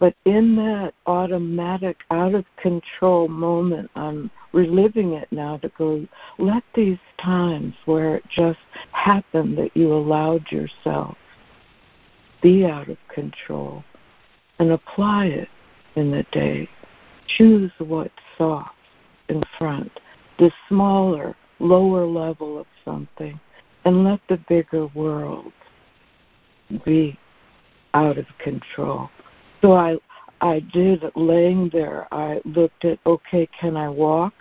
[0.00, 6.06] but in that automatic, out of control moment, I'm reliving it now to go,
[6.38, 8.58] let these times where it just
[8.92, 11.16] happened that you allowed yourself
[12.42, 13.84] be out of control
[14.58, 15.48] and apply it
[15.96, 16.66] in the day.
[17.36, 18.74] Choose what's soft
[19.28, 19.92] in front,
[20.38, 23.38] the smaller, lower level of something,
[23.84, 25.52] and let the bigger world
[26.86, 27.18] be
[27.92, 29.10] out of control.
[29.60, 29.96] So I
[30.40, 32.06] I did laying there.
[32.12, 34.32] I looked at okay, can I walk?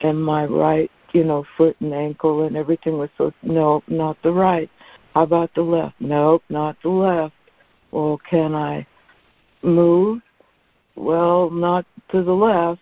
[0.00, 4.32] And my right, you know, foot and ankle and everything was so no, not the
[4.32, 4.70] right.
[5.14, 5.94] How about the left?
[6.00, 7.34] Nope, not the left.
[7.90, 8.86] Well, can I
[9.62, 10.22] move?
[10.96, 12.80] Well, not to the left.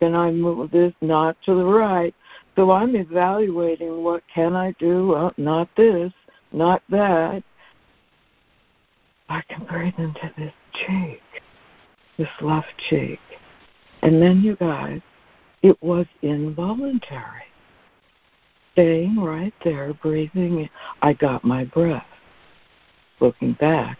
[0.00, 0.92] Can I move this?
[1.00, 2.14] Not to the right.
[2.56, 5.08] So I'm evaluating what can I do?
[5.08, 6.12] Well, not this,
[6.52, 7.42] not that.
[9.32, 11.22] I can breathe into this cheek,
[12.18, 13.18] this left cheek.
[14.02, 15.00] And then, you guys,
[15.62, 17.44] it was involuntary.
[18.74, 20.68] Staying right there, breathing.
[21.00, 22.04] I got my breath.
[23.20, 23.96] Looking back,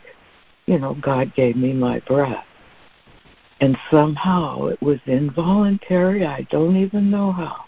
[0.67, 2.45] you know, God gave me my breath.
[3.63, 6.27] And somehow it was involuntary.
[6.27, 7.65] I don't even know how.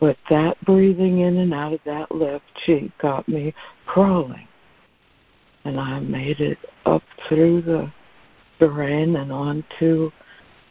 [0.00, 3.54] But that breathing in and out of that left cheek got me
[3.86, 4.48] crawling.
[5.64, 7.92] And I made it up through the
[8.58, 10.10] terrain and onto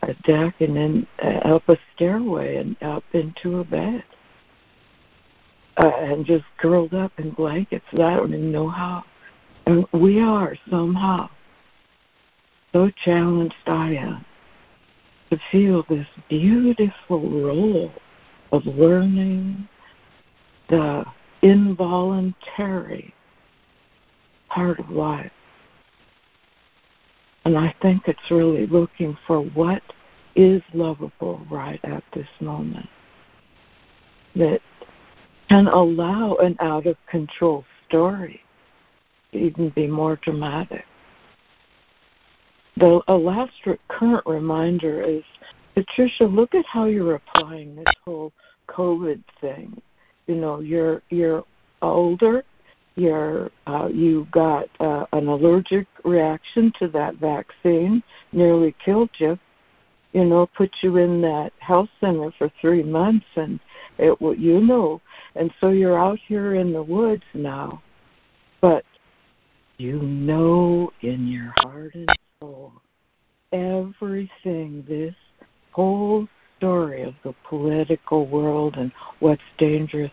[0.04, 4.04] a deck and then uh, up a stairway and up into a bed.
[5.78, 7.86] Uh, and just curled up in blankets.
[7.94, 9.04] I don't even know how.
[9.66, 11.30] And we are somehow
[12.74, 14.26] so challenged I am
[15.30, 17.92] to feel this beautiful role
[18.52, 19.68] of learning
[20.70, 21.06] the
[21.42, 23.14] involuntary
[24.54, 25.32] part of life.
[27.46, 29.82] And I think it's really looking for what
[30.36, 32.88] is lovable right at this moment
[34.36, 34.62] that
[35.50, 38.42] can allow an out of control story
[39.32, 40.86] to even be more dramatic.
[42.78, 43.52] The last
[43.88, 45.24] current reminder is
[45.76, 48.32] Patricia, look at how you're applying this whole
[48.68, 49.80] COVID thing.
[50.28, 51.44] You know, you're you're
[51.82, 52.44] older,
[52.96, 59.38] you're uh, you got uh, an allergic reaction to that vaccine, nearly killed you.
[60.12, 63.60] You know, put you in that health center for three months, and
[63.98, 65.02] it you know,
[65.36, 67.82] and so you're out here in the woods now,
[68.62, 68.86] but
[69.78, 72.08] you know in your heart and
[72.40, 72.74] soul
[73.52, 75.16] everything this
[75.72, 80.12] whole story of the political world and what's dangerous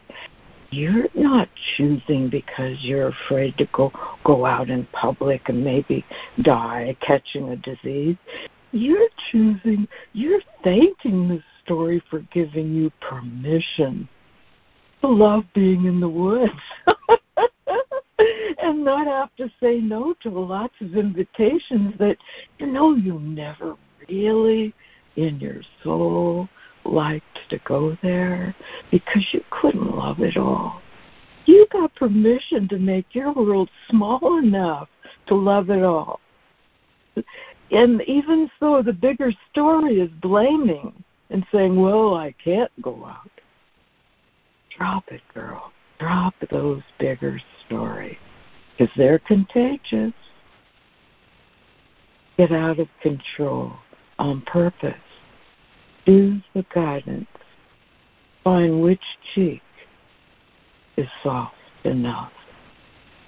[0.70, 3.92] you're not choosing because you're afraid to go
[4.24, 6.04] go out in public and maybe
[6.42, 8.16] die catching a disease.
[8.72, 14.08] You're choosing you're thanking the story for giving you permission
[15.00, 16.52] to love being in the woods
[18.62, 22.16] and not have to say no to lots of invitations that
[22.58, 23.76] you know you never
[24.08, 24.72] really
[25.16, 26.48] in your soul
[26.90, 28.54] liked to go there
[28.90, 30.80] because you couldn't love it all.
[31.46, 34.88] You got permission to make your world small enough
[35.26, 36.20] to love it all.
[37.70, 40.92] And even so, the bigger story is blaming
[41.30, 43.30] and saying, well, I can't go out.
[44.76, 45.72] Drop it, girl.
[45.98, 48.16] Drop those bigger stories
[48.76, 50.12] because they're contagious.
[52.36, 53.72] Get out of control
[54.18, 54.94] on purpose.
[56.06, 57.26] Use the guidance.
[58.44, 59.02] Find which
[59.34, 59.62] cheek
[60.96, 61.54] is soft
[61.84, 62.32] enough.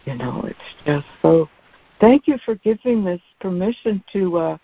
[0.04, 1.48] You know, it's just so.
[2.00, 4.58] Thank you for giving this permission to uh,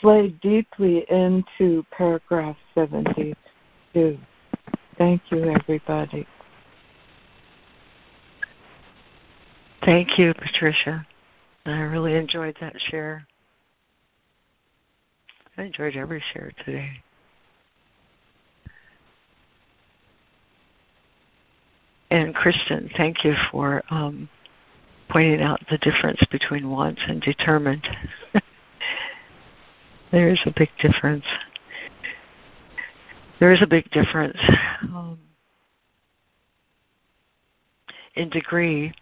[0.00, 3.34] play deeply into paragraph 72.
[4.98, 6.26] Thank you, everybody.
[9.84, 11.06] Thank you, Patricia.
[11.64, 13.26] I really enjoyed that share.
[15.56, 16.90] I enjoyed every share today.
[22.10, 24.28] And Kristen, thank you for um,
[25.08, 27.86] pointing out the difference between wants and determined.
[30.12, 31.24] there is a big difference.
[33.40, 34.38] There is a big difference
[34.82, 35.18] um,
[38.14, 38.94] in degree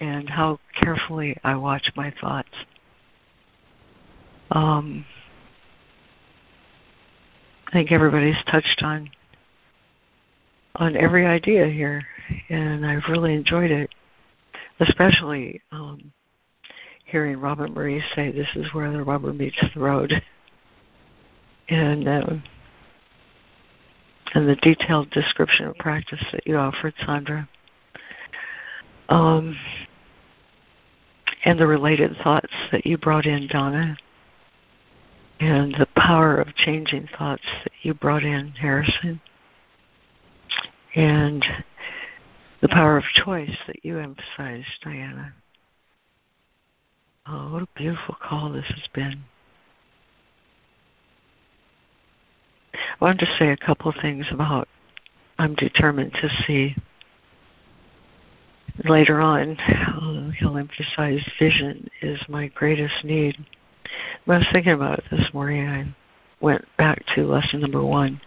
[0.00, 2.48] and how carefully I watch my thoughts.
[4.50, 5.04] Um,
[7.68, 9.10] I think everybody's touched on
[10.76, 12.02] on every idea here,
[12.48, 13.90] and I've really enjoyed it,
[14.80, 16.12] especially um,
[17.04, 20.12] hearing Robert Marie say, "This is where the rubber meets the road,"
[21.68, 22.36] and uh,
[24.34, 27.48] and the detailed description of practice that you offered, Sandra.
[29.08, 29.56] Um,
[31.44, 33.96] and the related thoughts that you brought in, Donna,
[35.38, 39.20] and the power of changing thoughts that you brought in, Harrison,
[40.94, 41.44] and
[42.60, 45.34] the power of choice that you emphasized, Diana.
[47.26, 49.24] Oh, what a beautiful call this has been.
[52.74, 54.68] I wanted to say a couple of things about
[55.38, 56.76] I'm determined to see
[58.84, 59.56] later on,
[60.38, 63.36] he'll emphasize vision is my greatest need.
[64.24, 65.94] When I was thinking about it this morning, I
[66.40, 68.20] went back to lesson number one.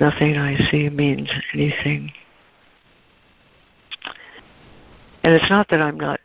[0.00, 2.12] Nothing I see means anything.
[5.22, 6.20] And it's not that I'm not,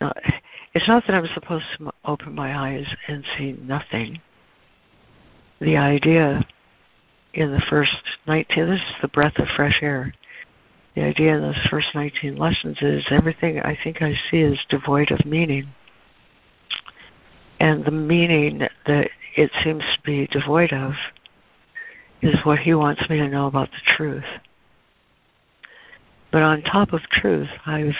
[0.00, 0.16] not
[0.74, 4.20] it's not that I'm supposed to open my eyes and see nothing.
[5.60, 6.46] The idea
[7.34, 7.92] in the first
[8.26, 10.12] 19, this is the breath of fresh air
[10.94, 15.12] the idea in those first 19 lessons is everything I think I see is devoid
[15.12, 15.68] of meaning.
[17.60, 20.92] And the meaning that it seems to be devoid of
[22.22, 24.24] is what he wants me to know about the truth.
[26.32, 27.96] But on top of truth, I've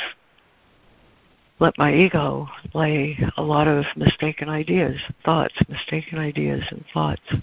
[1.59, 7.35] let my ego lay a lot of mistaken ideas, thoughts, mistaken ideas and thoughts.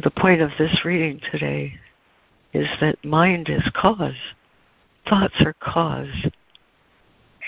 [0.00, 1.74] The point of this reading today
[2.52, 4.14] is that mind is cause.
[5.08, 6.26] Thoughts are cause.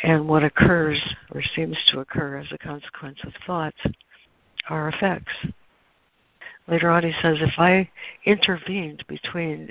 [0.03, 1.01] And what occurs
[1.33, 3.81] or seems to occur as a consequence of thoughts
[4.69, 5.33] are effects.
[6.67, 7.89] Later on, he says, if I
[8.25, 9.71] intervened between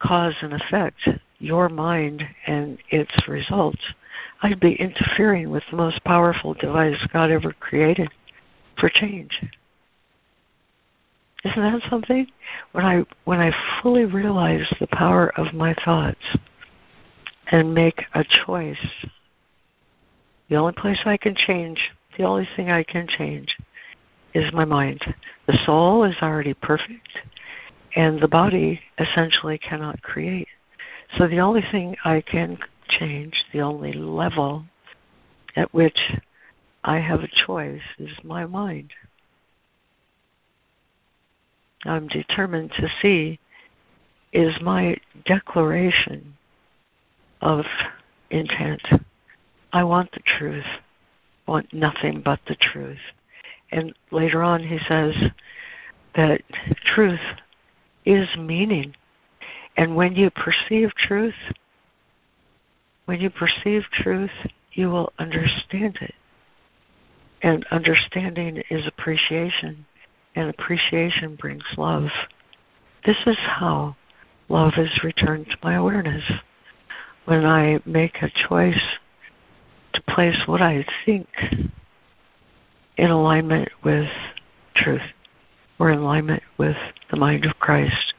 [0.00, 1.08] cause and effect,
[1.38, 3.82] your mind and its results,
[4.42, 8.10] I'd be interfering with the most powerful device God ever created
[8.78, 9.40] for change.
[11.44, 12.26] Isn't that something?
[12.72, 16.36] When I when I fully realize the power of my thoughts
[17.50, 19.06] and make a choice,
[20.48, 21.78] the only place I can change,
[22.16, 23.56] the only thing I can change
[24.34, 25.00] is my mind.
[25.46, 27.08] The soul is already perfect
[27.98, 30.46] and the body essentially cannot create.
[31.16, 32.56] So the only thing I can
[32.88, 34.64] change, the only level
[35.56, 35.98] at which
[36.84, 38.92] I have a choice is my mind.
[41.84, 43.40] I'm determined to see
[44.32, 44.96] is my
[45.26, 46.34] declaration
[47.40, 47.64] of
[48.30, 48.82] intent.
[49.72, 50.66] I want the truth,
[51.48, 52.98] I want nothing but the truth.
[53.72, 55.14] And later on, he says
[56.14, 56.42] that
[56.94, 57.20] truth
[58.08, 58.94] is meaning.
[59.76, 61.34] And when you perceive truth,
[63.04, 64.30] when you perceive truth,
[64.72, 66.14] you will understand it.
[67.42, 69.84] And understanding is appreciation,
[70.34, 72.08] and appreciation brings love.
[73.04, 73.94] This is how
[74.48, 76.24] love is returned to my awareness.
[77.26, 78.82] When I make a choice
[79.92, 81.28] to place what I think
[82.96, 84.08] in alignment with
[84.74, 85.02] truth
[85.78, 86.76] or in alignment with
[87.10, 88.14] the mind of Christ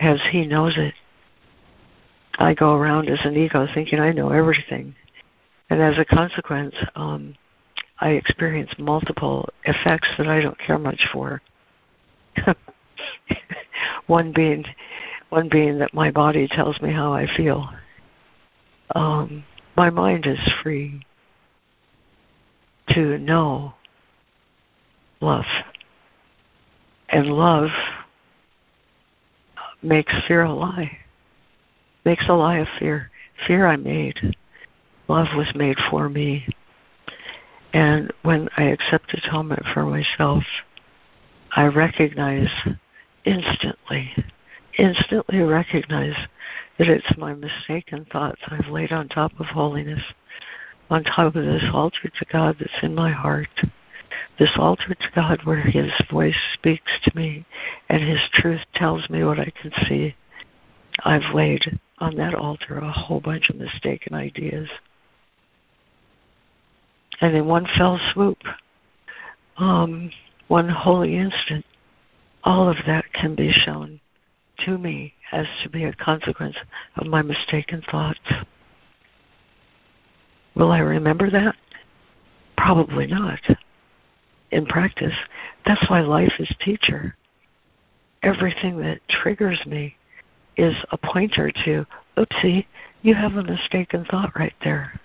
[0.00, 0.94] as He knows it.
[2.38, 4.94] I go around as an ego thinking I know everything.
[5.68, 7.34] And as a consequence, um,
[8.00, 11.42] I experience multiple effects that I don't care much for.
[14.06, 14.64] one being
[15.28, 17.70] one being that my body tells me how I feel.
[18.94, 19.44] Um,
[19.76, 21.04] my mind is free
[22.90, 23.74] to know
[25.20, 25.44] love.
[27.10, 27.70] And love
[29.82, 30.98] makes fear a lie.
[32.04, 33.10] Makes a lie of fear.
[33.46, 34.36] Fear I made.
[35.08, 36.46] Love was made for me.
[37.72, 40.44] And when I accept atonement for myself,
[41.56, 42.48] I recognize
[43.24, 44.12] instantly,
[44.78, 46.14] instantly recognize
[46.78, 50.02] that it's my mistaken thoughts I've laid on top of holiness,
[50.88, 53.48] on top of this altar to God that's in my heart
[54.38, 57.44] this altar to God where His voice speaks to me
[57.88, 60.14] and His truth tells me what I can see.
[61.04, 64.68] I've laid on that altar a whole bunch of mistaken ideas.
[67.20, 68.38] And in one fell swoop,
[69.58, 70.10] um,
[70.48, 71.64] one holy instant,
[72.44, 74.00] all of that can be shown
[74.64, 76.56] to me as to be a consequence
[76.96, 78.18] of my mistaken thoughts.
[80.54, 81.54] Will I remember that?
[82.56, 83.40] Probably not
[84.50, 85.14] in practice.
[85.66, 87.16] That's why life is teacher.
[88.22, 89.96] Everything that triggers me
[90.56, 91.86] is a pointer to,
[92.16, 92.66] oopsie,
[93.02, 95.00] you have a mistaken thought right there.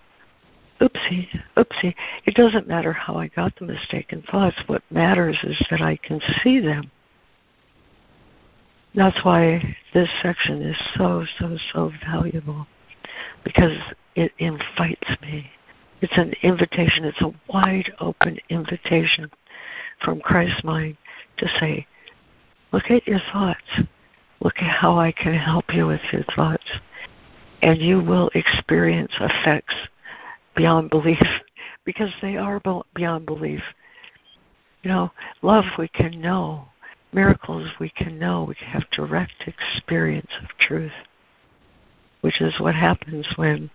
[0.81, 1.95] Oopsie, oopsie.
[2.26, 4.57] It doesn't matter how I got the mistaken thoughts.
[4.67, 6.91] What matters is that I can see them.
[8.93, 12.67] That's why this section is so, so, so valuable
[13.43, 13.77] because
[14.15, 15.49] it invites me
[16.06, 19.27] it's an invitation, it's a wide open invitation
[20.03, 20.98] from Christ's mind
[21.38, 21.88] to say,
[22.72, 23.82] look at your thoughts.
[24.40, 26.65] Look at how I can help you with your thoughts.
[27.64, 29.73] And you will experience effects
[30.56, 31.26] beyond belief
[31.86, 32.61] because they are
[32.94, 33.61] beyond belief.
[34.84, 35.11] You know,
[35.41, 36.68] love we can know,
[37.14, 40.91] miracles we can know, we can have direct experience of truth,
[42.22, 43.72] which is what happens when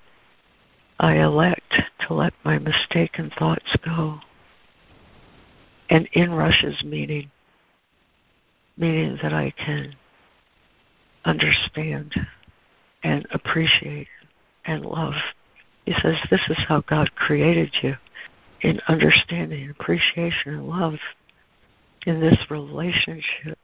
[1.03, 1.73] I elect
[2.07, 4.21] to let my mistaken thoughts go.
[5.89, 7.31] And in rushes meaning,
[8.77, 9.97] meaning that I can
[11.25, 12.15] understand
[13.03, 14.09] and appreciate
[14.67, 15.15] and love.
[15.87, 17.97] He says this is how God created you
[18.61, 20.99] in understanding, appreciation, and love
[22.07, 23.59] in this relationship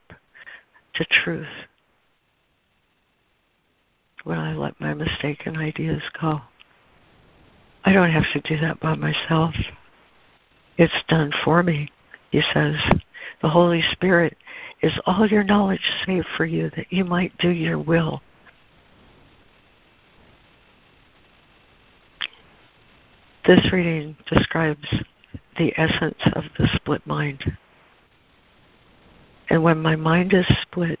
[0.95, 1.45] to truth
[4.23, 6.41] when I let my mistaken ideas go.
[7.87, 9.55] I don't have to do that by myself.
[10.77, 11.87] It's done for me,
[12.31, 12.75] he says.
[13.41, 14.35] The Holy Spirit
[14.81, 18.21] is all your knowledge saved for you that you might do your will.
[23.45, 24.85] This reading describes
[25.57, 27.57] the essence of the split mind.
[29.49, 30.99] And when my mind is split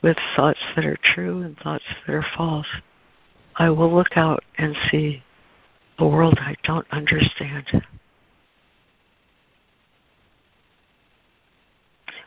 [0.00, 2.66] with thoughts that are true and thoughts that are false,
[3.56, 5.22] I will look out and see
[5.98, 7.84] a world I don't understand.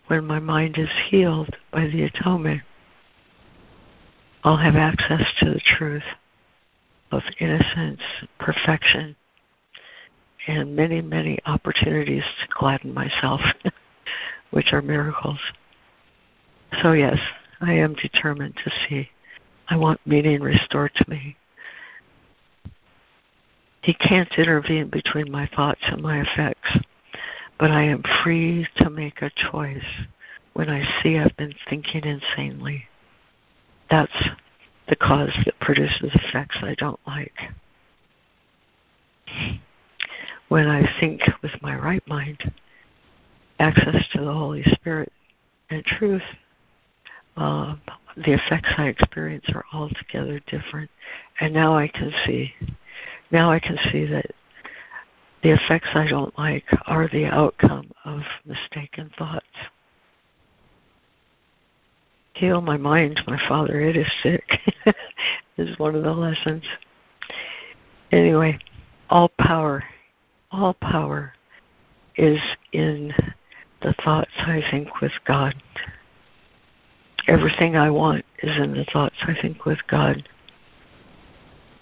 [0.07, 2.61] When my mind is healed by the atonement,
[4.43, 6.03] I'll have access to the truth
[7.11, 8.01] of innocence,
[8.39, 9.15] perfection,
[10.47, 13.41] and many, many opportunities to gladden myself,
[14.51, 15.39] which are miracles.
[16.83, 17.17] So, yes,
[17.61, 19.09] I am determined to see.
[19.69, 21.35] I want meaning restored to me.
[23.81, 26.77] He can't intervene between my thoughts and my effects,
[27.59, 29.85] but I am free to make a choice
[30.53, 32.85] when I see I've been thinking insanely.
[33.89, 34.29] That's
[34.87, 37.37] the cause that produces effects I don't like.
[40.47, 42.53] When I think with my right mind,
[43.59, 45.11] access to the Holy Spirit
[45.69, 46.23] and truth,
[47.37, 47.75] uh,
[48.17, 50.89] the effects I experience are altogether different.
[51.39, 52.53] And now I can see,
[53.31, 54.27] now I can see that
[55.43, 59.45] the effects I don't like are the outcome of mistaken thoughts.
[62.33, 64.43] Heal my mind, my father, it is sick,
[65.57, 66.63] is one of the lessons.
[68.11, 68.59] Anyway,
[69.09, 69.83] all power,
[70.51, 71.33] all power
[72.17, 72.39] is
[72.73, 73.13] in
[73.81, 75.53] the thoughts I think with God.
[77.27, 80.27] Everything I want is in the thoughts I think with God.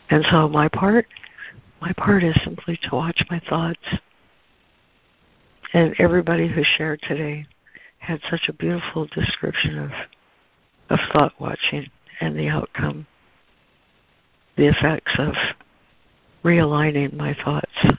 [0.09, 1.05] And so my part,
[1.81, 3.79] my part is simply to watch my thoughts.
[5.73, 7.45] And everybody who shared today
[7.97, 9.91] had such a beautiful description of
[10.89, 11.89] of thought watching
[12.19, 13.07] and the outcome,
[14.57, 15.33] the effects of
[16.43, 17.97] realigning my thoughts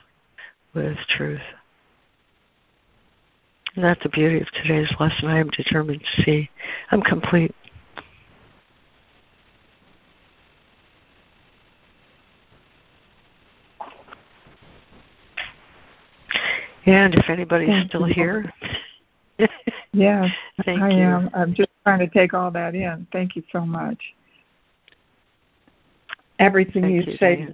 [0.73, 1.41] with truth.
[3.75, 5.27] And that's the beauty of today's lesson.
[5.27, 6.49] I am determined to see.
[6.91, 7.53] I'm complete.
[16.85, 18.13] And if anybody's Thank still you.
[18.13, 18.53] here,
[19.91, 20.31] yes,
[20.65, 21.03] Thank I you.
[21.03, 21.29] am.
[21.33, 23.07] I'm just trying to take all that in.
[23.11, 23.97] Thank you so much.
[26.39, 27.47] Everything Thank you, you, say,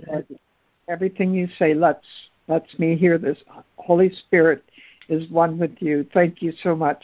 [0.89, 2.05] everything you say lets
[2.47, 3.37] lets me hear this.
[3.77, 4.63] Holy Spirit
[5.11, 6.05] is one with you.
[6.13, 7.03] Thank you so much.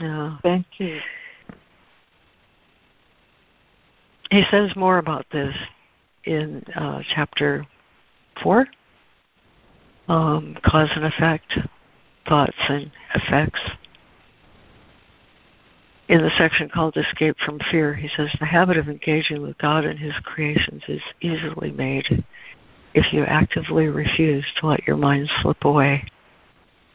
[0.00, 1.00] uh, Thank you.
[4.30, 5.54] he says more about this
[6.24, 7.66] in uh, chapter
[8.42, 8.66] four,
[10.08, 11.58] um, cause and effect,
[12.28, 13.60] thoughts and effects.
[16.08, 19.84] In the section called Escape from Fear, he says the habit of engaging with God
[19.84, 22.24] and His creations is easily made
[22.94, 26.04] if you actively refuse to let your mind slip away.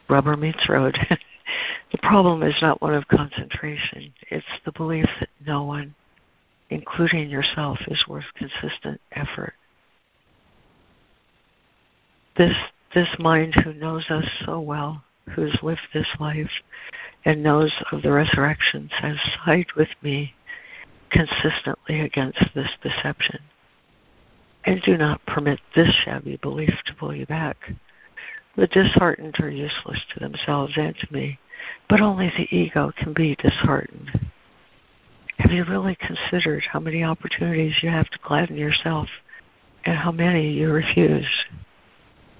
[0.08, 0.96] Rubber meets road.
[1.92, 5.94] the problem is not one of concentration, it's the belief that no one,
[6.70, 9.54] including yourself, is worth consistent effort.
[12.36, 12.54] This
[12.94, 15.02] this mind who knows us so well,
[15.34, 16.50] who's lived this life
[17.24, 20.34] and knows of the resurrection, says, Side with me
[21.10, 23.40] consistently against this deception.
[24.66, 27.56] And do not permit this shabby belief to pull you back.
[28.56, 31.38] The disheartened are useless to themselves and to me,
[31.88, 34.28] but only the ego can be disheartened.
[35.38, 39.08] Have you really considered how many opportunities you have to gladden yourself
[39.84, 41.28] and how many you refuse?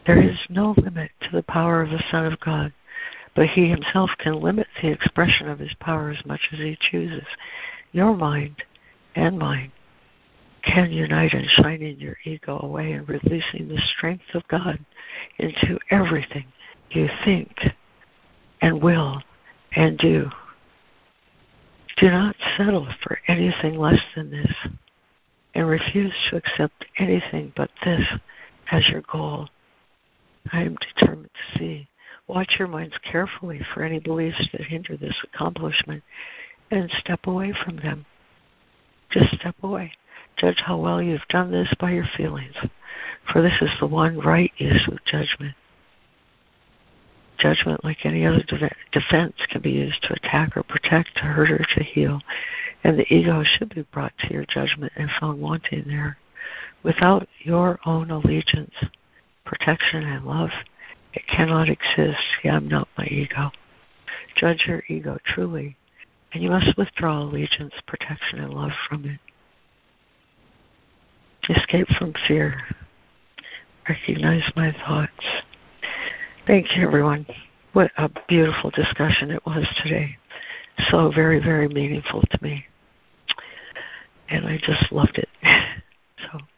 [0.06, 2.72] There is no limit to the power of the Son of God,
[3.36, 7.26] but He Himself can limit the expression of His power as much as He chooses.
[7.92, 8.64] Your mind
[9.14, 9.70] and mine
[10.66, 14.78] can unite in shining your ego away and releasing the strength of God
[15.38, 16.44] into everything
[16.90, 17.54] you think
[18.60, 19.22] and will
[19.74, 20.28] and do.
[21.96, 24.52] Do not settle for anything less than this
[25.54, 28.04] and refuse to accept anything but this
[28.70, 29.48] as your goal.
[30.52, 31.88] I am determined to see.
[32.28, 36.02] Watch your minds carefully for any beliefs that hinder this accomplishment
[36.70, 38.04] and step away from them.
[39.10, 39.92] Just step away.
[40.36, 42.54] Judge how well you've done this by your feelings,
[43.32, 45.54] for this is the one right use of judgment.
[47.38, 51.50] Judgment, like any other de- defense, can be used to attack or protect, to hurt
[51.50, 52.20] or to heal,
[52.84, 56.16] and the ego should be brought to your judgment and found wanting there.
[56.82, 58.74] Without your own allegiance,
[59.44, 60.50] protection, and love,
[61.14, 62.20] It cannot exist.
[62.44, 63.50] Yeah, I'm not my ego.
[64.36, 65.76] Judge your ego truly,
[66.32, 69.18] and you must withdraw allegiance, protection, and love from it.
[71.48, 72.60] Escape from fear.
[73.88, 75.12] Recognize my thoughts.
[76.46, 77.26] Thank you, everyone.
[77.72, 80.16] What a beautiful discussion it was today.
[80.90, 82.64] So very, very meaningful to me.
[84.28, 85.28] And I just loved it.